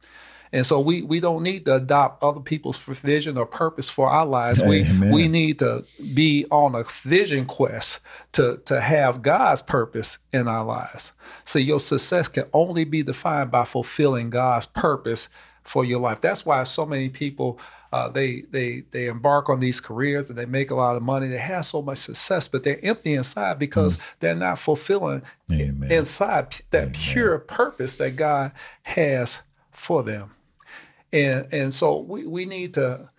And 0.52 0.66
so 0.66 0.80
we 0.80 1.02
we 1.02 1.20
don't 1.20 1.42
need 1.42 1.64
to 1.66 1.76
adopt 1.76 2.22
other 2.22 2.40
people's 2.40 2.78
vision 2.78 3.36
or 3.38 3.46
purpose 3.46 3.88
for 3.88 4.08
our 4.08 4.26
lives. 4.26 4.60
Amen. 4.62 5.00
We 5.00 5.22
we 5.22 5.28
need 5.28 5.58
to 5.60 5.84
be 6.14 6.44
on 6.50 6.74
a 6.74 6.84
vision 6.84 7.46
quest 7.46 8.00
to 8.32 8.60
to 8.64 8.80
have 8.80 9.22
God's 9.22 9.62
purpose 9.62 10.18
in 10.32 10.48
our 10.48 10.64
lives. 10.64 11.12
So 11.44 11.58
your 11.58 11.80
success 11.80 12.28
can 12.28 12.44
only 12.52 12.84
be 12.84 13.02
defined 13.02 13.50
by 13.50 13.64
fulfilling 13.64 14.30
God's 14.30 14.66
purpose 14.66 15.28
for 15.62 15.84
your 15.84 16.00
life. 16.00 16.20
That's 16.20 16.44
why 16.44 16.64
so 16.64 16.84
many 16.84 17.08
people 17.08 17.60
uh, 17.92 18.08
they 18.08 18.42
they 18.50 18.84
they 18.90 19.06
embark 19.06 19.48
on 19.48 19.60
these 19.60 19.80
careers 19.80 20.30
and 20.30 20.38
they 20.38 20.46
make 20.46 20.70
a 20.70 20.74
lot 20.74 20.96
of 20.96 21.02
money. 21.02 21.28
They 21.28 21.38
have 21.38 21.64
so 21.64 21.82
much 21.82 21.98
success, 21.98 22.48
but 22.48 22.62
they're 22.62 22.84
empty 22.84 23.14
inside 23.14 23.58
because 23.58 23.96
mm. 23.96 24.00
they're 24.20 24.34
not 24.34 24.58
fulfilling 24.58 25.22
Amen. 25.52 25.90
inside 25.90 26.56
that 26.70 26.82
Amen. 26.82 26.92
pure 26.92 27.38
purpose 27.38 27.96
that 27.96 28.16
God 28.16 28.52
has 28.82 29.42
for 29.70 30.02
them. 30.02 30.32
And 31.12 31.46
and 31.52 31.74
so 31.74 31.98
we, 31.98 32.26
we 32.26 32.44
need 32.44 32.74
to 32.74 33.10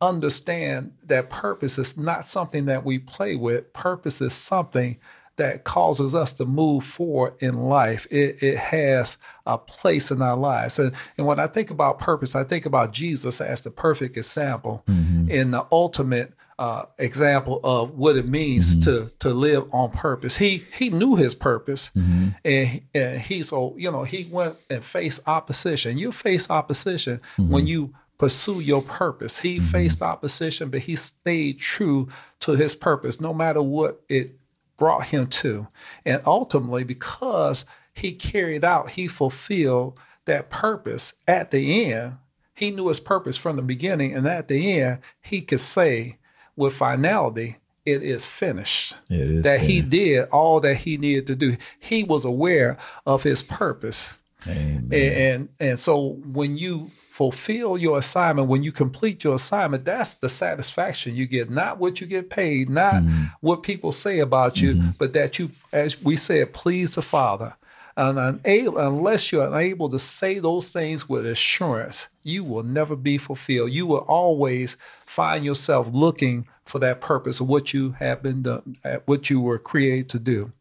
understand 0.00 0.92
that 1.04 1.28
purpose 1.28 1.78
is 1.78 1.96
not 1.96 2.28
something 2.28 2.66
that 2.66 2.84
we 2.84 2.98
play 2.98 3.36
with. 3.36 3.72
Purpose 3.72 4.20
is 4.20 4.32
something 4.32 4.98
that 5.36 5.64
causes 5.64 6.14
us 6.14 6.32
to 6.34 6.44
move 6.44 6.84
forward 6.84 7.34
in 7.40 7.54
life. 7.54 8.06
It, 8.10 8.42
it 8.42 8.58
has 8.58 9.16
a 9.46 9.56
place 9.56 10.10
in 10.10 10.20
our 10.20 10.36
lives. 10.36 10.78
And, 10.78 10.92
and 11.16 11.26
when 11.26 11.40
I 11.40 11.46
think 11.46 11.70
about 11.70 11.98
purpose, 11.98 12.34
I 12.34 12.44
think 12.44 12.66
about 12.66 12.92
Jesus 12.92 13.40
as 13.40 13.62
the 13.62 13.70
perfect 13.70 14.16
example 14.16 14.82
mm-hmm. 14.86 15.28
and 15.30 15.54
the 15.54 15.66
ultimate 15.72 16.34
uh, 16.60 16.84
example 16.98 17.58
of 17.64 17.96
what 17.96 18.16
it 18.16 18.28
means 18.28 18.76
mm-hmm. 18.76 19.06
to 19.08 19.14
to 19.20 19.32
live 19.32 19.64
on 19.72 19.90
purpose. 19.90 20.36
He 20.36 20.64
he 20.76 20.90
knew 20.90 21.16
his 21.16 21.34
purpose, 21.34 21.90
mm-hmm. 21.96 22.28
and 22.44 22.82
and 22.94 23.20
he 23.20 23.42
so 23.42 23.74
you 23.78 23.90
know 23.90 24.04
he 24.04 24.28
went 24.30 24.56
and 24.68 24.84
faced 24.84 25.20
opposition. 25.26 25.96
You 25.96 26.12
face 26.12 26.50
opposition 26.50 27.22
mm-hmm. 27.38 27.50
when 27.50 27.66
you 27.66 27.94
pursue 28.18 28.60
your 28.60 28.82
purpose. 28.82 29.38
He 29.38 29.56
mm-hmm. 29.56 29.68
faced 29.68 30.02
opposition, 30.02 30.68
but 30.68 30.80
he 30.80 30.96
stayed 30.96 31.58
true 31.58 32.10
to 32.40 32.52
his 32.52 32.74
purpose, 32.74 33.22
no 33.22 33.32
matter 33.32 33.62
what 33.62 34.02
it 34.10 34.38
brought 34.76 35.06
him 35.06 35.28
to. 35.28 35.66
And 36.04 36.20
ultimately, 36.26 36.84
because 36.84 37.64
he 37.94 38.12
carried 38.12 38.66
out, 38.66 38.90
he 38.90 39.08
fulfilled 39.08 39.98
that 40.26 40.50
purpose 40.50 41.14
at 41.26 41.52
the 41.52 41.90
end. 41.90 42.18
He 42.54 42.70
knew 42.70 42.88
his 42.88 43.00
purpose 43.00 43.38
from 43.38 43.56
the 43.56 43.62
beginning, 43.62 44.14
and 44.14 44.28
at 44.28 44.48
the 44.48 44.78
end, 44.78 44.98
he 45.22 45.40
could 45.40 45.60
say 45.60 46.18
with 46.60 46.74
finality, 46.74 47.56
it 47.84 48.02
is 48.02 48.26
finished. 48.26 48.96
It 49.08 49.30
is 49.30 49.42
that 49.44 49.60
finished. 49.60 49.70
he 49.70 49.82
did 49.82 50.28
all 50.28 50.60
that 50.60 50.76
he 50.76 50.96
needed 50.96 51.26
to 51.28 51.34
do. 51.34 51.56
He 51.80 52.04
was 52.04 52.24
aware 52.24 52.78
of 53.06 53.22
his 53.22 53.42
purpose. 53.42 54.16
Amen. 54.46 54.88
And, 54.92 54.92
and 54.92 55.48
and 55.58 55.78
so 55.78 56.20
when 56.24 56.56
you 56.56 56.90
fulfill 57.10 57.76
your 57.76 57.98
assignment, 57.98 58.48
when 58.48 58.62
you 58.62 58.72
complete 58.72 59.24
your 59.24 59.34
assignment, 59.34 59.84
that's 59.84 60.14
the 60.14 60.28
satisfaction 60.28 61.16
you 61.16 61.26
get. 61.26 61.50
Not 61.50 61.78
what 61.78 62.00
you 62.00 62.06
get 62.06 62.30
paid, 62.30 62.70
not 62.70 62.94
mm-hmm. 62.94 63.24
what 63.40 63.62
people 63.62 63.92
say 63.92 64.20
about 64.20 64.60
you, 64.62 64.74
mm-hmm. 64.74 64.90
but 64.98 65.12
that 65.12 65.38
you, 65.38 65.50
as 65.72 66.00
we 66.00 66.16
said, 66.16 66.52
please 66.52 66.94
the 66.94 67.02
Father. 67.02 67.56
And 67.96 68.18
unable, 68.18 68.78
unless 68.78 69.32
you're 69.32 69.46
unable 69.46 69.88
to 69.88 69.98
say 69.98 70.38
those 70.38 70.72
things 70.72 71.08
with 71.08 71.26
assurance, 71.26 72.08
you 72.22 72.44
will 72.44 72.62
never 72.62 72.96
be 72.96 73.18
fulfilled. 73.18 73.72
You 73.72 73.86
will 73.86 73.98
always 73.98 74.76
find 75.04 75.44
yourself 75.44 75.88
looking 75.92 76.46
for 76.64 76.78
that 76.78 77.00
purpose 77.00 77.40
of 77.40 77.48
what 77.48 77.74
you 77.74 77.92
have 77.98 78.22
been 78.22 78.42
done, 78.42 78.76
uh, 78.84 78.98
what 79.06 79.28
you 79.28 79.40
were 79.40 79.58
created 79.58 80.08
to 80.10 80.18
do. 80.20 80.52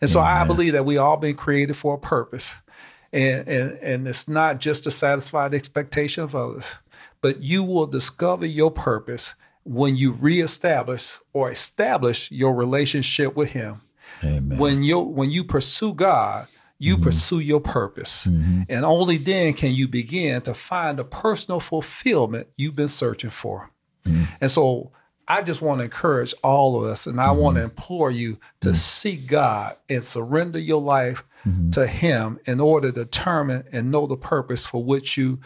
And 0.00 0.08
so 0.08 0.20
Amen. 0.20 0.42
I 0.42 0.44
believe 0.44 0.72
that 0.72 0.86
we 0.86 0.96
all 0.96 1.18
been 1.18 1.36
created 1.36 1.76
for 1.76 1.94
a 1.94 1.98
purpose. 1.98 2.56
And, 3.12 3.46
and, 3.48 3.78
and 3.78 4.08
it's 4.08 4.28
not 4.28 4.58
just 4.58 4.84
to 4.84 4.90
satisfy 4.90 5.48
the 5.48 5.56
expectation 5.56 6.24
of 6.24 6.34
others, 6.34 6.76
but 7.20 7.42
you 7.42 7.62
will 7.64 7.86
discover 7.86 8.46
your 8.46 8.70
purpose 8.70 9.34
when 9.64 9.96
you 9.96 10.12
reestablish 10.12 11.18
or 11.32 11.50
establish 11.50 12.30
your 12.30 12.54
relationship 12.54 13.36
with 13.36 13.52
Him. 13.52 13.82
Amen. 14.24 14.58
When 14.58 14.82
you 14.82 14.98
when 15.00 15.30
you 15.30 15.44
pursue 15.44 15.92
God, 15.92 16.48
you 16.78 16.94
mm-hmm. 16.94 17.04
pursue 17.04 17.40
your 17.40 17.60
purpose. 17.60 18.26
Mm-hmm. 18.26 18.62
And 18.68 18.84
only 18.84 19.18
then 19.18 19.54
can 19.54 19.72
you 19.72 19.88
begin 19.88 20.42
to 20.42 20.54
find 20.54 20.98
the 20.98 21.04
personal 21.04 21.60
fulfillment 21.60 22.48
you've 22.56 22.76
been 22.76 22.88
searching 22.88 23.30
for. 23.30 23.70
Mm-hmm. 24.04 24.24
And 24.40 24.50
so 24.50 24.92
I 25.26 25.42
just 25.42 25.60
want 25.60 25.80
to 25.80 25.84
encourage 25.84 26.32
all 26.42 26.82
of 26.82 26.90
us, 26.90 27.06
and 27.06 27.20
I 27.20 27.32
want 27.32 27.56
to 27.56 27.60
mm-hmm. 27.60 27.70
implore 27.70 28.10
you 28.10 28.38
to 28.60 28.70
mm-hmm. 28.70 28.76
seek 28.76 29.26
God 29.26 29.76
and 29.88 30.02
surrender 30.02 30.58
your 30.58 30.80
life 30.80 31.24
mm-hmm. 31.46 31.70
to 31.70 31.86
Him 31.86 32.40
in 32.46 32.60
order 32.60 32.90
to 32.90 33.04
determine 33.04 33.64
and 33.70 33.90
know 33.90 34.06
the 34.06 34.16
purpose 34.16 34.64
for 34.64 34.82
which 34.82 35.18
you, 35.18 35.40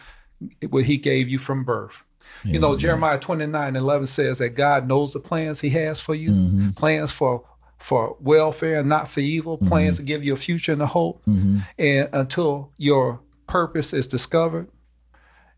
what 0.69 0.85
He 0.85 0.97
gave 0.97 1.27
you 1.27 1.37
from 1.37 1.63
birth. 1.63 2.03
You 2.45 2.59
know, 2.59 2.75
Jeremiah 2.75 3.19
29 3.19 3.75
11 3.75 4.07
says 4.07 4.39
that 4.39 4.49
God 4.49 4.87
knows 4.87 5.13
the 5.13 5.19
plans 5.19 5.61
He 5.61 5.69
has 5.71 5.99
for 5.99 6.15
you, 6.15 6.71
plans 6.75 7.11
for 7.11 7.45
for 7.83 8.15
welfare 8.21 8.79
and 8.79 8.87
not 8.87 9.09
for 9.09 9.19
evil, 9.19 9.57
mm-hmm. 9.57 9.67
plans 9.67 9.97
to 9.97 10.03
give 10.03 10.23
you 10.23 10.33
a 10.33 10.37
future 10.37 10.71
and 10.71 10.81
a 10.81 10.87
hope. 10.87 11.21
Mm-hmm. 11.25 11.59
And 11.77 12.07
until 12.13 12.71
your 12.77 13.19
purpose 13.45 13.91
is 13.91 14.07
discovered, 14.07 14.69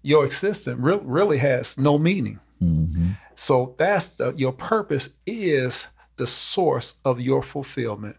your 0.02 0.26
existence 0.26 0.80
re- 0.80 1.00
really 1.04 1.38
has 1.38 1.78
no 1.78 2.00
meaning. 2.00 2.40
Mm-hmm. 2.60 3.12
So 3.36 3.76
that's 3.78 4.08
the, 4.08 4.34
your 4.36 4.54
purpose 4.54 5.10
is 5.28 5.88
the 6.16 6.26
source 6.26 6.96
of 7.06 7.22
your 7.22 7.44
fulfillment. 7.44 8.16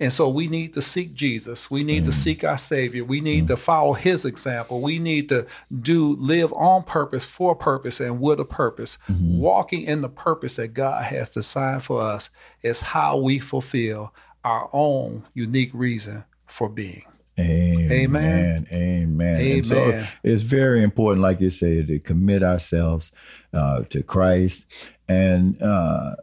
And 0.00 0.10
so 0.10 0.30
we 0.30 0.48
need 0.48 0.72
to 0.74 0.82
seek 0.82 1.12
Jesus. 1.12 1.70
We 1.70 1.84
need 1.84 2.02
mm. 2.02 2.06
to 2.06 2.12
seek 2.12 2.42
our 2.42 2.56
Savior. 2.56 3.04
We 3.04 3.20
need 3.20 3.44
mm. 3.44 3.48
to 3.48 3.56
follow 3.58 3.92
His 3.92 4.24
example. 4.24 4.80
We 4.80 4.98
need 4.98 5.28
to 5.28 5.46
do 5.80 6.16
live 6.16 6.52
on 6.54 6.84
purpose, 6.84 7.26
for 7.26 7.54
purpose, 7.54 8.00
and 8.00 8.18
with 8.18 8.40
a 8.40 8.46
purpose. 8.46 8.96
Mm-hmm. 9.08 9.38
Walking 9.38 9.82
in 9.82 10.00
the 10.00 10.08
purpose 10.08 10.56
that 10.56 10.68
God 10.68 11.04
has 11.04 11.28
designed 11.28 11.84
for 11.84 12.00
us 12.00 12.30
is 12.62 12.80
how 12.80 13.18
we 13.18 13.38
fulfill 13.38 14.14
our 14.42 14.70
own 14.72 15.26
unique 15.34 15.70
reason 15.74 16.24
for 16.46 16.70
being. 16.70 17.04
Amen. 17.38 17.92
Amen. 17.92 18.66
Amen. 18.72 19.40
Amen. 19.40 19.64
so 19.64 20.04
it's 20.22 20.42
very 20.42 20.82
important, 20.82 21.22
like 21.22 21.40
you 21.40 21.50
say, 21.50 21.82
to 21.84 21.98
commit 21.98 22.42
ourselves 22.42 23.12
uh, 23.52 23.82
to 23.84 24.02
Christ 24.02 24.66
and 25.08 25.60
uh, 25.62 26.16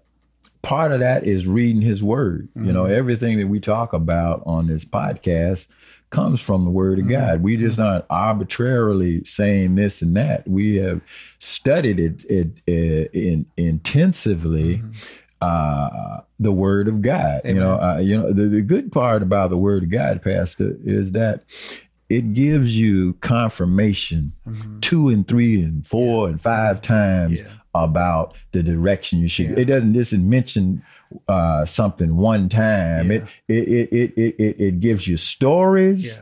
part 0.61 0.91
of 0.91 0.99
that 0.99 1.23
is 1.23 1.47
reading 1.47 1.81
his 1.81 2.03
word. 2.03 2.49
Mm-hmm. 2.49 2.65
You 2.65 2.73
know, 2.73 2.83
mm-hmm. 2.83 2.93
everything 2.93 3.37
that 3.39 3.47
we 3.47 3.59
talk 3.59 3.93
about 3.93 4.43
on 4.45 4.67
this 4.67 4.85
podcast 4.85 5.67
comes 6.09 6.39
from 6.39 6.63
the 6.63 6.71
Word 6.71 6.99
of 6.99 7.05
Mm-hmm. 7.05 7.13
God. 7.13 7.43
We 7.43 7.57
just 7.57 7.77
not 7.77 8.05
arbitrarily 8.09 9.23
saying 9.23 9.75
this 9.75 10.01
and 10.01 10.15
that. 10.15 10.47
We 10.47 10.77
have 10.77 11.01
studied 11.39 11.99
it, 11.99 12.25
it, 12.29 12.61
uh, 12.67 13.09
in, 13.13 13.45
intensively. 13.57 14.77
Mm-hmm. 14.77 14.91
Uh, 15.39 16.21
the 16.39 16.51
Word 16.51 16.87
of 16.87 17.03
God. 17.03 17.41
You 17.45 17.59
know, 17.59 17.73
uh, 17.73 17.99
you 18.01 18.17
know 18.17 18.31
the, 18.31 18.45
the 18.45 18.63
good 18.63 18.91
part 18.91 19.21
about 19.21 19.51
the 19.51 19.57
Word 19.57 19.83
of 19.83 19.89
God, 19.91 20.23
Pastor, 20.23 20.75
is 20.83 21.11
that 21.11 21.43
it 22.09 22.33
gives 22.33 22.77
you 22.77 23.13
confirmation 23.15 24.31
two 24.81 25.09
and 25.09 25.27
three 25.27 25.61
and 25.61 25.85
four 25.85 26.27
and 26.29 26.39
five 26.41 26.81
times 26.81 27.39
Mm-hmm. 27.41 27.49
Yeah. 27.49 27.83
about 27.83 28.35
the 28.53 28.63
direction 28.63 29.19
you 29.19 29.27
should. 29.27 29.57
It 29.59 29.65
doesn't 29.65 29.93
just 29.93 30.13
mention 30.13 30.81
uh, 31.27 31.65
something 31.65 32.15
one 32.17 32.49
time. 32.49 33.11
It, 33.11 33.23
it, 33.47 33.67
it 33.67 34.13
it 34.17 34.35
it 34.39 34.59
it 34.59 34.79
gives 34.79 35.07
you 35.07 35.15
stories, 35.17 36.19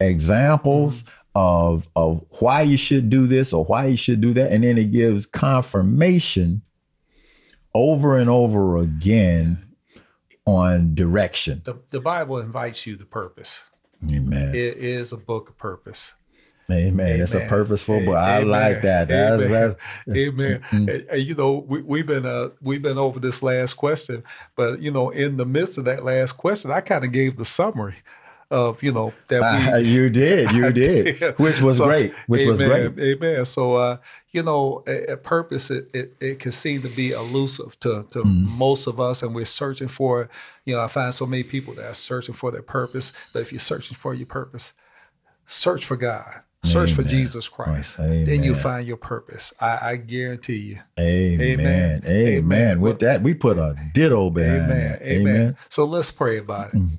Yeah. 0.00 0.06
examples 0.08 1.04
of 1.34 1.88
of 1.96 2.24
why 2.40 2.62
you 2.62 2.76
should 2.76 3.10
do 3.10 3.26
this 3.26 3.52
or 3.52 3.64
why 3.64 3.86
you 3.86 3.96
should 3.96 4.20
do 4.20 4.32
that, 4.34 4.52
and 4.52 4.64
then 4.64 4.78
it 4.78 4.92
gives 4.92 5.26
confirmation 5.26 6.62
over 7.74 8.16
and 8.18 8.30
over 8.30 8.78
again 8.78 9.62
on 10.46 10.94
direction. 10.94 11.60
The, 11.64 11.74
the 11.90 12.00
Bible 12.00 12.38
invites 12.38 12.86
you 12.86 12.96
to 12.96 13.04
purpose. 13.04 13.64
Amen. 14.04 14.54
It 14.54 14.78
is 14.78 15.12
a 15.12 15.16
book 15.16 15.48
of 15.48 15.58
purpose. 15.58 16.14
Amen. 16.70 17.20
It's 17.20 17.34
a 17.34 17.46
purposeful 17.46 18.04
book. 18.04 18.16
I 18.16 18.40
like 18.40 18.82
that. 18.82 19.06
That's, 19.06 19.42
Amen. 19.42 19.50
that's, 19.52 19.76
Amen. 20.16 20.64
And, 20.72 20.88
and, 20.88 21.22
you 21.22 21.34
know, 21.34 21.64
we, 21.66 21.80
we've 21.82 22.06
been 22.06 22.26
uh, 22.26 22.50
we've 22.60 22.82
been 22.82 22.98
over 22.98 23.20
this 23.20 23.42
last 23.42 23.74
question, 23.74 24.24
but 24.56 24.80
you 24.80 24.90
know, 24.90 25.10
in 25.10 25.36
the 25.36 25.46
midst 25.46 25.78
of 25.78 25.84
that 25.84 26.04
last 26.04 26.32
question, 26.32 26.72
I 26.72 26.80
kind 26.80 27.04
of 27.04 27.12
gave 27.12 27.36
the 27.36 27.44
summary 27.44 27.96
of 28.50 28.82
you 28.82 28.92
know 28.92 29.12
that 29.28 29.40
we 29.40 29.72
Ah, 29.72 29.76
you 29.94 30.08
did, 30.10 30.52
you 30.52 30.72
did, 30.84 31.20
Yeah. 31.20 31.32
which 31.32 31.60
was 31.60 31.78
So, 31.78 31.86
great, 31.86 32.12
which 32.26 32.46
was 32.46 32.62
amen, 32.62 32.92
great. 32.94 33.16
Amen. 33.16 33.44
So, 33.44 33.74
uh, 33.74 33.96
you 34.30 34.42
know, 34.42 34.84
a, 34.86 35.12
a 35.12 35.16
purpose 35.16 35.70
it, 35.70 35.88
it 35.92 36.14
it 36.20 36.38
can 36.38 36.52
seem 36.52 36.82
to 36.82 36.88
be 36.88 37.10
elusive 37.12 37.78
to 37.80 38.06
to 38.10 38.18
Mm-hmm. 38.22 38.58
most 38.58 38.86
of 38.86 39.00
us, 39.00 39.22
and 39.22 39.34
we're 39.34 39.44
searching 39.44 39.88
for. 39.88 40.22
it. 40.22 40.30
You 40.64 40.74
know, 40.76 40.82
I 40.82 40.88
find 40.88 41.14
so 41.14 41.26
many 41.26 41.42
people 41.44 41.74
that 41.74 41.84
are 41.86 41.94
searching 41.94 42.34
for 42.34 42.50
their 42.50 42.62
purpose. 42.62 43.12
But 43.32 43.42
if 43.42 43.52
you're 43.52 43.58
searching 43.60 43.96
for 43.96 44.14
your 44.14 44.26
purpose, 44.26 44.72
search 45.46 45.84
for 45.84 45.96
God. 45.96 46.42
Search 46.64 46.92
for 46.92 47.04
Jesus 47.04 47.48
Christ. 47.48 47.96
Right. 47.96 48.24
Then 48.26 48.42
you 48.42 48.56
find 48.56 48.88
your 48.88 48.96
purpose. 48.96 49.52
I, 49.60 49.90
I 49.90 49.96
guarantee 49.96 50.56
you. 50.56 50.78
Amen. 50.98 51.40
Amen. 51.60 52.02
Amen. 52.04 52.34
Amen. 52.38 52.80
With 52.80 52.98
that, 53.00 53.22
we 53.22 53.34
put 53.34 53.56
a 53.56 53.76
ditto 53.94 54.30
behind 54.30 54.62
Amen. 54.72 54.98
Amen. 55.00 55.56
So 55.68 55.84
let's 55.84 56.10
pray 56.10 56.38
about 56.38 56.74
it. 56.74 56.76
Mm. 56.76 56.98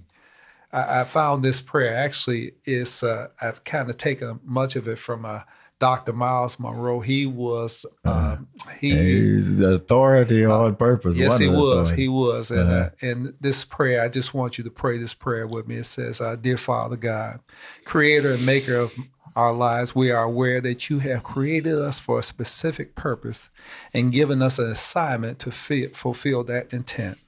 I, 0.72 1.01
I 1.01 1.03
found 1.05 1.43
this 1.43 1.61
prayer 1.61 1.95
actually 1.95 2.53
is 2.65 3.03
uh, 3.03 3.28
I've 3.41 3.63
kind 3.63 3.89
of 3.89 3.97
taken 3.97 4.39
much 4.43 4.76
of 4.76 4.88
it 4.88 4.99
from 4.99 5.26
uh, 5.26 5.41
Dr. 5.80 6.11
Myles 6.13 6.59
Munroe. 6.59 7.01
He 7.01 7.26
was 7.26 7.86
um, 8.03 8.47
he. 8.80 8.89
He's 8.91 9.57
the 9.57 9.76
authority 9.76 10.43
on 10.45 10.76
purpose. 10.76 11.13
Uh, 11.15 11.20
Yes, 11.20 11.38
he 11.38 11.47
was. 11.49 11.89
He 11.91 12.07
was. 12.07 12.49
And 12.51 12.70
Uh-huh. 12.70 12.76
uh, 12.76 12.89
and 13.05 13.34
this 13.39 13.63
prayer, 13.63 14.01
I 14.03 14.09
just 14.09 14.34
want 14.34 14.57
you 14.57 14.63
to 14.63 14.72
pray 14.72 14.97
this 14.97 15.13
prayer 15.13 15.45
with 15.47 15.68
me. 15.68 15.76
It 15.78 15.86
says, 15.86 16.20
uh, 16.20 16.36
"Dear 16.36 16.57
Father 16.57 16.95
God, 16.95 17.39
Creator 17.86 18.34
and 18.34 18.45
Maker 18.45 18.76
of 18.76 18.93
our 19.36 19.53
lives, 19.53 19.93
we 19.93 20.09
are 20.09 20.24
aware 20.24 20.59
that 20.61 20.89
you 20.89 20.97
have 20.99 21.22
created 21.22 21.78
us 21.78 21.99
for 21.99 22.18
a 22.18 22.24
specific 22.24 22.95
purpose 22.95 23.51
and 23.93 24.11
given 24.11 24.41
us 24.41 24.57
an 24.57 24.68
assignment 24.72 25.38
to 25.38 25.51
fi- 25.51 25.89
fulfill 25.89 26.43
that 26.45 26.74
intent. 26.74 27.20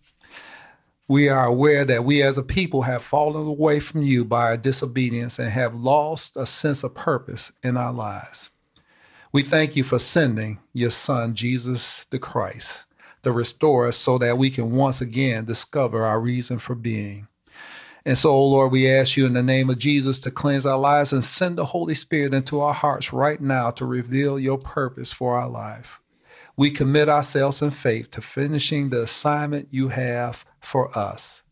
We 1.10 1.28
are 1.28 1.48
aware 1.48 1.86
that 1.86 2.06
we 2.06 2.22
as 2.22 2.38
a 2.38 2.44
people 2.44 2.84
have 2.84 3.02
fallen 3.02 3.48
away 3.48 3.80
from 3.80 4.04
you 4.04 4.24
by 4.24 4.42
our 4.42 4.58
disobedience 4.58 5.40
and 5.40 5.50
have 5.50 5.74
lost 5.74 6.38
a 6.38 6.46
sense 6.46 6.84
of 6.84 6.94
purpose 6.94 7.52
in 7.64 7.78
our 7.78 7.92
lives. 7.92 8.52
We 9.32 9.42
thank 9.42 9.76
you 9.76 9.84
for 9.84 9.98
sending 9.98 10.60
your 10.72 10.92
Son, 10.92 11.34
Jesus 11.34 12.06
the 12.12 12.20
Christ, 12.20 12.86
to 13.24 13.32
restore 13.32 13.88
us 13.88 13.98
so 13.98 14.20
that 14.20 14.38
we 14.38 14.52
can 14.52 14.70
once 14.70 15.02
again 15.02 15.46
discover 15.46 16.06
our 16.06 16.20
reason 16.20 16.60
for 16.60 16.76
being. 16.76 17.28
And 18.06 18.16
so, 18.16 18.30
O 18.30 18.46
Lord, 18.46 18.72
we 18.72 18.88
ask 18.88 19.18
you 19.18 19.26
in 19.26 19.34
the 19.34 19.42
name 19.42 19.72
of 19.72 19.80
Jesus 19.80 20.20
to 20.20 20.30
cleanse 20.30 20.68
our 20.68 20.78
lives 20.78 21.12
and 21.12 21.24
send 21.24 21.58
the 21.58 21.66
Holy 21.66 21.96
Spirit 21.96 22.36
into 22.36 22.62
our 22.62 22.76
hearts 22.76 23.12
right 23.12 23.42
now 23.42 23.72
to 23.72 23.86
reveal 23.86 24.38
your 24.38 24.60
purpose 24.60 25.12
for 25.12 25.40
our 25.40 25.50
life. 25.50 26.00
We 26.56 26.70
commit 26.70 27.10
ourselves 27.10 27.64
in 27.64 27.72
faith 27.72 28.12
to 28.12 28.22
finishing 28.22 28.90
the 28.92 29.02
assignment 29.02 29.70
you 29.72 29.88
have 29.88 30.46
for 30.62 30.98
us. 30.98 31.44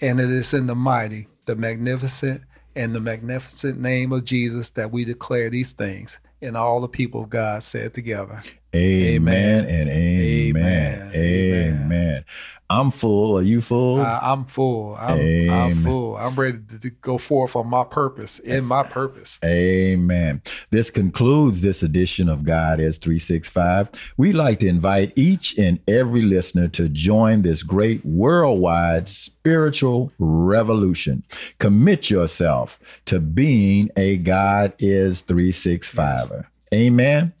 And 0.00 0.20
it 0.20 0.30
is 0.30 0.52
in 0.52 0.66
the 0.66 0.74
mighty, 0.74 1.28
the 1.46 1.56
magnificent, 1.56 2.42
and 2.74 2.94
the 2.94 3.00
magnificent 3.00 3.80
name 3.80 4.12
of 4.12 4.24
Jesus 4.24 4.70
that 4.70 4.92
we 4.92 5.04
declare 5.04 5.48
these 5.48 5.72
things. 5.72 6.20
And 6.42 6.56
all 6.56 6.80
the 6.80 6.88
people 6.88 7.22
of 7.22 7.30
God 7.30 7.62
said 7.62 7.94
together. 7.94 8.42
Amen, 8.76 9.64
Amen. 9.64 9.80
and 9.80 9.88
amen. 9.90 11.10
Amen. 11.14 11.82
Amen. 11.82 12.24
I'm 12.68 12.90
full. 12.90 13.38
Are 13.38 13.42
you 13.42 13.60
full? 13.60 14.00
I, 14.00 14.18
I'm 14.20 14.44
full. 14.44 14.96
I'm, 14.96 15.50
I'm 15.50 15.82
full. 15.82 16.16
I'm 16.16 16.34
ready 16.34 16.58
to, 16.68 16.78
to 16.80 16.90
go 16.90 17.16
forth 17.16 17.54
on 17.54 17.68
my 17.68 17.84
purpose, 17.84 18.40
in 18.40 18.64
my 18.64 18.82
purpose. 18.82 19.38
Amen. 19.44 20.42
This 20.70 20.90
concludes 20.90 21.60
this 21.60 21.84
edition 21.84 22.28
of 22.28 22.42
God 22.42 22.80
is 22.80 22.98
365. 22.98 23.90
We'd 24.16 24.32
like 24.32 24.58
to 24.60 24.68
invite 24.68 25.12
each 25.14 25.56
and 25.58 25.78
every 25.86 26.22
listener 26.22 26.66
to 26.68 26.88
join 26.88 27.42
this 27.42 27.62
great 27.62 28.04
worldwide 28.04 29.06
spiritual 29.06 30.12
revolution. 30.18 31.22
Commit 31.58 32.10
yourself 32.10 32.80
to 33.04 33.20
being 33.20 33.90
a 33.96 34.16
God 34.16 34.74
is 34.80 35.22
365er. 35.22 36.46
Amen. 36.74 37.32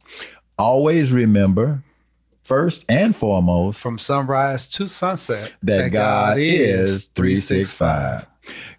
Always 0.58 1.12
remember, 1.12 1.82
first 2.42 2.84
and 2.88 3.14
foremost, 3.14 3.82
From 3.82 3.98
sunrise 3.98 4.66
to 4.68 4.88
sunset, 4.88 5.52
that, 5.62 5.90
God, 5.90 6.38
is 6.38 7.04
365. 7.08 8.26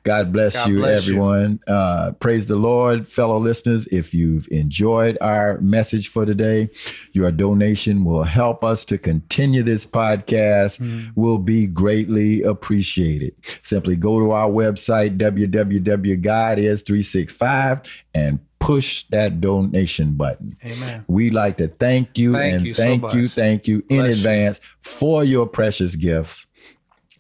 God 0.04 0.32
bless 0.32 0.56
God 0.56 0.70
you, 0.70 0.78
bless 0.80 1.08
you. 1.08 1.14
everyone. 1.16 1.60
Uh, 1.68 2.14
praise 2.22 2.46
the 2.48 2.56
Lord, 2.56 3.06
fellow 3.06 3.38
listeners. 3.38 3.86
If 3.88 4.14
you've 4.14 4.48
enjoyed 4.50 5.18
our 5.20 5.60
message 5.60 6.08
for 6.08 6.26
today, 6.26 6.70
your 7.12 7.34
donation 7.34 8.06
will 8.06 8.24
help 8.24 8.64
us 8.64 8.86
to 8.86 8.98
continue 8.98 9.64
this 9.64 9.86
podcast, 9.86 10.80
Mm-hmm. 10.80 11.10
will 11.22 11.38
be 11.40 11.68
greatly 11.68 12.44
appreciated. 12.44 13.36
Simply 13.62 13.98
go 13.98 14.20
to 14.22 14.32
our 14.32 14.50
website, 14.50 15.18
www.godis365, 15.18 18.04
and 18.14 18.40
push 18.60 19.04
that 19.10 19.40
donation 19.42 20.14
button. 20.14 20.58
Amen. 20.66 21.06
We'd 21.08 21.34
like 21.34 21.58
to 21.58 21.68
thank 21.68 22.18
you 22.18 22.34
Thank 22.34 22.56
and 22.56 22.66
you 22.66 22.74
so 22.74 22.84
thank 22.84 23.14
you, 23.14 23.22
much. 23.24 23.32
thank 23.32 23.68
you 23.68 23.78
in 23.90 24.00
Bless 24.00 24.08
you. 24.10 24.14
advance 24.16 24.60
for 24.80 25.24
your 25.24 25.48
precious 25.48 25.96
gifts. 25.96 26.46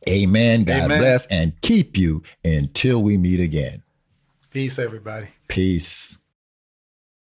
Amen. 0.07 0.63
God 0.63 0.83
Amen. 0.83 0.99
bless 0.99 1.25
and 1.27 1.59
keep 1.61 1.97
you 1.97 2.23
until 2.43 3.03
we 3.03 3.17
meet 3.17 3.39
again. 3.39 3.83
Peace, 4.49 4.79
everybody. 4.79 5.27
Peace. 5.47 6.16